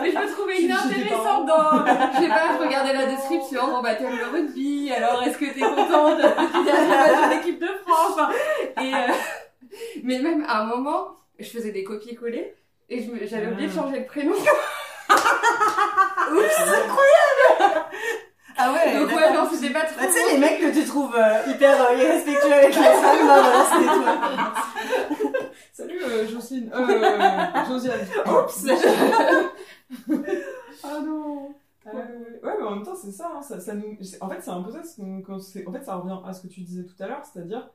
Mais 0.00 0.10
je 0.12 0.18
me 0.18 0.32
trouvais 0.32 0.62
inintéressante 0.62 1.46
dans. 1.46 1.86
Je 2.12 2.20
sais 2.22 2.28
pas, 2.28 2.56
je 2.58 2.58
regardais 2.64 2.92
la 2.94 3.06
description. 3.06 3.66
Bon, 3.66 3.82
bah, 3.82 3.94
t'aimes 3.96 4.16
le 4.16 4.26
rugby. 4.32 4.90
Alors, 4.92 5.22
est-ce 5.24 5.36
que 5.38 5.44
t'es 5.46 5.60
contente 5.60 6.18
de 6.18 7.34
l'équipe 7.34 7.60
de 7.60 7.68
France? 7.86 8.12
Enfin, 8.12 8.30
Et. 8.82 8.94
euh, 8.94 9.14
Mais 10.04 10.18
même 10.20 10.44
à 10.48 10.62
un 10.62 10.64
moment, 10.66 11.08
je 11.38 11.48
faisais 11.50 11.70
des 11.72 11.84
copier-coller 11.84 12.54
et 12.88 13.04
j'avais 13.26 13.48
oublié 13.48 13.68
de 13.68 13.72
changer 13.74 13.98
le 14.00 14.06
prénom. 14.06 14.32
Ah 18.58 18.72
ouais, 18.72 18.98
Donc, 18.98 19.08
ouais, 19.14 19.32
non, 19.34 19.48
c'était 19.52 19.72
pas 19.72 19.84
trop. 19.84 20.00
Bah, 20.00 20.06
tu 20.06 20.12
sais, 20.12 20.32
les 20.32 20.38
mecs 20.38 20.60
que 20.60 20.72
tu 20.72 20.84
trouves 20.86 21.14
euh, 21.14 21.50
hyper 21.52 21.78
euh, 21.90 21.94
irrespectueux 21.94 22.52
avec 22.52 22.68
les 22.68 22.72
femmes, 22.72 23.26
bah, 23.26 23.42
voilà, 23.42 23.64
c'était 23.70 23.84
toi. 23.84 24.54
Salut 25.74 26.02
euh, 26.02 26.26
Jocelyne. 26.26 26.70
Euh, 26.74 27.64
Josiane. 27.68 28.00
Oups 28.26 28.66
Ah 30.84 31.00
non 31.04 31.54
Ah 31.86 31.90
ouais, 31.94 32.54
mais 32.58 32.64
en 32.66 32.76
même 32.76 32.82
temps, 32.84 32.94
c'est 32.96 33.12
ça, 33.12 33.30
hein, 33.36 33.42
ça, 33.42 33.60
ça 33.60 33.74
nous... 33.74 33.96
c'est- 34.02 34.22
En 34.22 34.28
fait, 34.30 34.40
c'est 34.40 34.50
un 34.50 34.62
peu 34.62 34.70
ça, 34.70 34.82
c'est- 34.82 35.66
en 35.66 35.72
fait, 35.72 35.84
ça 35.84 35.96
revient 35.96 36.16
à 36.26 36.32
ce 36.32 36.40
que 36.42 36.48
tu 36.48 36.60
disais 36.62 36.84
tout 36.84 37.00
à 37.02 37.06
l'heure, 37.08 37.22
c'est-à-dire, 37.30 37.68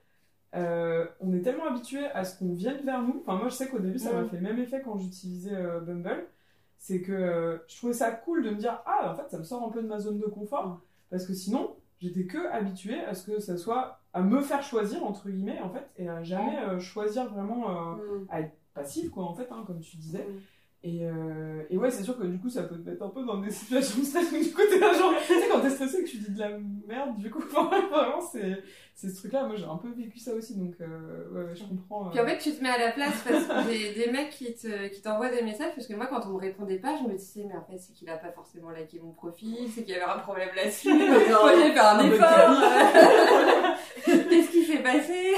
euh, 0.56 1.06
on 1.20 1.32
est 1.34 1.42
tellement 1.42 1.68
habitué 1.68 2.06
à 2.14 2.24
ce 2.24 2.40
qu'on 2.40 2.54
vienne 2.54 2.80
vers 2.84 3.02
nous. 3.04 3.22
Enfin, 3.26 3.38
moi, 3.38 3.50
je 3.50 3.54
sais 3.54 3.68
qu'au 3.68 3.80
début, 3.80 4.00
ça 4.00 4.12
m'a 4.12 4.22
Mm. 4.22 4.30
fait 4.30 4.38
le 4.38 4.42
même 4.42 4.60
effet 4.60 4.82
quand 4.84 4.98
j'utilisais 4.98 5.54
euh, 5.56 5.80
Bumble. 5.80 6.26
C'est 6.84 7.02
que 7.02 7.12
euh, 7.12 7.58
je 7.68 7.78
trouvais 7.78 7.94
ça 7.94 8.10
cool 8.12 8.44
de 8.44 8.50
me 8.50 8.56
dire, 8.56 8.82
ah, 8.88 9.12
en 9.12 9.16
fait, 9.16 9.30
ça 9.30 9.38
me 9.38 9.44
sort 9.44 9.64
un 9.64 9.70
peu 9.70 9.84
de 9.84 9.88
ma 9.88 10.00
zone 10.00 10.18
de 10.18 10.26
confort. 10.26 10.82
Parce 11.12 11.28
que 11.28 11.34
sinon, 11.36 11.76
j'étais 12.00 12.26
que 12.26 12.48
habituée 12.50 13.00
à 13.02 13.14
ce 13.14 13.30
que 13.30 13.40
ça 13.40 13.56
soit 13.56 14.00
à 14.14 14.22
me 14.24 14.42
faire 14.42 14.64
choisir 14.64 15.04
entre 15.06 15.30
guillemets 15.30 15.60
en 15.62 15.70
fait 15.70 15.88
et 15.98 16.10
à 16.10 16.24
jamais 16.24 16.58
euh, 16.58 16.80
choisir 16.80 17.30
vraiment 17.32 17.70
euh, 17.70 17.96
Mm. 18.22 18.26
à 18.30 18.40
être 18.42 18.58
passive 18.74 19.10
quoi 19.12 19.26
en 19.26 19.34
fait 19.36 19.48
hein, 19.52 19.64
comme 19.68 19.80
tu 19.80 19.96
disais 19.98 20.26
Mm. 20.28 20.40
Et, 20.84 21.06
euh, 21.06 21.62
et 21.70 21.78
ouais 21.78 21.92
c'est 21.92 22.02
sûr 22.04 22.18
que 22.18 22.24
du 22.24 22.40
coup 22.40 22.50
ça 22.50 22.64
peut 22.64 22.76
te 22.76 22.90
mettre 22.90 23.04
un 23.04 23.10
peu 23.10 23.24
dans 23.24 23.38
des 23.38 23.52
situations 23.52 24.00
de 24.00 24.04
stress 24.06 24.32
mais 24.32 24.42
du 24.42 24.52
coup 24.52 24.62
t'es 24.68 24.80
là 24.80 24.94
genre 24.94 25.14
tu 25.28 25.34
sais 25.40 25.48
quand 25.48 25.60
t'es 25.62 25.70
stressé 25.70 26.04
que 26.04 26.10
tu 26.10 26.18
dis 26.18 26.32
de 26.32 26.40
la 26.40 26.50
merde 26.88 27.18
du 27.18 27.30
coup 27.30 27.40
vraiment 27.50 28.20
c'est 28.22 28.64
c'est 28.96 29.10
ce 29.10 29.20
truc 29.20 29.34
là 29.34 29.46
moi 29.46 29.56
j'ai 29.56 29.66
un 29.66 29.78
peu 29.78 29.90
vécu 29.92 30.18
ça 30.18 30.34
aussi 30.34 30.58
donc 30.58 30.74
euh, 30.82 31.30
ouais, 31.32 31.56
je 31.56 31.64
comprends 31.66 32.08
euh. 32.08 32.10
Puis 32.12 32.20
en 32.20 32.26
fait, 32.26 32.38
tu 32.40 32.52
te 32.54 32.62
mets 32.64 32.70
à 32.70 32.78
la 32.80 32.92
place 32.92 33.14
parce 33.24 33.46
que 33.46 33.68
des, 33.70 33.94
des 34.06 34.12
mecs 34.12 34.32
qui 34.32 34.54
te- 34.56 34.88
qui 34.88 35.02
t'envoient 35.02 35.30
des 35.30 35.42
messages. 35.44 35.74
Parce 35.76 35.88
que 35.88 35.94
moi, 35.94 36.08
quand 36.08 36.26
on 36.28 36.34
me 36.34 36.40
répondait 36.40 36.78
pas, 36.80 36.98
je 36.98 37.04
me 37.08 37.16
disais, 37.18 37.46
mais 37.48 37.56
en 37.56 37.64
fait, 37.64 37.78
c'est 37.78 37.94
qu'il 37.94 38.10
a 38.10 38.18
pas 38.18 38.32
forcément 38.32 38.70
liké 38.72 39.00
mon 39.02 39.12
profil, 39.14 39.56
c'est 39.74 39.84
qu'il 39.84 39.94
y 39.94 39.98
avait 39.98 40.12
un 40.12 40.20
problème 40.20 40.50
là-dessus. 40.56 40.90
Moi, 40.94 41.56
j'ai 41.56 41.72
fait 41.72 41.80
un 41.80 42.00
effort. 42.12 43.78
Qu'est-ce 44.06 44.52
qui 44.52 44.66
s'est 44.66 44.84
passé? 44.84 45.36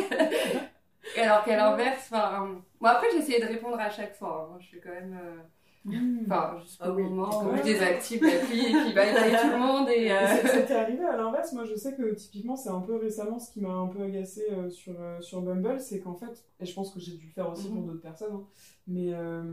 Alors 1.21 1.43
qu'à 1.43 1.57
l'inverse, 1.57 2.09
enfin. 2.11 2.61
Bon, 2.81 2.87
après, 2.87 3.07
j'ai 3.11 3.19
essayé 3.19 3.39
de 3.39 3.45
répondre 3.45 3.79
à 3.79 3.89
chaque 3.89 4.15
fois. 4.15 4.49
hein. 4.53 4.57
Je 4.59 4.67
suis 4.67 4.79
quand 4.81 4.89
même. 4.91 5.17
euh, 5.21 5.37
Mm. 5.85 6.19
Enfin, 6.27 6.59
jusqu'au 6.63 6.83
Ah 6.85 6.91
oui. 6.93 7.03
moment 7.03 7.43
où 7.43 7.57
je 7.57 7.61
désactive 7.63 8.23
l'appli 8.23 8.67
et 8.67 8.71
puis 8.71 8.93
bye 8.93 9.13
bye 9.13 9.31
tout 9.41 9.49
le 9.49 9.57
monde. 9.57 9.89
Et, 9.89 10.09
euh, 10.13 10.65
t'est 10.65 10.73
arrivé 10.73 11.03
à 11.03 11.17
l'inverse, 11.17 11.51
moi 11.51 11.65
je 11.65 11.75
sais 11.75 11.93
que 11.93 12.13
typiquement 12.13 12.55
c'est 12.55 12.69
un 12.69 12.79
peu 12.79 12.95
récemment 12.95 13.37
ce 13.37 13.51
qui 13.51 13.59
m'a 13.59 13.73
un 13.73 13.87
peu 13.87 14.01
agacé 14.01 14.45
euh, 14.49 14.69
sur, 14.69 14.93
euh, 14.97 15.19
sur 15.19 15.41
Bumble, 15.41 15.81
c'est 15.81 15.99
qu'en 15.99 16.13
fait, 16.15 16.45
et 16.61 16.65
je 16.65 16.73
pense 16.73 16.93
que 16.93 17.01
j'ai 17.01 17.17
dû 17.17 17.25
le 17.27 17.33
faire 17.33 17.49
aussi 17.51 17.67
pour 17.67 17.81
Mhm. 17.81 17.87
d'autres 17.87 18.01
personnes, 18.01 18.31
hein, 18.33 18.43
mais 18.87 19.13
euh, 19.13 19.43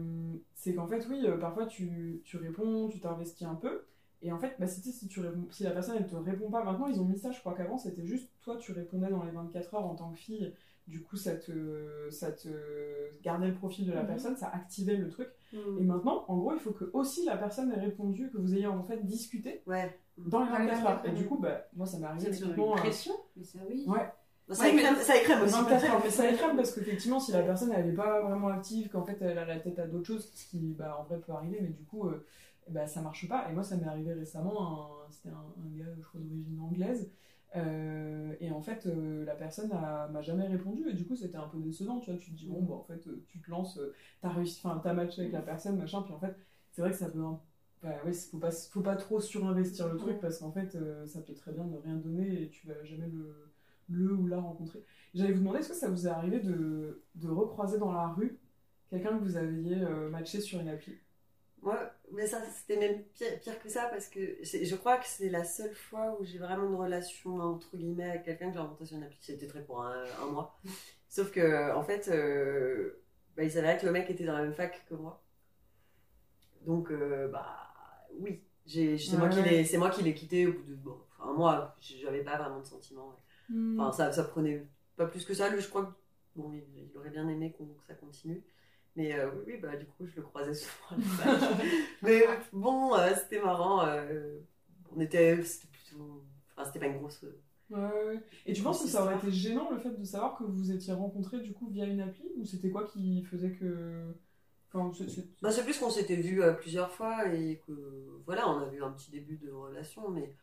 c'est 0.54 0.72
qu'en 0.72 0.86
fait 0.86 1.04
oui, 1.10 1.20
euh, 1.26 1.36
parfois 1.36 1.66
tu, 1.66 2.22
tu 2.24 2.36
réponds, 2.36 2.86
tu 2.86 3.00
t'investis 3.00 3.48
un 3.48 3.56
peu, 3.56 3.86
et 4.22 4.30
en 4.30 4.38
fait 4.38 4.54
bah, 4.60 4.68
si, 4.68 4.80
si, 4.92 5.08
tu 5.08 5.18
réponds- 5.18 5.48
si 5.50 5.64
la 5.64 5.72
personne 5.72 5.96
elle 5.98 6.06
te 6.06 6.14
répond 6.14 6.48
pas, 6.48 6.62
maintenant 6.62 6.86
ils 6.86 7.00
ont 7.00 7.06
mis 7.06 7.18
ça, 7.18 7.32
je 7.32 7.40
crois 7.40 7.54
qu'avant 7.54 7.76
c'était 7.76 8.06
juste 8.06 8.30
toi 8.40 8.56
tu 8.56 8.70
répondais 8.70 9.08
dans 9.10 9.24
les 9.24 9.32
24 9.32 9.74
heures 9.74 9.84
en 9.84 9.96
tant 9.96 10.10
que 10.12 10.18
fille, 10.18 10.54
du 10.88 11.00
coup 11.02 11.16
ça 11.16 11.36
te, 11.36 12.08
ça 12.10 12.32
te 12.32 12.48
gardait 13.22 13.48
le 13.48 13.54
profil 13.54 13.86
de 13.86 13.92
la 13.92 14.02
Mhm. 14.02 14.08
personne, 14.08 14.36
ça 14.36 14.48
activait 14.52 14.96
le 14.96 15.08
truc, 15.08 15.28
Mm. 15.52 15.78
et 15.78 15.84
maintenant 15.84 16.24
en 16.28 16.36
gros 16.36 16.52
il 16.54 16.60
faut 16.60 16.72
que 16.72 16.90
aussi 16.92 17.24
la 17.24 17.36
personne 17.36 17.70
ait 17.72 17.78
répondu, 17.80 18.30
que 18.30 18.38
vous 18.38 18.54
ayez 18.54 18.66
en 18.66 18.82
fait 18.82 19.04
discuté, 19.04 19.62
Ouais. 19.66 19.98
dans 20.18 20.40
les 20.44 20.50
Dans 20.50 20.58
les 20.58 20.66
24 20.66 20.78
heures. 20.86 20.96
24 20.96 21.08
Et 21.08 21.12
du 21.12 21.26
coup, 21.26 21.38
bah, 21.38 21.66
moi, 21.74 21.86
ça 21.86 21.98
m'est 21.98 22.06
arrivé 22.06 22.32
C'est 22.32 22.44
une 22.44 22.52
euh, 22.60 22.72
pression. 22.76 23.14
Mais 23.36 23.44
ça, 23.44 23.58
oui. 23.68 23.84
Ouais. 23.86 24.12
Bon, 24.48 24.54
ça, 24.54 24.64
Ouais, 24.64 24.72
mais- 24.74 24.80
écrème, 24.82 24.96
ça 24.96 25.16
écrème 25.16 25.42
aussi. 25.42 25.52
24 25.54 25.84
heures, 25.84 26.00
mais 26.04 26.10
ça 26.10 26.30
écrème 26.30 26.56
parce 26.56 26.72
qu'effectivement, 26.74 27.20
si 27.20 27.32
la 27.32 27.42
personne 27.42 27.72
elle 27.72 27.88
est 27.88 27.94
pas 27.94 28.20
vraiment 28.20 28.48
active, 28.48 28.88
qu'en 28.90 29.04
fait 29.04 29.16
elle 29.22 29.38
a 29.38 29.44
la 29.46 29.58
tête 29.60 29.78
à 29.78 29.86
d'autres 29.86 30.06
choses, 30.06 30.30
ce 30.34 30.46
qui 30.50 30.74
bah, 30.76 30.96
en 31.00 31.04
vrai 31.04 31.18
peut 31.20 31.32
arriver, 31.32 31.58
mais 31.62 31.68
du 31.68 31.84
coup, 31.84 32.06
euh, 32.08 32.26
bah, 32.68 32.86
ça 32.86 33.00
marche 33.00 33.28
pas. 33.28 33.48
Et 33.48 33.52
moi, 33.54 33.62
ça 33.62 33.76
m'est 33.76 33.86
arrivé 33.86 34.12
récemment, 34.12 35.04
un- 35.06 35.10
c'était 35.10 35.30
un, 35.30 35.38
un 35.64 35.78
gars, 35.78 35.90
je 35.96 36.02
crois, 36.04 36.20
d'origine 36.20 36.60
anglaise. 36.60 37.10
Euh, 37.56 38.34
et 38.40 38.50
en 38.52 38.60
fait, 38.62 38.86
euh, 38.86 39.24
la 39.24 39.34
personne 39.34 39.68
m'a 39.68 40.22
jamais 40.22 40.46
répondu, 40.46 40.88
et 40.88 40.92
du 40.94 41.06
coup, 41.06 41.16
c'était 41.16 41.36
un 41.36 41.48
peu 41.48 41.58
décevant. 41.58 41.98
Tu 42.00 42.10
vois, 42.10 42.18
tu 42.20 42.30
te 42.30 42.36
dis, 42.36 42.46
bon, 42.46 42.62
bah, 42.62 42.74
en 42.74 42.82
fait, 42.84 43.06
euh, 43.08 43.24
tu 43.28 43.40
te 43.40 43.50
lances, 43.50 43.78
euh, 43.78 43.92
t'as 44.20 44.30
réussi, 44.30 44.60
enfin, 44.64 44.80
t'as 44.82 44.92
matché 44.94 45.22
avec 45.22 45.32
la 45.32 45.42
personne, 45.42 45.76
machin, 45.76 46.02
puis 46.02 46.12
en 46.14 46.20
fait, 46.20 46.36
c'est 46.70 46.82
vrai 46.82 46.90
que 46.92 46.96
ça 46.96 47.10
peut. 47.10 47.22
un- 47.24 47.40
Bah, 47.82 47.94
ouais, 48.04 48.12
faut 48.12 48.38
pas, 48.38 48.50
faut 48.52 48.82
pas 48.82 48.94
trop 48.96 49.20
surinvestir 49.20 49.88
le 49.88 49.96
truc 49.96 50.20
parce 50.20 50.38
qu'en 50.38 50.52
fait, 50.52 50.76
ça 51.06 51.20
peut 51.22 51.32
très 51.34 51.50
bien 51.52 51.64
ne 51.64 51.76
rien 51.78 51.96
donner 51.96 52.42
et 52.42 52.48
tu 52.50 52.66
vas 52.66 52.84
jamais 52.84 53.08
le, 53.08 53.50
le 53.88 54.12
ou 54.14 54.26
la 54.26 54.38
rencontrer. 54.38 54.84
J'allais 55.14 55.32
vous 55.32 55.38
demander, 55.40 55.60
est-ce 55.60 55.70
que 55.70 55.74
ça 55.74 55.88
vous 55.88 56.06
est 56.06 56.10
arrivé 56.10 56.40
de, 56.40 57.02
de 57.14 57.28
recroiser 57.28 57.78
dans 57.78 57.90
la 57.92 58.08
rue 58.08 58.38
quelqu'un 58.90 59.16
que 59.18 59.24
vous 59.24 59.36
aviez 59.36 59.76
matché 60.10 60.40
sur 60.42 60.60
une 60.60 60.68
appli? 60.68 60.98
Moi, 61.62 61.78
mais 62.12 62.26
ça, 62.26 62.40
c'était 62.50 62.76
même 62.76 63.02
pire, 63.14 63.38
pire 63.40 63.58
que 63.62 63.68
ça 63.68 63.86
parce 63.86 64.08
que 64.08 64.20
je 64.42 64.74
crois 64.76 64.98
que 64.98 65.06
c'est 65.06 65.30
la 65.30 65.44
seule 65.44 65.74
fois 65.74 66.16
où 66.20 66.24
j'ai 66.24 66.38
vraiment 66.38 66.66
une 66.68 66.74
relation 66.74 67.38
entre 67.40 67.76
guillemets 67.76 68.10
avec 68.10 68.24
quelqu'un 68.24 68.48
que 68.48 68.54
j'ai 68.54 68.58
rencontré 68.60 68.86
sur 68.86 68.96
une 68.96 69.04
appli. 69.04 69.18
C'était 69.20 69.46
très 69.46 69.62
court, 69.64 69.82
un, 69.84 70.04
un 70.22 70.26
mois. 70.26 70.58
Sauf 71.08 71.30
que, 71.32 71.74
en 71.74 71.82
fait, 71.82 72.08
euh, 72.08 73.02
bah, 73.36 73.42
il 73.44 73.50
s'avérait 73.50 73.78
que 73.78 73.86
le 73.86 73.92
mec 73.92 74.08
était 74.10 74.24
dans 74.24 74.34
la 74.34 74.42
même 74.42 74.54
fac 74.54 74.84
que 74.88 74.94
moi. 74.94 75.22
Donc, 76.66 76.90
euh, 76.90 77.28
bah, 77.28 77.72
oui. 78.18 78.42
C'est 78.66 79.16
moi, 79.16 79.28
Ouais, 79.28 79.34
qui 79.34 79.40
ouais. 79.40 79.50
l'ai- 79.50 79.64
c'est 79.64 79.78
moi 79.78 79.90
qui 79.90 80.02
l'ai 80.02 80.14
quitté 80.14 80.46
au 80.46 80.52
bout 80.52 80.62
de 80.62 80.74
bon, 80.76 80.96
un 81.20 81.32
mois. 81.32 81.76
J'avais 81.80 82.22
pas 82.22 82.38
vraiment 82.38 82.60
de 82.60 82.66
sentiments. 82.66 83.16
Enfin, 83.76 83.92
ça, 83.92 84.12
ça 84.12 84.24
prenait 84.24 84.64
pas 84.96 85.06
plus 85.06 85.24
que 85.24 85.34
ça. 85.34 85.48
Lui, 85.48 85.60
je 85.60 85.68
crois 85.68 85.86
que 85.86 85.92
bon, 86.36 86.52
il, 86.52 86.62
il 86.92 86.96
aurait 86.98 87.10
bien 87.10 87.26
aimé 87.28 87.52
que 87.58 87.64
ça 87.86 87.94
continue. 87.94 88.42
Mais 88.96 89.14
euh, 89.14 89.30
oui, 89.46 89.56
bah, 89.58 89.76
du 89.76 89.86
coup, 89.86 90.06
je 90.06 90.16
le 90.16 90.22
croisais 90.22 90.54
souvent. 90.54 90.96
Mais 92.02 92.26
euh, 92.26 92.36
bon, 92.52 92.94
euh, 92.96 93.14
c'était 93.14 93.40
marrant. 93.40 93.86
euh, 93.86 94.38
on 94.94 95.00
était. 95.00 95.42
C'était 95.44 95.68
plutôt. 95.68 96.24
Enfin, 96.56 96.64
c'était 96.66 96.80
pas 96.80 96.86
une 96.86 96.98
grosse. 96.98 97.24
Ouais, 97.70 97.78
ouais. 97.78 98.20
Et 98.46 98.52
tu 98.52 98.62
penses 98.62 98.82
que 98.82 98.88
ça 98.88 99.04
aurait 99.04 99.16
été 99.16 99.30
gênant 99.30 99.70
le 99.70 99.78
fait 99.78 99.90
de 99.90 100.04
savoir 100.04 100.36
que 100.36 100.42
vous 100.44 100.72
étiez 100.72 100.92
rencontrés 100.92 101.40
du 101.40 101.52
coup 101.52 101.68
via 101.68 101.84
une 101.86 102.00
appli? 102.00 102.24
Ou 102.36 102.44
c'était 102.44 102.70
quoi 102.70 102.84
qui 102.86 103.22
faisait 103.24 103.52
que. 103.52 104.12
Enfin, 104.72 104.92
c'est- 105.08 105.28
Bah, 105.42 105.50
c'est 105.52 105.64
plus 105.64 105.78
qu'on 105.78 105.90
s'était 105.90 106.16
vu 106.16 106.40
plusieurs 106.60 106.90
fois 106.92 107.26
et 107.32 107.62
que 107.66 107.72
voilà, 108.26 108.48
on 108.48 108.60
a 108.68 108.72
eu 108.72 108.82
un 108.82 108.90
petit 108.92 109.10
début 109.10 109.36
de 109.36 109.50
relation, 109.50 110.10
mais 110.10 110.34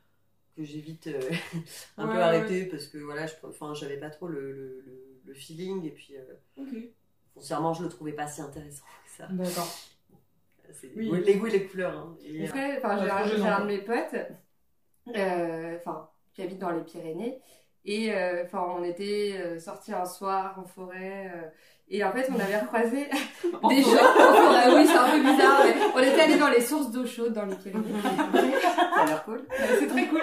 que 0.55 0.63
j'ai 0.63 0.81
vite 0.81 1.09
un 1.97 2.07
Ouais, 2.07 2.13
peu 2.13 2.21
arrêté 2.21 2.65
parce 2.67 2.87
que 2.87 2.97
voilà, 2.99 3.27
je, 3.27 3.35
enfin, 3.43 3.73
j'avais 3.75 3.97
pas 3.99 4.09
trop 4.11 4.27
le, 4.27 4.51
le, 4.53 4.81
le- 4.81 5.21
le 5.25 5.33
feeling 5.35 5.85
et 5.85 5.91
puis 5.91 6.15
foncièrement, 7.37 7.73
je 7.73 7.83
le 7.83 7.89
trouvais 7.89 8.13
pas 8.13 8.27
si 8.27 8.41
intéressant 8.41 8.83
que 9.05 9.23
ça. 9.23 9.27
d'accord. 9.31 9.67
Oui. 10.95 11.23
les 11.25 11.35
goûts 11.35 11.47
et 11.47 11.51
les 11.51 11.65
couleurs. 11.65 11.95
hein. 11.97 12.15
Et, 12.23 12.43
Et 12.43 12.47
après, 12.47 12.77
enfin, 12.77 12.97
Ouais, 12.97 13.09
j'ai 13.37 13.47
un, 13.47 13.61
de 13.61 13.65
mes 13.67 13.77
potes, 13.79 14.15
euh, 15.15 15.77
enfin, 15.79 16.09
qui 16.33 16.41
habite 16.41 16.59
dans 16.59 16.71
les 16.71 16.81
Pyrénées, 16.81 17.39
et 17.85 18.13
euh, 18.13 18.43
enfin, 18.45 18.65
on 18.77 18.83
était 18.83 19.35
euh, 19.37 19.59
sortis 19.59 19.93
un 19.93 20.05
soir 20.05 20.59
en 20.59 20.65
forêt, 20.65 21.31
euh, 21.33 21.47
et 21.89 22.03
en 22.03 22.11
fait, 22.11 22.29
on 22.29 22.39
avait 22.39 22.59
recroisé 22.59 23.05
des 23.69 23.81
gens 23.81 23.91
en 23.91 24.33
forêt. 24.33 24.75
Oui, 24.75 24.85
c'est 24.87 24.97
un 24.97 25.09
peu 25.09 25.19
bizarre, 25.21 25.61
mais 25.63 25.75
on 25.95 25.99
était 25.99 26.21
allés 26.21 26.37
dans 26.37 26.49
les 26.49 26.61
sources 26.61 26.91
d'eau 26.91 27.05
chaude 27.05 27.33
dans 27.33 27.45
les 27.45 27.55
Pyrénées. 27.55 27.85
ça 28.03 29.01
a 29.01 29.05
l'air 29.05 29.23
cool. 29.23 29.43
C'est 29.79 29.87
très 29.87 30.07
cool. 30.07 30.21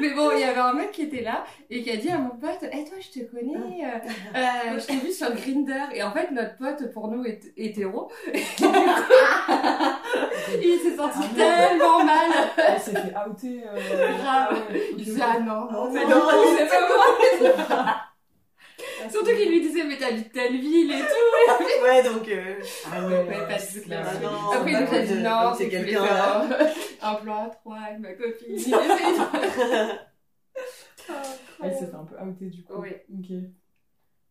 Mais 0.02 0.10
bon, 0.10 0.30
il 0.32 0.40
y 0.40 0.44
avait 0.44 0.60
un 0.60 0.72
mec 0.72 0.92
qui 0.92 1.02
était 1.02 1.22
là 1.22 1.44
et 1.68 1.82
qui 1.82 1.90
a 1.90 1.96
dit 1.96 2.08
à 2.10 2.18
mon 2.18 2.30
pote 2.30 2.64
Eh, 2.72 2.84
toi, 2.84 2.96
je 3.00 3.20
te 3.20 3.24
connais, 3.30 3.84
euh, 3.84 3.98
euh, 4.36 4.78
je 4.78 4.86
t'ai 4.86 4.96
vu 4.96 5.12
sur 5.12 5.30
Grinder. 5.34 5.84
Et 5.94 6.02
en 6.02 6.10
fait, 6.12 6.30
notre 6.30 6.56
pote, 6.56 6.92
pour 6.92 7.08
nous, 7.08 7.24
est 7.24 7.40
hétéro. 7.56 8.10
il 10.62 10.78
s'est 10.82 10.96
senti 10.96 11.18
Ah, 11.22 11.34
tellement 11.36 12.04
mal. 12.04 12.30
Il 12.74 12.80
s'est 12.80 12.92
fait 12.92 13.14
outer. 13.28 13.62
euh, 13.66 14.08
Grave. 14.18 14.48
ah 14.52 14.74
Il 14.96 15.04
disait 15.04 15.22
Ah 15.22 15.38
non, 15.40 15.70
non, 15.70 15.90
mais 15.90 16.04
non. 16.04 16.10
non, 16.10 16.56
c'est 16.56 16.66
pas 16.66 16.88
moi. 16.88 17.96
Surtout 19.10 19.30
qu'il 19.36 19.48
lui 19.48 19.60
disait 19.60 19.84
Mais 19.84 19.96
t'habites 19.98 20.32
telle 20.32 20.58
ville 20.58 20.90
et 20.92 20.98
tout. 20.98 21.54
Ouais, 21.82 22.02
donc. 22.02 22.28
euh, 22.28 22.54
Ah 22.92 23.06
ouais, 23.06 23.26
Ouais, 23.28 23.46
pas 23.46 23.58
du 23.58 23.80
tout 23.80 23.84
clair. 23.86 24.06
Ah 24.06 24.18
non. 24.20 24.50
Après, 24.52 24.72
il 24.72 24.78
nous 24.78 24.94
a 24.94 24.98
dit 25.00 25.14
Donc, 25.14 25.22
Non, 25.22 25.54
c'est 25.56 25.68
quelqu'un 25.68 26.04
faire 26.04 26.36
un, 27.02 27.10
un 27.10 27.14
plan 27.16 27.46
à 27.46 27.50
trois 27.50 27.78
avec 27.78 27.98
ma 28.00 28.12
copine. 28.14 28.56
De- 28.56 30.10
Ah, 31.08 31.66
il 31.66 31.72
s'est 31.74 31.86
fait 31.86 31.94
un 31.94 32.04
peu 32.04 32.16
outer 32.20 32.46
du 32.46 32.62
coup. 32.64 32.74
Oui. 32.78 32.90
Ok. 33.18 33.30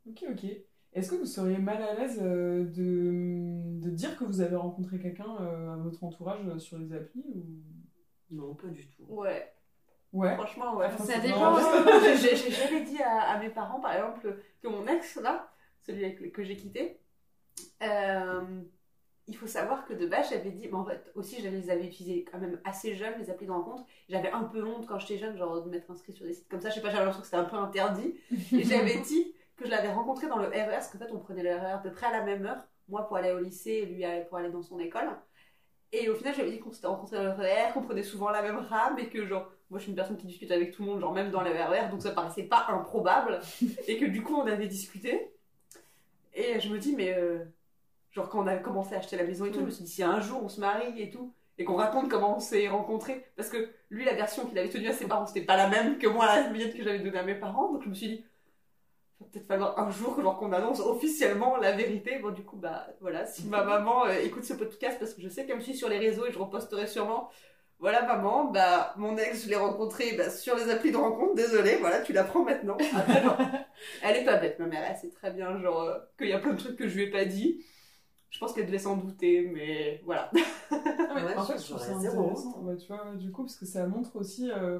Ok, 0.09 0.23
ok. 0.31 0.45
Est-ce 0.93 1.11
que 1.11 1.15
vous 1.17 1.25
seriez 1.25 1.57
mal 1.57 1.81
à 1.83 1.93
l'aise 1.93 2.19
euh, 2.21 2.63
de, 2.65 3.79
de 3.85 3.89
dire 3.91 4.17
que 4.17 4.23
vous 4.23 4.41
avez 4.41 4.55
rencontré 4.55 4.97
quelqu'un 4.99 5.35
euh, 5.41 5.73
à 5.73 5.77
votre 5.77 6.03
entourage 6.03 6.39
euh, 6.47 6.57
sur 6.57 6.79
les 6.79 6.91
applis 6.93 7.23
ou... 7.35 7.45
Non, 8.31 8.55
pas 8.55 8.67
du 8.67 8.87
tout. 8.87 9.03
Ouais, 9.07 9.51
Ouais. 10.11 10.33
franchement, 10.35 10.75
ouais. 10.77 10.89
Ça 10.97 11.19
dépend. 11.19 11.55
J'ai- 12.17 12.35
jamais 12.51 12.81
dit 12.81 13.01
à, 13.01 13.31
à 13.31 13.37
mes 13.39 13.49
parents, 13.49 13.79
par 13.79 13.93
exemple, 13.93 14.37
que 14.61 14.67
mon 14.67 14.85
ex, 14.87 15.15
là, 15.17 15.51
celui 15.81 16.05
avec, 16.05 16.31
que 16.31 16.43
j'ai 16.43 16.57
quitté, 16.57 16.99
euh, 17.83 18.61
il 19.27 19.37
faut 19.37 19.47
savoir 19.47 19.85
que 19.85 19.93
de 19.93 20.07
base, 20.07 20.29
j'avais 20.31 20.49
dit, 20.49 20.67
mais 20.67 20.73
en 20.77 20.85
fait, 20.85 21.11
aussi, 21.15 21.41
je 21.41 21.47
les 21.49 21.69
avais 21.69 21.85
utilisés 21.85 22.25
quand 22.31 22.39
même 22.39 22.59
assez 22.65 22.95
jeunes, 22.95 23.13
les 23.19 23.29
applis 23.29 23.45
de 23.45 23.51
rencontre. 23.51 23.83
J'avais 24.09 24.31
un 24.31 24.43
peu 24.43 24.63
honte 24.65 24.87
quand 24.87 24.97
j'étais 24.97 25.17
jeune, 25.19 25.37
genre 25.37 25.61
de 25.61 25.69
m'être 25.69 25.89
inscrit 25.91 26.13
sur 26.13 26.25
des 26.25 26.33
sites 26.33 26.47
comme 26.49 26.61
ça. 26.61 26.69
Je 26.69 26.75
sais 26.75 26.81
pas, 26.81 26.87
j'avais 26.89 26.99
l'impression 27.05 27.21
que 27.21 27.27
c'était 27.27 27.37
un 27.37 27.43
peu 27.45 27.57
interdit. 27.57 28.15
Et 28.51 28.63
j'avais 28.63 28.97
dit 29.01 29.33
que 29.55 29.65
je 29.65 29.69
l'avais 29.69 29.91
rencontré 29.91 30.27
dans 30.27 30.37
le 30.39 30.47
RER, 30.47 30.67
parce 30.71 30.87
qu'en 30.87 30.97
fait, 30.97 31.11
on 31.11 31.19
prenait 31.19 31.43
le 31.43 31.51
RER 31.55 31.71
à 31.73 31.77
peu 31.77 31.91
près 31.91 32.07
à 32.07 32.11
la 32.11 32.23
même 32.23 32.45
heure. 32.45 32.63
Moi 32.87 33.07
pour 33.07 33.17
aller 33.17 33.31
au 33.31 33.39
lycée, 33.39 33.71
et 33.83 33.85
lui 33.85 34.03
pour 34.29 34.39
aller 34.39 34.49
dans 34.49 34.63
son 34.63 34.79
école. 34.79 35.09
Et 35.91 36.09
au 36.09 36.15
final, 36.15 36.33
j'avais 36.35 36.51
dit 36.51 36.59
qu'on 36.59 36.71
s'était 36.71 36.87
rencontrés 36.87 37.17
dans 37.17 37.23
le 37.23 37.31
RER, 37.31 37.71
qu'on 37.73 37.83
prenait 37.83 38.03
souvent 38.03 38.29
la 38.29 38.41
même 38.41 38.57
rame, 38.57 38.97
et 38.97 39.09
que 39.09 39.25
genre, 39.27 39.51
moi 39.69 39.79
je 39.79 39.83
suis 39.83 39.91
une 39.91 39.95
personne 39.95 40.17
qui 40.17 40.27
discute 40.27 40.51
avec 40.51 40.71
tout 40.71 40.83
le 40.83 40.89
monde, 40.89 41.01
genre 41.01 41.13
même 41.13 41.31
dans 41.31 41.41
les 41.41 41.51
RER, 41.51 41.89
donc 41.91 42.01
ça 42.01 42.11
paraissait 42.11 42.43
pas 42.43 42.65
improbable. 42.69 43.39
et 43.87 43.97
que 43.97 44.05
du 44.05 44.23
coup, 44.23 44.35
on 44.35 44.47
avait 44.47 44.67
discuté. 44.67 45.31
Et 46.33 46.59
je 46.59 46.69
me 46.69 46.79
dis, 46.79 46.95
mais 46.95 47.13
euh, 47.13 47.43
genre 48.11 48.29
quand 48.29 48.43
on 48.43 48.47
a 48.47 48.57
commencé 48.57 48.95
à 48.95 48.99
acheter 48.99 49.17
la 49.17 49.23
maison 49.23 49.45
et 49.45 49.51
tout, 49.51 49.59
je 49.59 49.65
me 49.65 49.71
suis 49.71 49.83
dit, 49.83 49.91
si 49.91 50.03
un 50.03 50.19
jour 50.19 50.41
on 50.43 50.49
se 50.49 50.59
marie 50.59 51.01
et 51.01 51.09
tout, 51.09 51.33
et 51.57 51.65
qu'on 51.65 51.75
raconte 51.75 52.09
comment 52.09 52.37
on 52.37 52.39
s'est 52.39 52.67
rencontrés, 52.69 53.25
parce 53.35 53.49
que 53.49 53.69
lui, 53.89 54.05
la 54.05 54.13
version 54.13 54.45
qu'il 54.45 54.57
avait 54.57 54.69
tenue 54.69 54.87
à 54.87 54.93
ses 54.93 55.07
parents, 55.07 55.25
c'était 55.25 55.45
pas 55.45 55.57
la 55.57 55.67
même 55.67 55.97
que 55.97 56.07
moi, 56.07 56.25
la 56.25 56.49
mienne 56.49 56.73
que 56.73 56.83
j'avais 56.83 56.99
donnée 56.99 57.19
à 57.19 57.23
mes 57.23 57.35
parents, 57.35 57.73
donc 57.73 57.83
je 57.83 57.89
me 57.89 57.93
suis 57.93 58.07
dit, 58.07 58.23
va 59.19 59.25
peut-être 59.31 59.47
falloir 59.47 59.77
un 59.79 59.91
jour 59.91 60.19
genre, 60.21 60.37
qu'on 60.37 60.53
annonce 60.53 60.79
officiellement 60.79 61.57
la 61.57 61.73
vérité. 61.73 62.19
Bon, 62.19 62.31
du 62.31 62.43
coup, 62.43 62.57
bah 62.57 62.87
voilà, 63.01 63.25
si 63.25 63.45
ma 63.47 63.63
maman 63.63 64.05
euh, 64.05 64.19
écoute 64.23 64.43
ce 64.43 64.53
podcast, 64.53 64.97
parce 64.99 65.13
que 65.13 65.21
je 65.21 65.29
sais 65.29 65.45
qu'elle 65.45 65.57
me 65.57 65.61
suit 65.61 65.75
sur 65.75 65.89
les 65.89 65.97
réseaux 65.97 66.25
et 66.25 66.31
je 66.31 66.39
reposterai 66.39 66.87
sûrement, 66.87 67.29
voilà 67.79 68.05
maman, 68.05 68.51
bah 68.51 68.93
mon 68.97 69.17
ex 69.17 69.45
je 69.45 69.49
l'ai 69.49 69.55
rencontré 69.55 70.15
bah, 70.17 70.29
sur 70.29 70.55
les 70.55 70.69
applis 70.69 70.91
de 70.91 70.97
rencontre, 70.97 71.35
désolé, 71.35 71.77
voilà 71.79 72.01
tu 72.01 72.13
l'apprends 72.13 72.43
maintenant. 72.43 72.77
Après, 72.95 73.23
genre, 73.23 73.37
elle 74.03 74.17
est 74.17 74.25
pas 74.25 74.37
bête 74.37 74.59
ma 74.59 74.67
mère, 74.67 74.83
elle 74.89 74.97
sait 74.97 75.09
très 75.09 75.31
bien 75.31 75.57
genre 75.61 75.81
euh, 75.83 75.97
qu'il 76.17 76.27
y 76.27 76.33
a 76.33 76.39
plein 76.39 76.53
de 76.53 76.57
trucs 76.59 76.75
que 76.75 76.87
je 76.87 76.95
lui 76.95 77.03
ai 77.03 77.11
pas 77.11 77.25
dit. 77.25 77.63
Je 78.29 78.39
pense 78.39 78.53
qu'elle 78.53 78.67
devait 78.67 78.77
s'en 78.79 78.95
douter, 78.97 79.49
mais 79.53 80.01
voilà. 80.05 80.31
Ah 80.71 81.15
ouais, 81.15 81.23
Ouais, 81.23 81.35
en 81.37 81.43
fait, 81.45 81.57
je- 81.57 81.65
trouve 81.65 81.79
ça 81.79 81.95
intéressant, 81.95 82.61
bah, 82.61 82.75
tu 82.75 82.87
vois, 82.87 83.15
du 83.15 83.31
coup, 83.31 83.43
parce 83.43 83.55
que 83.55 83.65
ça 83.65 83.87
montre 83.87 84.15
aussi. 84.17 84.51
euh, 84.51 84.79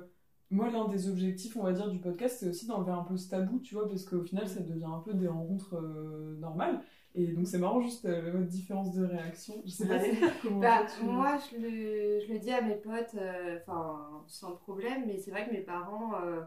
moi, 0.52 0.70
l'un 0.70 0.88
des 0.88 1.10
objectifs, 1.10 1.58
on 1.58 1.64
va 1.64 1.74
dire, 1.74 1.88
du 1.90 2.00
podcast, 2.00 2.38
c'est 2.40 2.48
aussi 2.50 2.68
d'enlever 2.68 2.92
un 2.92 3.04
peu 3.04 3.18
ce 3.18 3.28
tabou, 3.30 3.60
tu 3.60 3.74
vois, 3.76 3.88
parce 3.90 4.06
qu'au 4.06 4.22
final, 4.24 4.48
ça 4.48 4.60
devient 4.62 4.86
un 4.86 5.00
peu 5.00 5.14
des 5.16 5.28
rencontres 5.28 5.76
euh, 5.78 6.36
normales. 6.40 6.80
Et 7.22 7.28
donc, 7.34 7.48
c'est 7.48 7.58
marrant, 7.58 7.82
juste 7.82 8.06
euh, 8.06 8.32
votre 8.32 8.46
différence 8.48 8.94
de 8.94 9.06
réaction. 9.06 9.62
Je 9.66 9.72
sais 9.72 9.88
pas 9.88 10.00
si- 10.00 10.12
comment 10.42 10.60
Bah, 10.60 10.80
tu- 10.98 11.04
moi, 11.06 11.38
je 11.52 11.58
le, 11.58 12.20
je 12.26 12.32
le 12.32 12.40
dis 12.40 12.52
à 12.52 12.62
mes 12.62 12.76
potes, 12.76 13.16
euh, 13.16 13.58
enfin, 13.62 14.24
sans 14.28 14.54
problème, 14.56 15.04
mais 15.06 15.18
c'est 15.18 15.32
vrai 15.32 15.46
que 15.48 15.52
mes 15.52 15.62
parents, 15.62 16.14
euh, 16.24 16.40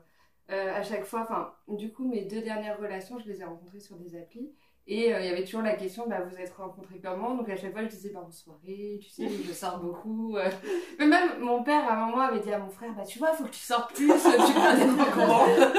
euh, 0.51 0.75
à 0.75 0.83
chaque 0.83 1.05
fois, 1.05 1.21
enfin, 1.23 1.53
du 1.69 1.93
coup, 1.93 2.09
mes 2.09 2.25
deux 2.25 2.41
dernières 2.41 2.79
relations, 2.79 3.19
je 3.19 3.27
les 3.29 3.41
ai 3.41 3.45
rencontrées 3.45 3.81
sur 3.81 3.97
des 3.97 4.17
applis. 4.17 4.51
Et 4.89 5.15
euh, 5.15 5.21
il 5.21 5.27
y 5.27 5.29
avait 5.29 5.45
toujours 5.45 5.63
la 5.63 5.75
question, 5.75 6.09
bah, 6.09 6.23
vous 6.29 6.37
êtes 6.41 6.53
rencontrés 6.55 7.01
comment? 7.01 7.37
Donc 7.37 7.49
à 7.49 7.55
chaque 7.57 7.71
fois, 7.73 7.83
je 7.85 7.89
disais, 7.89 8.11
bah, 8.11 8.25
en 8.27 8.31
soirée, 8.33 8.99
tu 9.01 9.09
sais, 9.11 9.29
je 9.47 9.53
sors 9.53 9.79
beaucoup. 9.79 10.37
euh. 10.37 10.49
Mais 10.99 11.07
même 11.07 11.39
mon 11.41 11.63
père, 11.63 11.85
à 11.89 11.95
un 12.03 12.07
moment, 12.07 12.21
avait 12.23 12.41
dit 12.41 12.53
à 12.53 12.59
mon 12.59 12.69
frère, 12.71 12.93
bah, 12.97 13.05
tu 13.05 13.19
vois, 13.21 13.33
faut 13.33 13.45
que 13.45 13.51
tu 13.51 13.61
sortes 13.61 13.95
plus, 13.95 14.09
tu 14.09 14.13
prends 14.55 14.75
des 14.75 14.83
rencontres. 14.85 15.73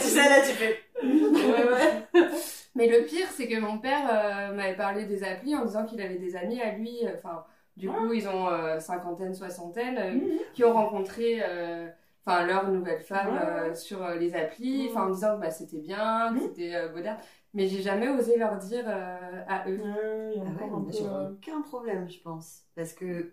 tu 0.00 0.08
sais, 0.08 0.28
là, 0.28 0.40
tu 0.42 0.52
fais. 0.54 0.80
Ouais, 1.02 1.64
ouais. 1.64 2.30
Mais 2.74 2.88
le 2.88 3.04
pire, 3.04 3.28
c'est 3.30 3.48
que 3.48 3.58
mon 3.60 3.78
père 3.78 4.08
euh, 4.10 4.54
m'avait 4.54 4.76
parlé 4.76 5.04
des 5.06 5.22
applis 5.22 5.54
en 5.54 5.64
disant 5.64 5.84
qu'il 5.86 6.00
avait 6.00 6.18
des 6.18 6.36
amis 6.36 6.60
à 6.60 6.72
lui. 6.76 7.06
euh, 7.06 7.14
Enfin, 7.16 7.44
du 7.76 7.88
coup, 7.88 8.12
ils 8.12 8.28
ont 8.28 8.48
euh, 8.48 8.80
cinquantaine, 8.80 9.34
soixantaine, 9.34 9.98
euh, 9.98 10.12
Mhm. 10.14 10.38
qui 10.54 10.64
ont 10.64 10.72
rencontré 10.72 11.40
euh, 11.42 11.88
enfin 12.26 12.44
leur 12.46 12.68
nouvelle 12.70 13.00
femme 13.02 13.32
Ouais, 13.34 13.38
euh, 13.70 13.74
sur 13.74 14.02
euh, 14.02 14.16
les 14.16 14.34
applis, 14.34 14.84
Mhm. 14.84 14.88
enfin 14.90 15.06
en 15.06 15.10
disant 15.10 15.36
que 15.36 15.40
bah, 15.42 15.50
c'était 15.50 15.78
bien, 15.78 16.32
que 16.34 16.40
Mhm. 16.40 16.48
c'était 16.48 16.74
euh, 16.74 16.92
moderne. 16.92 17.18
Mais 17.52 17.68
j'ai 17.68 17.82
jamais 17.82 18.08
osé 18.08 18.36
leur 18.36 18.56
dire 18.58 18.84
euh, 18.88 19.42
à 19.48 19.68
eux. 19.68 19.80
A 19.80 19.84
Ah 19.86 20.64
ouais, 20.64 21.04
euh, 21.04 21.30
aucun 21.30 21.62
problème, 21.62 22.08
je 22.08 22.18
pense. 22.20 22.64
Parce 22.74 22.92
que, 22.92 23.06
je 23.06 23.20
sais 23.26 23.32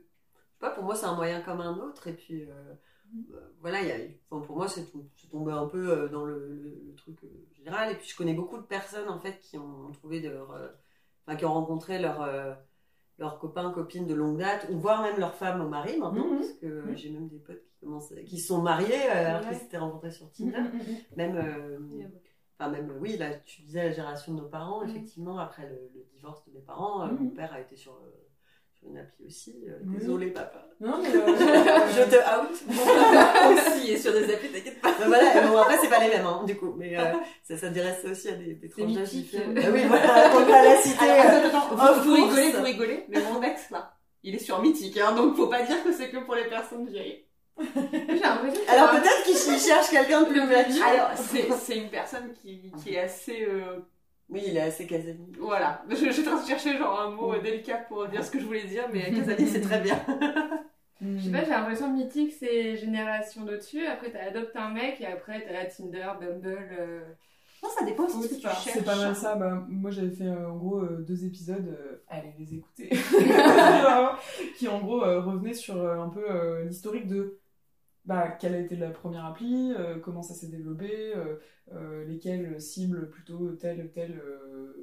pas, 0.60 0.72
pour 0.72 0.84
moi, 0.84 0.96
c'est 0.96 1.06
un 1.08 1.16
moyen 1.16 1.42
comme 1.42 1.62
un 1.62 1.78
autre. 1.78 2.08
Et 2.08 2.14
puis, 2.14 2.46
voilà, 3.62 3.82
il 3.82 3.88
y 3.88 3.92
a, 3.92 3.96
enfin, 4.30 4.46
pour 4.46 4.58
moi, 4.58 4.68
c'est 4.68 4.86
tombé 5.30 5.52
un 5.52 5.68
peu 5.68 5.90
euh, 5.90 6.08
dans 6.10 6.26
le, 6.26 6.48
le- 6.48 6.82
le 6.88 6.96
truc 6.96 7.24
euh, 7.24 7.28
général. 7.54 7.92
Et 7.92 7.96
puis, 7.96 8.08
je 8.10 8.16
connais 8.16 8.34
beaucoup 8.34 8.58
de 8.58 8.64
personnes, 8.64 9.10
en 9.10 9.20
fait, 9.20 9.40
qui 9.40 9.58
ont 9.58 9.92
trouvé 9.94 10.22
de 10.22 10.30
leur. 10.30 10.52
euh, 10.52 10.68
Enfin, 11.28 11.38
qui 11.38 11.46
ont 11.46 11.54
rencontré 11.54 12.00
leur. 12.00 12.22
euh, 12.22 12.54
leurs 13.20 13.38
copains, 13.38 13.72
copines 13.72 14.08
de 14.08 14.16
longue 14.16 14.40
date, 14.40 14.68
ou 14.72 14.80
voire 14.80 15.04
même 15.04 15.20
leur 15.20 15.36
femme 15.36 15.62
ou 15.64 15.70
mari 15.70 15.98
maintenant, 16.00 16.26
Mhm. 16.28 16.38
parce 16.38 16.54
que 16.54 16.66
Mhm. 16.68 16.98
j'ai 16.98 17.10
même 17.12 17.28
des 17.28 17.38
potes 17.38 17.62
qui 17.64 17.76
commencent, 17.80 18.14
qui 18.26 18.40
se 18.40 18.48
sont 18.48 18.64
mariés 18.64 19.04
alors 19.10 19.42
qu'ils 19.48 19.58
s'étaient 19.58 19.78
rencontrés 19.78 20.10
sur 20.10 20.32
Tinder. 20.32 20.58
mm, 20.60 20.78
mm. 20.78 21.16
Même, 21.18 21.36
euh, 21.38 22.08
enfin 22.58 22.72
même, 22.72 22.92
oui, 23.00 23.18
là, 23.18 23.36
tu 23.46 23.62
disais 23.62 23.84
la 23.84 23.92
génération 23.92 24.34
de 24.34 24.40
nos 24.42 24.48
parents, 24.48 24.82
Mhm. 24.84 24.90
effectivement, 24.90 25.38
après 25.38 25.70
le, 25.70 25.92
le 25.94 26.04
divorce 26.16 26.44
de 26.48 26.52
mes 26.54 26.62
parents, 26.62 27.06
Mhm. 27.06 27.18
mon 27.20 27.30
père 27.30 27.54
a 27.54 27.60
été 27.62 27.76
sur, 27.76 27.94
appli 28.98 29.26
aussi. 29.28 29.56
euh, 29.68 29.78
Oui. 29.86 29.98
Désolé, 30.00 30.28
papa. 30.28 30.66
Non, 30.80 30.98
mais. 31.02 31.10
euh, 31.16 31.22
Je 31.96 32.04
te 32.10 32.16
out. 32.16 32.62
Moi 32.68 33.54
aussi, 33.78 33.92
et 33.92 33.98
sur 33.98 34.12
des 34.14 34.34
applis, 34.34 34.50
t'inquiète 34.50 34.82
pas. 34.82 34.94
Mais 35.00 35.06
voilà, 35.06 35.42
bon, 35.48 35.58
après, 35.58 35.78
c'est 35.82 35.90
pas 35.90 36.00
les 36.04 36.10
mêmes, 36.10 36.26
hein, 36.26 36.44
du 36.46 36.56
coup, 36.58 36.74
mais 36.78 36.98
euh, 36.98 37.14
ça 37.44 37.58
s'intéresse 37.58 38.04
aussi 38.06 38.30
à 38.30 38.34
des, 38.34 38.56
des 38.56 38.70
tranches 38.70 38.92
d'âge 38.94 39.10
différentes. 39.12 39.58
Ah 39.64 39.68
oui, 39.72 39.82
voilà, 39.88 40.32
on 40.36 40.40
va 40.46 40.64
la 40.64 40.78
citer. 40.78 41.06
Alors, 41.06 41.46
attends, 41.46 41.76
attends, 41.76 41.94
vous, 42.02 42.10
vous 42.10 42.14
rigolez, 42.16 42.52
vous 42.52 42.64
rigolez, 42.64 43.06
mais 43.10 43.20
mon 43.22 43.42
ex 43.44 43.70
là, 43.70 43.94
il 44.24 44.36
est 44.36 44.40
sur 44.40 44.62
Mythique, 44.62 44.98
hein, 44.98 45.14
donc 45.14 45.36
faut 45.36 45.48
pas 45.48 45.62
dire 45.64 45.84
que 45.84 45.92
c'est 45.94 46.10
que 46.10 46.18
pour 46.18 46.36
les 46.36 46.46
personnes 46.46 46.88
vieilles. 46.88 47.26
Alors 48.68 48.92
peut-être 48.92 49.24
qu'il 49.26 49.36
ch- 49.36 49.62
cherche 49.62 49.90
quelqu'un 49.90 50.22
de 50.22 50.28
plus 50.28 50.42
mature. 50.42 50.84
Alors, 50.86 51.10
c'est 51.16 51.48
c'est 51.60 51.78
une 51.78 51.90
personne 51.90 52.34
qui, 52.42 52.72
qui 52.82 52.96
est 52.96 53.00
assez. 53.00 53.48
Oui, 54.32 54.44
il 54.48 54.56
est 54.58 54.62
assez 54.62 54.88
casanier. 54.88 55.28
voilà, 55.40 55.84
je, 55.90 55.96
je 56.06 56.12
suis 56.12 56.22
en 56.28 56.32
train 56.36 56.42
de 56.44 56.48
chercher 56.48 56.78
genre 56.78 57.00
un 57.02 57.10
mot 57.12 57.34
euh, 57.34 57.42
délicat 57.42 57.78
pour 57.90 58.08
dire 58.08 58.24
ce 58.24 58.32
que 58.32 58.40
je 58.40 58.46
voulais 58.46 58.64
dire, 58.66 58.88
mais 58.92 59.12
Casali, 59.14 59.48
c'est 59.48 59.62
très 59.62 59.82
bien. 59.82 60.00
Je 61.02 61.20
sais 61.20 61.32
pas, 61.32 61.44
j'ai 61.44 61.50
l'impression 61.50 61.88
que 61.88 61.94
Mythique, 61.98 62.32
c'est 62.40 62.78
génération 62.78 63.44
d'au-dessus. 63.44 63.88
Après, 63.88 64.12
t'as 64.12 64.28
adopté 64.28 64.60
un 64.60 64.70
mec 64.70 65.02
et 65.02 65.08
après, 65.08 65.42
t'as 65.44 65.52
la 65.52 65.66
Tinder, 65.66 66.08
Bumble. 66.20 66.70
euh, 66.80 67.02
Non, 67.64 67.70
ça 67.76 67.84
dépend 67.86 68.04
aussi 68.06 68.18
de 68.20 68.24
ce 68.24 68.28
que 68.30 68.36
tu 68.36 68.42
pas. 68.44 68.50
cherches. 68.54 68.78
C'est 68.78 68.86
pas 68.86 68.96
mal 68.96 69.16
ça. 69.16 69.36
Bah, 69.36 69.66
moi, 69.68 69.90
j'avais 69.90 70.12
fait 70.12 70.26
euh, 70.28 70.52
en 70.52 70.58
gros 70.58 70.78
euh, 70.78 71.04
deux 71.08 71.26
épisodes. 71.26 71.68
euh, 71.68 72.04
allez 72.08 72.36
les 72.38 72.54
écouter. 72.54 72.90
qui 74.58 74.68
en 74.68 74.80
gros 74.80 75.04
euh, 75.04 75.22
revenaient 75.22 75.54
sur 75.56 75.76
euh, 75.78 76.00
un 76.00 76.10
peu 76.10 76.24
euh, 76.30 76.66
l'historique 76.66 77.08
de 77.08 77.40
bah, 78.06 78.32
quelle 78.32 78.56
a 78.56 78.60
été 78.60 78.76
la 78.76 78.90
première 78.90 79.26
appli, 79.26 79.74
euh, 79.74 80.00
comment 80.00 80.24
ça 80.24 80.34
s'est 80.34 80.48
développé, 80.48 81.14
euh, 81.16 81.36
euh, 81.72 82.04
lesquelles 82.06 82.60
ciblent 82.60 83.10
plutôt 83.10 83.52
telle 83.52 83.86
ou 83.86 83.88
telle 83.90 84.22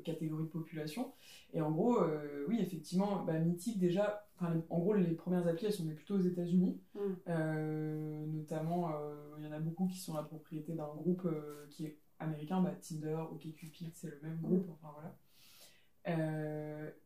catégorie 0.04 0.44
de 0.44 0.48
population. 0.48 1.12
Et 1.52 1.60
en 1.60 1.70
gros, 1.72 1.98
oui, 2.46 2.60
effectivement, 2.60 3.24
bah, 3.24 3.38
Mythique 3.38 3.78
déjà, 3.78 4.28
en 4.40 4.78
gros, 4.78 4.94
les 4.94 5.14
premières 5.14 5.46
applis, 5.48 5.66
elles 5.66 5.72
sont 5.72 5.84
nées 5.84 5.94
plutôt 5.94 6.14
aux 6.14 6.20
États-Unis. 6.20 6.80
Mm. 6.94 8.36
Notamment, 8.36 8.92
il 9.38 9.44
y 9.44 9.48
en 9.48 9.52
a 9.52 9.58
beaucoup 9.58 9.86
qui 9.88 9.98
sont 9.98 10.14
la 10.14 10.22
propriété 10.22 10.74
d'un 10.74 10.86
groupe 10.94 11.28
qui 11.70 11.86
est 11.86 11.98
américain, 12.20 12.60
bah, 12.60 12.74
Tinder, 12.80 13.18
OkCupid, 13.32 13.90
c'est 13.94 14.08
le 14.08 14.20
même 14.22 14.38
groupe, 14.40 14.68
enfin 14.70 14.94
voilà. 14.94 15.14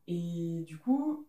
Et 0.06 0.64
du 0.66 0.76
coup, 0.76 1.26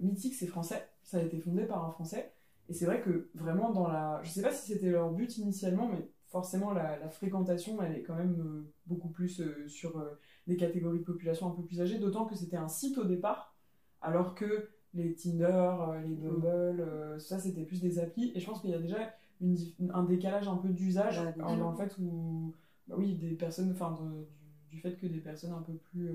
Mythique, 0.00 0.34
c'est 0.34 0.46
français, 0.46 0.88
ça 1.02 1.18
a 1.18 1.22
été 1.22 1.38
fondé 1.38 1.64
par 1.64 1.84
un 1.84 1.90
français. 1.90 2.32
Et 2.70 2.74
c'est 2.74 2.86
vrai 2.86 3.02
que 3.02 3.30
vraiment 3.34 3.72
dans 3.72 3.88
la... 3.88 4.20
Je 4.24 4.30
sais 4.30 4.42
pas 4.42 4.52
si 4.52 4.68
c'était 4.72 4.90
leur 4.90 5.12
but 5.12 5.38
initialement, 5.38 5.88
mais 5.88 6.08
forcément 6.28 6.72
la, 6.72 6.98
la 6.98 7.10
fréquentation, 7.10 7.82
elle 7.82 7.96
est 7.96 8.02
quand 8.02 8.16
même 8.16 8.40
euh, 8.40 8.72
beaucoup 8.86 9.10
plus 9.10 9.40
euh, 9.42 9.68
sur 9.68 9.98
euh, 9.98 10.18
des 10.46 10.56
catégories 10.56 11.00
de 11.00 11.04
population 11.04 11.48
un 11.48 11.56
peu 11.56 11.62
plus 11.64 11.82
âgées, 11.82 11.98
d'autant 11.98 12.26
que 12.26 12.36
c'était 12.36 12.56
un 12.56 12.68
site 12.68 12.98
au 12.98 13.04
départ, 13.04 13.56
alors 14.02 14.34
que 14.36 14.70
les 14.94 15.14
Tinder, 15.16 15.72
les 16.08 16.14
Bumble, 16.16 16.80
euh, 16.80 17.18
ça 17.18 17.38
c'était 17.40 17.64
plus 17.64 17.80
des 17.82 17.98
applis. 17.98 18.32
Et 18.34 18.40
je 18.40 18.46
pense 18.46 18.60
qu'il 18.62 18.70
y 18.70 18.74
a 18.74 18.80
déjà 18.80 19.12
une 19.40 19.56
un 19.92 20.04
décalage 20.04 20.48
un 20.48 20.56
peu 20.56 20.68
d'usage 20.70 21.18
Ouais, 21.18 21.34
en- 21.42 21.76
fait 21.76 21.96
où, 22.00 22.54
bah 22.88 22.96
oui, 22.98 23.14
des 23.16 23.32
personnes, 23.34 23.72
enfin 23.72 23.92
du, 24.00 24.76
du 24.76 24.80
fait 24.80 24.96
que 24.96 25.06
des 25.06 25.20
personnes 25.20 25.52
un 25.52 25.62
peu 25.62 25.74
plus... 25.74 26.10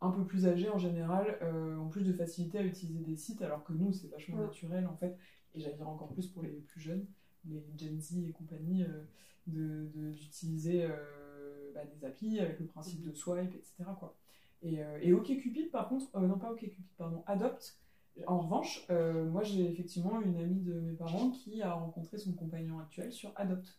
un 0.00 0.10
peu 0.10 0.24
plus 0.24 0.46
âgées 0.46 0.70
en 0.70 0.78
général 0.78 1.38
euh, 1.42 1.76
ont 1.78 1.88
plus 1.88 2.04
de 2.04 2.12
facilité 2.12 2.58
à 2.58 2.62
utiliser 2.64 3.00
des 3.00 3.16
sites 3.16 3.42
alors 3.42 3.64
que 3.64 3.72
nous 3.74 3.92
c'est 3.92 4.08
vachement 4.08 4.38
Ouais. 4.38 4.44
naturel 4.46 4.86
en 4.86 4.96
fait 4.96 5.16
et 5.54 5.60
j'allais 5.60 5.76
dire 5.76 5.88
encore 5.88 6.12
plus 6.12 6.26
pour 6.26 6.42
les 6.42 6.50
plus 6.50 6.80
jeunes 6.80 7.06
les 7.48 7.62
Gen 7.78 8.00
Z 8.00 8.18
et 8.28 8.32
compagnie 8.32 8.82
euh, 8.84 9.02
de- 9.46 9.88
de- 9.94 10.10
d'utiliser 10.12 10.84
euh, 10.84 11.70
bah, 11.74 11.80
des 11.84 12.04
applis 12.04 12.38
avec 12.40 12.60
le 12.60 12.66
principe 12.66 13.02
de 13.02 13.12
swipe 13.12 13.54
etc 13.54 13.90
quoi 13.98 14.16
et, 14.62 14.82
euh, 14.82 14.98
et 15.00 15.12
OkCupid 15.12 15.70
par 15.70 15.88
contre 15.88 16.18
non 16.20 16.38
pas 16.38 16.50
OkCupid 16.52 16.84
pardon 16.98 17.22
Adopt 17.26 17.78
en 18.26 18.40
revanche 18.40 18.84
euh, 18.90 19.24
moi 19.24 19.42
j'ai 19.42 19.64
effectivement 19.70 20.20
une 20.20 20.36
amie 20.36 20.60
de 20.60 20.74
mes 20.74 20.92
parents 20.92 21.30
qui 21.30 21.62
a 21.62 21.72
rencontré 21.72 22.18
son 22.18 22.32
compagnon 22.34 22.78
actuel 22.78 23.10
sur 23.12 23.32
Adopt 23.36 23.78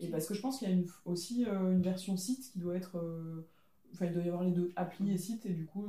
et 0.00 0.08
parce 0.08 0.26
que 0.26 0.32
je 0.32 0.40
pense 0.40 0.58
qu'il 0.58 0.68
y 0.68 0.72
a 0.72 0.74
une- 0.74 0.88
aussi 1.04 1.44
euh, 1.46 1.72
une 1.72 1.82
version 1.82 2.16
site 2.16 2.50
qui 2.52 2.58
doit 2.58 2.76
être 2.76 2.96
euh, 2.98 3.46
Enfin, 3.92 4.06
il 4.06 4.12
doit 4.12 4.24
y 4.24 4.26
avoir 4.26 4.42
les 4.42 4.50
deux, 4.50 4.72
appli 4.74 5.12
et 5.12 5.16
site, 5.16 5.46
et 5.46 5.50
du 5.52 5.66
coup, 5.66 5.86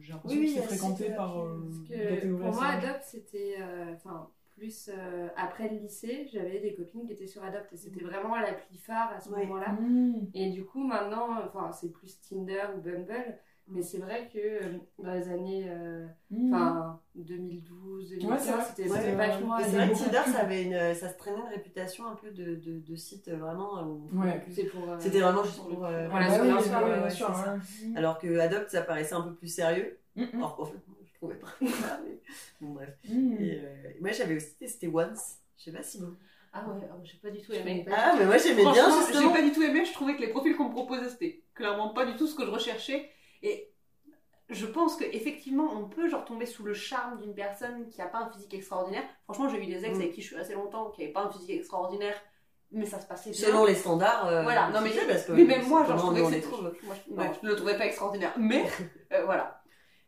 j'ai 0.00 0.12
l'impression 0.12 0.38
Oui, 0.38 0.46
que 0.46 0.52
c'est 0.60 0.62
fréquenté 0.68 1.10
par 1.16 1.34
Parce 1.34 1.78
que 1.88 2.36
pour 2.38 2.52
moi. 2.52 2.66
Adopt, 2.66 3.02
c'était. 3.02 3.56
Enfin, 3.92 4.30
plus 4.60 4.90
euh, 4.92 5.28
après 5.36 5.68
le 5.70 5.78
lycée, 5.78 6.28
j'avais 6.32 6.60
des 6.60 6.74
copines 6.74 7.06
qui 7.06 7.12
étaient 7.14 7.26
sur 7.26 7.42
Adopt 7.42 7.72
et 7.72 7.76
c'était 7.78 8.04
vraiment 8.04 8.36
l'appli 8.36 8.76
phare 8.76 9.10
à 9.16 9.20
ce 9.20 9.30
Ouais. 9.30 9.46
moment-là. 9.46 9.72
Mmh. 9.72 10.26
Et 10.34 10.50
du 10.50 10.64
coup, 10.64 10.84
maintenant, 10.86 11.28
enfin, 11.46 11.72
c'est 11.72 11.90
plus 11.90 12.20
Tinder 12.20 12.64
ou 12.76 12.80
Bumble. 12.80 13.38
Mais 13.72 13.82
c'est 13.82 13.98
vrai 13.98 14.28
que 14.32 14.38
euh, 14.38 14.78
dans 14.98 15.12
les 15.12 15.28
années 15.28 15.64
euh, 15.68 16.04
Mmh. 16.30 16.52
enfin 16.54 17.00
2012, 17.14 18.10
2015, 18.20 18.48
Ouais, 18.48 18.64
c'était 18.68 18.90
ouais. 18.90 19.14
vachement. 19.14 19.58
C'est 19.60 19.70
vrai 19.76 19.84
a 19.84 19.88
que 19.88 19.94
Tinder, 19.94 20.30
ça, 20.32 20.38
avait 20.40 20.62
une, 20.64 20.94
ça 20.94 21.08
se 21.08 21.16
traînait 21.16 21.38
une 21.38 21.54
réputation 21.54 22.06
un 22.08 22.16
peu 22.16 22.30
de, 22.32 22.56
de, 22.56 22.80
de 22.80 22.96
site 22.96 23.28
euh, 23.28 23.36
vraiment. 23.36 23.80
où- 23.84 24.08
Ouais. 24.20 24.44
Euh, 24.58 24.96
C'était 24.98 25.20
vraiment 25.20 25.44
juste 25.44 25.62
pour 25.68 25.84
euh, 25.86 26.08
Voilà, 26.08 26.28
sur. 27.10 27.32
Alors 27.96 28.18
que 28.18 28.38
Adopt, 28.38 28.68
ça 28.70 28.82
paraissait 28.82 29.14
un 29.14 29.22
peu 29.22 29.34
plus 29.34 29.48
sérieux. 29.48 29.98
Mmh. 30.16 30.24
Alors 30.34 30.56
qu'en 30.56 30.64
fait, 30.66 30.78
trouvais 31.20 31.36
pas. 31.36 31.48
Mais 31.60 32.18
bon, 32.60 32.74
bref. 32.74 32.90
Mmh. 33.08 33.34
Et, 33.40 33.60
euh, 33.62 33.90
moi, 34.00 34.10
j'avais 34.12 34.36
aussi 34.36 34.54
testé 34.56 34.88
Once. 34.88 35.36
Je 35.58 35.64
sais 35.64 35.72
pas 35.72 35.82
si 35.82 35.98
vous. 35.98 36.14
Ah 36.52 36.64
ouais, 36.68 36.80
ah, 36.90 36.96
j'ai 37.04 37.18
pas 37.18 37.30
du 37.30 37.40
tout 37.40 37.52
aimé. 37.52 37.86
Ah, 37.92 38.16
mais 38.18 38.24
moi, 38.26 38.36
j'aimais 38.36 38.62
bien 38.64 38.90
justement. 38.98 39.28
j'ai 39.28 39.40
pas 39.40 39.42
du 39.42 39.52
tout 39.52 39.62
aimé. 39.62 39.84
Je 39.84 39.92
trouvais 39.92 40.16
que 40.16 40.20
les 40.20 40.28
profils 40.30 40.56
qu'on 40.56 40.64
me 40.68 40.72
proposait, 40.72 41.08
c'était 41.08 41.44
clairement 41.54 41.90
pas 41.90 42.04
du 42.04 42.16
tout 42.16 42.26
ce 42.26 42.34
que 42.34 42.44
je 42.44 42.50
recherchais. 42.50 43.08
Et 43.44 43.70
je 44.48 44.66
pense 44.66 44.96
qu'effectivement, 44.96 45.72
on 45.72 45.88
peut 45.88 46.08
genre 46.08 46.24
tomber 46.24 46.46
sous 46.46 46.64
le 46.64 46.74
charme 46.74 47.20
d'une 47.20 47.34
personne 47.34 47.88
qui 47.88 48.02
a 48.02 48.06
pas 48.06 48.18
un 48.18 48.30
physique 48.30 48.52
extraordinaire. 48.54 49.04
Franchement, 49.24 49.48
j'ai 49.48 49.62
eu 49.62 49.66
des 49.66 49.84
ex 49.84 49.96
Mm. 49.96 50.00
avec 50.00 50.12
qui 50.12 50.22
je 50.22 50.26
suis 50.26 50.36
assez 50.36 50.54
longtemps 50.54 50.90
qui 50.90 51.04
avaient 51.04 51.12
pas 51.12 51.22
un 51.22 51.30
physique 51.30 51.50
extraordinaire, 51.50 52.20
mais 52.72 52.84
ça 52.86 53.00
se 53.00 53.06
passait 53.06 53.30
bien. 53.30 53.46
Selon 53.46 53.64
les 53.64 53.76
standards. 53.76 54.26
euh, 54.26 54.42
Voilà, 54.42 54.70
non 54.70 54.80
mais, 54.80 54.90
parce 55.06 55.26
que 55.26 55.32
mais 55.32 55.44
même 55.44 55.68
moi, 55.68 55.84
genre, 55.84 55.98
je 55.98 56.02
trouvais 56.02 56.40
que 56.40 56.56
moi, 56.84 56.96
je, 57.06 57.12
non, 57.14 57.22
Ouais. 57.22 57.30
je 57.40 57.46
ne 57.46 57.50
le 57.52 57.56
trouvais 57.56 57.78
pas 57.78 57.86
extraordinaire. 57.86 58.34
Mais 58.38 58.64
euh, 59.12 59.24
voilà. 59.24 59.59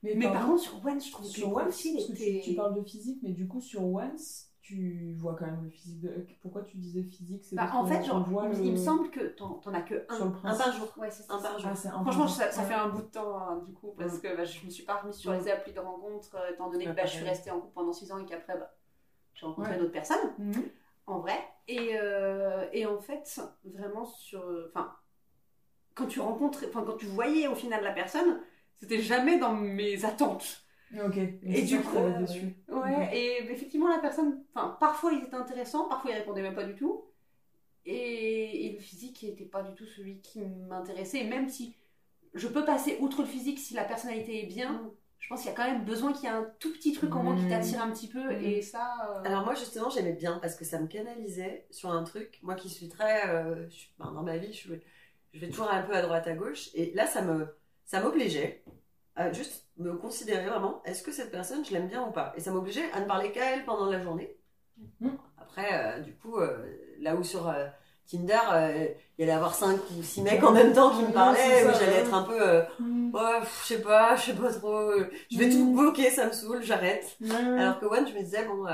Mais, 0.03 0.17
par, 0.33 0.47
contre, 0.47 0.61
sur 0.63 0.85
Once, 0.85 1.07
je 1.07 1.13
trouve 1.13 1.27
sur 1.27 1.49
que 1.51 1.55
Once, 1.67 1.83
que 1.83 2.13
était... 2.13 2.41
tu, 2.43 2.51
tu 2.51 2.55
parles 2.57 2.75
de 2.75 2.83
physique, 2.83 3.21
mais 3.23 3.31
du 3.31 3.47
coup, 3.47 3.61
sur 3.61 3.85
Once, 3.85 4.49
tu 4.61 5.15
vois 5.19 5.35
quand 5.37 5.47
même 5.47 5.63
le 5.63 5.71
physique 5.71 6.01
de. 6.01 6.27
Pourquoi 6.41 6.63
tu 6.63 6.77
disais 6.77 7.03
physique 7.03 7.45
C'est 7.45 7.57
Bah, 7.57 7.71
en 7.75 7.85
fait, 7.87 8.03
genre, 8.05 8.29
voit 8.29 8.47
il, 8.53 8.59
le- 8.59 8.65
il 8.65 8.73
me 8.73 8.77
semble 8.77 9.11
que 9.11 9.21
t'en 9.21 9.55
t'en 9.55 9.73
as 9.75 9.83
que 9.83 10.05
un. 10.09 10.17
Sur 10.17 10.25
le 10.27 10.33
Un 10.45 10.57
par 10.57 10.73
jour. 10.73 10.89
Ouais, 10.97 11.11
c'est 11.11 11.23
ça. 11.23 11.35
Un 11.35 11.43
par 11.43 11.59
jour. 11.59 11.69
Ah, 11.73 11.77
c'est 11.77 11.89
un 11.89 12.03
Franchement, 12.03 12.27
ça, 12.29 12.51
fait 12.51 12.75
un 12.75 12.89
bout 12.89 13.03
de 13.03 13.07
temps, 13.09 13.37
hein, 13.39 13.63
du 13.67 13.73
coup, 13.75 13.95
parce 13.97 14.19
que 14.19 14.37
bah, 14.37 14.45
je 14.45 14.65
me 14.65 14.71
suis 14.71 14.85
pas 14.85 14.97
remise 14.97 15.17
sur 15.17 15.33
les 15.33 15.49
applis 15.49 15.73
de 15.73 15.81
rencontre, 15.81 16.35
euh, 16.37 16.53
étant 16.53 16.71
donné 16.71 16.85
que 16.85 16.91
Ouais, 16.91 16.97
bah, 16.97 17.05
je 17.07 17.13
suis 17.17 17.25
restée 17.25 17.51
en 17.51 17.61
couple 17.61 17.75
pendant 17.75 17.93
6 17.93 18.11
ans 18.13 18.19
et 18.19 18.25
qu'après, 18.25 18.57
bah, 18.59 18.73
j'ai 19.35 19.47
rencontré 19.47 19.73
Ouais. 19.73 19.79
d'autres 19.79 19.93
personnes, 19.93 20.33
Mhm. 20.39 20.63
en 21.07 21.21
vrai. 21.21 21.39
Et, 21.69 21.91
euh, 21.95 22.67
et 22.73 22.87
en 22.87 22.99
fait, 22.99 23.41
vraiment, 23.65 24.05
sur. 24.05 24.45
Enfin, 24.69 24.93
quand 25.95 26.07
tu 26.07 26.21
rencontres, 26.21 26.65
enfin, 26.69 26.83
quand 26.85 26.97
tu 26.97 27.07
voyais 27.07 27.47
au 27.49 27.55
final 27.55 27.83
la 27.85 27.93
personne, 27.93 28.41
c'était 28.83 29.01
jamais 29.01 29.39
dans 29.39 29.55
mes 29.55 30.05
attentes. 30.05 30.65
Ok. 31.07 31.17
Et 31.45 31.63
du 31.63 31.79
coup, 31.81 31.97
euh, 31.97 32.19
déçu. 32.19 32.55
Ouais, 32.69 33.17
et 33.17 33.43
effectivement, 33.51 33.89
la 33.89 33.99
personne, 33.99 34.43
enfin, 34.55 34.77
parfois 34.81 35.13
il 35.13 35.23
était 35.23 35.35
intéressant, 35.37 35.89
parfois 35.89 36.11
il 36.11 36.15
répondait 36.19 36.43
même 36.43 36.55
pas 36.57 36.65
du 36.65 36.75
tout. 36.75 37.05
Et, 37.87 38.67
et 38.67 38.73
le 38.75 38.79
physique 38.79 39.23
n'était 39.23 39.45
pas 39.45 39.63
du 39.63 39.75
tout 39.75 39.87
celui 39.87 40.21
qui 40.21 40.41
m'intéressait. 40.41 41.21
Et 41.21 41.25
même 41.29 41.49
si 41.49 41.75
je 42.35 42.47
peux 42.49 42.65
passer 42.65 42.97
outre 43.01 43.23
le 43.23 43.27
physique 43.29 43.59
si 43.59 43.75
la 43.75 43.85
personnalité 43.85 44.43
est 44.43 44.47
bien, 44.47 44.91
je 45.19 45.29
pense 45.29 45.41
qu'il 45.43 45.51
y 45.51 45.55
a 45.55 45.57
quand 45.57 45.65
même 45.71 45.85
besoin 45.85 46.13
qu'il 46.13 46.25
y 46.25 46.27
ait 46.27 46.35
un 46.35 46.47
tout 46.59 46.73
petit 46.73 46.93
truc 46.93 47.15
en 47.15 47.23
moi 47.23 47.35
qui 47.37 47.43
Mm. 47.45 47.49
t'attire 47.49 47.83
un 47.83 47.91
petit 47.91 48.09
peu. 48.09 48.23
Mm. 48.25 48.45
Et 48.45 48.63
ça. 48.63 48.93
euh, 49.11 49.23
Alors 49.25 49.45
moi 49.45 49.55
justement 49.55 49.89
j'aimais 49.91 50.13
bien 50.15 50.39
parce 50.41 50.57
que 50.57 50.65
ça 50.65 50.79
me 50.81 50.87
canalisait 50.89 51.67
sur 51.71 51.91
un 51.91 52.03
truc, 52.05 52.39
moi 52.43 52.55
qui 52.55 52.69
suis 52.69 52.89
très, 52.89 53.29
euh, 53.29 53.65
je 53.69 53.75
suis- 53.75 53.93
ben, 53.99 54.13
dans 54.13 54.23
ma 54.23 54.37
vie 54.37 54.53
je 54.53 54.69
vais 55.39 55.49
toujours 55.49 55.71
un 55.71 55.83
peu 55.83 55.95
à 55.95 56.03
droite 56.03 56.27
à 56.27 56.35
gauche 56.35 56.69
et 56.75 56.93
là 56.95 57.07
ça 57.07 57.23
me 57.23 57.47
ça 57.93 58.01
m'obligeait 58.01 58.65
à 59.17 59.31
juste 59.35 59.67
me 59.77 59.93
considérer 59.93 60.47
vraiment 60.47 60.81
est-ce 60.87 61.03
que 61.03 61.13
cette 61.13 61.31
personne 61.31 61.63
je 61.63 61.73
l'aime 61.73 61.89
bien 61.89 62.03
ou 62.09 62.11
pas? 62.11 62.33
Et 62.39 62.41
ça 62.41 62.51
m'obligeait 62.51 62.91
à 62.95 63.01
ne 63.01 63.05
parler 63.05 63.31
qu'à 63.33 63.55
elle 63.55 63.67
pendant 63.67 63.85
la 63.91 64.01
journée. 64.01 64.35
Mhm. 65.01 65.19
Après 65.37 65.69
euh, 65.75 66.01
du 66.01 66.15
coup 66.15 66.39
euh, 66.39 66.57
là 67.01 67.15
où 67.15 67.23
sur 67.23 67.47
euh, 67.51 67.67
Tinder 68.11 68.39
il 69.19 69.21
y 69.21 69.23
allait 69.25 69.33
avoir 69.33 69.55
5 69.55 69.79
ou 69.99 70.03
6 70.03 70.23
mecs 70.23 70.43
en 70.43 70.53
même 70.53 70.73
temps 70.73 70.97
qui 70.97 71.03
me 71.05 71.13
parlaient 71.13 71.65
où 71.67 71.71
j'allais 71.79 71.99
être 71.99 72.15
un 72.15 72.23
peu 72.23 72.63
pff, 73.13 73.61
je 73.63 73.75
sais 73.75 73.83
pas 73.83 74.17
je 74.17 74.23
sais 74.23 74.35
pas 74.35 74.51
trop 74.55 74.93
je 75.31 75.39
vais 75.39 75.51
tout 75.51 75.71
bloquer 75.75 76.09
ça 76.09 76.27
me 76.27 76.33
saoule 76.33 76.63
j'arrête. 76.63 77.19
Alors 77.59 77.79
que 77.79 77.85
One, 77.85 78.09
je 78.09 78.15
me 78.15 78.23
disais, 78.23 78.47
bon, 78.47 78.65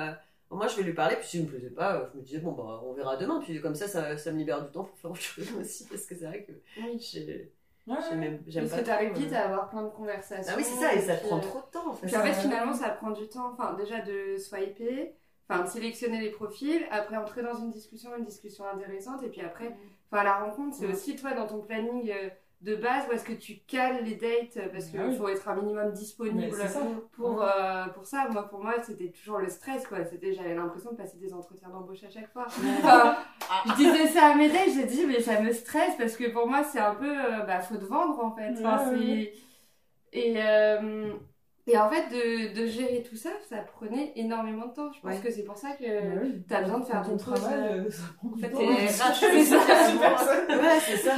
moi 0.51 0.69
je 0.69 0.77
vais 0.77 0.85
lui 0.85 0.95
parler, 0.95 1.17
puis 1.17 1.27
s'il 1.27 1.43
me 1.43 1.49
plaisait 1.49 1.71
pas, 1.71 2.09
je 2.13 2.19
me 2.19 2.23
disais, 2.25 2.39
bon, 2.39 2.53
bah, 2.53 2.81
on 2.85 2.93
verra 2.95 3.17
demain, 3.17 3.41
puis 3.41 3.61
comme 3.61 3.75
ça, 3.75 3.87
ça, 3.89 4.17
ça 4.17 4.31
me 4.33 4.39
libère 4.39 4.65
du 4.65 4.71
temps 4.71 4.85
pour 4.85 4.97
faire 4.99 5.11
autre 5.11 5.21
chose 5.21 5.49
aussi, 5.61 5.85
parce 5.89 6.05
que 6.07 6.15
c'est 6.17 6.25
vrai 6.27 6.45
que 6.45 6.53
Oui. 6.81 6.99
j'ai- 7.01 7.53
Ouais, 7.89 8.17
même- 8.17 8.43
j'aime 8.47 8.69
Parce 8.69 8.81
que 8.81 8.87
t'arrives 8.87 9.15
vite 9.15 9.33
euh, 9.33 9.37
à 9.37 9.41
avoir 9.47 9.71
plein 9.71 9.83
de 9.83 9.89
conversations. 9.89 10.53
Ah 10.55 10.57
oui, 10.59 10.65
c'est 10.65 10.81
ça, 10.81 10.95
et 10.95 11.01
ça 11.01 11.15
puis, 11.15 11.27
prend 11.27 11.39
euh, 11.39 11.41
trop 11.41 11.61
de 11.61 11.71
temps 11.73 11.89
en 11.91 11.95
fait. 11.95 12.07
Puis 12.07 12.17
en 12.17 12.21
fait, 12.23 12.35
finalement, 12.35 12.75
ça 12.75 12.91
prend 12.91 13.11
du 13.11 13.27
temps. 13.29 13.53
Enfin, 13.53 13.75
déjà 13.75 14.01
de 14.01 14.37
swiper, 14.37 15.15
enfin, 15.49 15.65
de 15.65 15.69
sélectionner 15.69 16.21
les 16.21 16.31
profils, 16.31 16.87
après 16.91 17.17
entrer 17.17 17.43
dans 17.43 17.55
une 17.57 17.71
discussion, 17.71 18.11
une 18.17 18.25
discussion 18.25 18.65
intéressante, 18.67 19.23
et 19.23 19.29
puis 19.29 19.41
après, 19.41 19.75
enfin, 20.13 20.23
la 20.23 20.35
rencontre, 20.39 20.77
c'est 20.77 20.87
aussi 20.87 21.17
toi 21.17 21.33
dans 21.33 21.47
ton 21.47 21.61
planning 21.61 22.11
euh, 22.11 22.29
de 22.61 22.75
base 22.75 23.05
où 23.09 23.13
est-ce 23.13 23.25
que 23.25 23.33
tu 23.35 23.59
cales 23.69 24.03
les 24.05 24.17
dates 24.17 24.57
euh, 24.57 24.69
parce 24.73 24.87
qu'il 24.87 24.99
Ah 24.99 25.05
oui. 25.09 25.17
faut 25.17 25.29
être 25.29 25.49
un 25.49 25.55
minimum 25.55 25.93
disponible 25.93 26.57
ça. 26.57 26.81
pour, 27.13 27.41
euh, 27.43 27.85
pour 27.95 28.05
ça. 28.05 28.27
Moi, 28.33 28.49
pour 28.49 28.61
moi, 28.63 28.75
c'était 28.83 29.11
toujours 29.13 29.39
le 29.39 29.49
stress, 29.49 29.87
quoi. 29.87 30.05
C'était, 30.05 30.33
j'avais 30.33 30.55
l'impression 30.57 30.91
de 30.91 30.97
passer 30.97 31.19
des 31.19 31.33
entretiens 31.33 31.69
d'embauche 31.69 32.03
à 32.03 32.11
chaque 32.11 32.33
fois. 32.33 32.47
Enfin, 32.49 33.17
je 33.67 33.75
disais 33.77 34.09
ça 34.09 34.33
à 34.33 34.35
mes 34.35 34.49
dates, 34.49 34.71
j'ai 34.75 34.87
dit, 34.87 35.05
mais 35.07 35.21
ça 35.21 35.41
me 35.41 35.53
stresse 35.53 35.95
parce 35.97 36.17
que 36.17 36.29
pour 36.33 36.49
moi, 36.49 36.65
c'est 36.65 36.81
un 36.81 36.97
peu, 36.97 37.09
euh, 37.11 37.41
bah, 37.47 37.61
faut 37.61 37.77
te 37.77 37.85
vendre 37.85 38.19
en 38.25 38.35
fait. 38.35 38.51
Enfin, 38.59 38.91
Ouais, 38.91 38.97
ouais, 38.99 39.05
ouais. 39.07 39.33
Et, 40.13 40.35
euh, 40.39 41.13
et 41.67 41.77
en 41.79 41.89
fait, 41.91 42.09
de, 42.09 42.59
de 42.61 42.67
gérer 42.67 43.03
tout 43.09 43.15
ça, 43.17 43.29
ça 43.49 43.59
prenait 43.59 44.13
énormément 44.17 44.67
de 44.67 44.73
temps. 44.73 44.91
Je 44.91 45.01
pense 45.01 45.13
Ouais. 45.15 45.21
que 45.23 45.31
c'est 45.31 45.45
pour 45.45 45.59
ça 45.59 45.73
que 45.79 45.85
Bah 45.85 46.21
oui. 46.23 46.43
t'as 46.49 46.63
besoin 46.63 46.81
de 46.81 46.87
faire 46.87 47.07
ton 47.07 47.17
travail, 47.19 47.55
euh, 47.87 47.91
ça 47.91 48.03
prend 48.17 48.31
en 48.33 48.37
fait, 48.39 48.51
temps. 48.51 48.59
Ouais, 48.59 48.87
c'est 48.89 49.45
ça. 49.45 49.59
Ouais, 49.59 50.81
c'est 50.81 50.97
ça. 50.97 51.13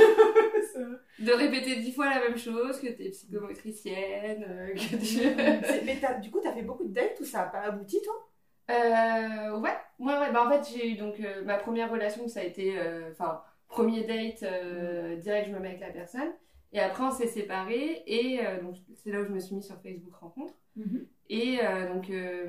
Vrai. 0.82 0.96
de 1.18 1.32
répéter 1.32 1.76
dix 1.76 1.92
fois 1.92 2.10
la 2.10 2.20
même 2.20 2.38
chose, 2.38 2.80
que 2.80 2.88
t'es 2.88 3.10
psychomotricienne, 3.10 4.44
euh, 4.48 4.74
que 4.74 4.96
tu... 4.96 5.84
Mais 5.84 6.00
du 6.20 6.30
coup, 6.30 6.40
t'as 6.42 6.52
fait 6.52 6.62
beaucoup 6.62 6.84
de 6.86 6.92
dates 6.92 7.18
ou 7.20 7.24
ça 7.24 7.42
a 7.42 7.46
pas 7.46 7.60
abouti, 7.60 7.98
toi? 8.04 8.30
Euh, 8.70 9.58
ouais, 9.58 9.76
ouais, 9.98 10.18
ouais. 10.18 10.32
Bah, 10.32 10.46
en 10.46 10.50
fait, 10.50 10.72
j'ai 10.72 10.92
eu 10.92 10.96
donc 10.96 11.20
euh, 11.20 11.44
ma 11.44 11.56
première 11.58 11.90
relation, 11.90 12.28
ça 12.28 12.40
a 12.40 12.44
été, 12.44 12.78
euh, 12.78 13.10
enfin, 13.10 13.42
premier 13.68 14.04
date, 14.04 14.42
euh, 14.42 15.16
direct, 15.16 15.48
je 15.48 15.54
me 15.54 15.60
mets 15.60 15.68
avec 15.68 15.80
la 15.80 15.90
personne. 15.90 16.32
Et 16.72 16.78
après, 16.78 17.02
on 17.02 17.10
s'est 17.10 17.26
séparés. 17.26 18.02
Et 18.06 18.40
euh, 18.44 18.62
donc, 18.62 18.76
c'est 18.96 19.10
là 19.10 19.20
où 19.20 19.24
je 19.24 19.32
me 19.32 19.40
suis 19.40 19.56
mis 19.56 19.62
sur 19.62 19.80
Facebook 19.80 20.14
Rencontre. 20.14 20.54
Mhm. 20.76 21.06
Et 21.28 21.58
euh, 21.62 21.92
donc, 21.92 22.10
euh, 22.10 22.46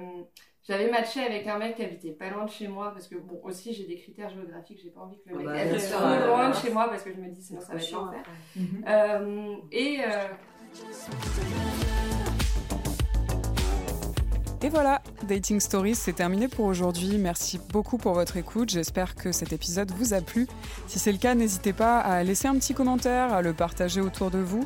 j'avais 0.63 0.89
matché 0.89 1.21
avec 1.21 1.47
un 1.47 1.57
mec 1.57 1.75
qui 1.75 1.83
habitait 1.83 2.11
pas 2.11 2.29
loin 2.29 2.45
de 2.45 2.49
chez 2.49 2.67
moi. 2.67 2.91
Parce 2.91 3.07
que, 3.07 3.15
bon, 3.15 3.39
aussi, 3.43 3.73
j'ai 3.73 3.85
des 3.85 3.95
critères 3.95 4.29
géographiques. 4.29 4.79
J'ai 4.83 4.89
pas 4.91 5.01
envie 5.01 5.19
que 5.21 5.29
le 5.29 5.37
mec 5.37 5.45
bah, 5.45 5.53
habite 5.53 5.89
trop 5.89 6.05
ouais, 6.05 6.27
loin 6.27 6.45
ouais. 6.45 6.55
de 6.55 6.55
chez 6.55 6.71
moi 6.71 6.87
parce 6.89 7.03
que 7.03 7.11
je 7.13 7.17
me 7.19 7.29
dis, 7.29 7.41
sinon 7.41 7.61
ça 7.61 7.73
va 7.73 7.79
être 7.79 7.91
l'enfer. 7.91 8.23
Mhm. 8.55 8.85
Euh, 8.87 9.55
et. 9.71 9.99
euh, 10.05 10.27
Et 14.63 14.69
voilà, 14.69 15.01
Dating 15.23 15.59
Stories, 15.59 15.95
c'est 15.95 16.13
terminé 16.13 16.47
pour 16.47 16.65
aujourd'hui. 16.65 17.17
Merci 17.17 17.59
beaucoup 17.69 17.97
pour 17.97 18.13
votre 18.13 18.37
écoute. 18.37 18.69
J'espère 18.69 19.15
que 19.15 19.31
cet 19.31 19.53
épisode 19.53 19.89
vous 19.89 20.13
a 20.13 20.21
plu. 20.21 20.47
Si 20.85 20.99
c'est 20.99 21.11
le 21.11 21.17
cas, 21.17 21.33
n'hésitez 21.33 21.73
pas 21.73 21.99
à 21.99 22.21
laisser 22.21 22.47
un 22.47 22.53
petit 22.55 22.75
commentaire, 22.75 23.33
à 23.33 23.41
le 23.41 23.53
partager 23.53 24.01
autour 24.01 24.29
de 24.29 24.37
vous, 24.37 24.63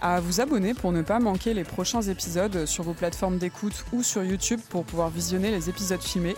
à 0.00 0.18
vous 0.20 0.40
abonner 0.40 0.72
pour 0.72 0.92
ne 0.92 1.02
pas 1.02 1.18
manquer 1.18 1.52
les 1.52 1.64
prochains 1.64 2.00
épisodes 2.00 2.64
sur 2.64 2.84
vos 2.84 2.94
plateformes 2.94 3.36
d'écoute 3.36 3.84
ou 3.92 4.02
sur 4.02 4.24
YouTube 4.24 4.60
pour 4.70 4.84
pouvoir 4.84 5.10
visionner 5.10 5.50
les 5.50 5.68
épisodes 5.68 6.02
filmés. 6.02 6.36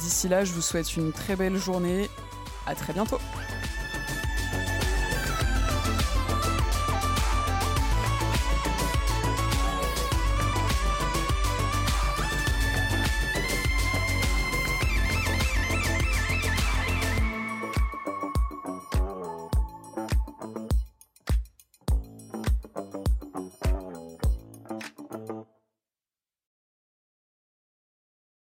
D'ici 0.00 0.26
là, 0.26 0.42
je 0.42 0.52
vous 0.52 0.62
souhaite 0.62 0.96
une 0.96 1.12
très 1.12 1.36
belle 1.36 1.56
journée. 1.56 2.08
À 2.66 2.74
très 2.74 2.94
bientôt. 2.94 3.18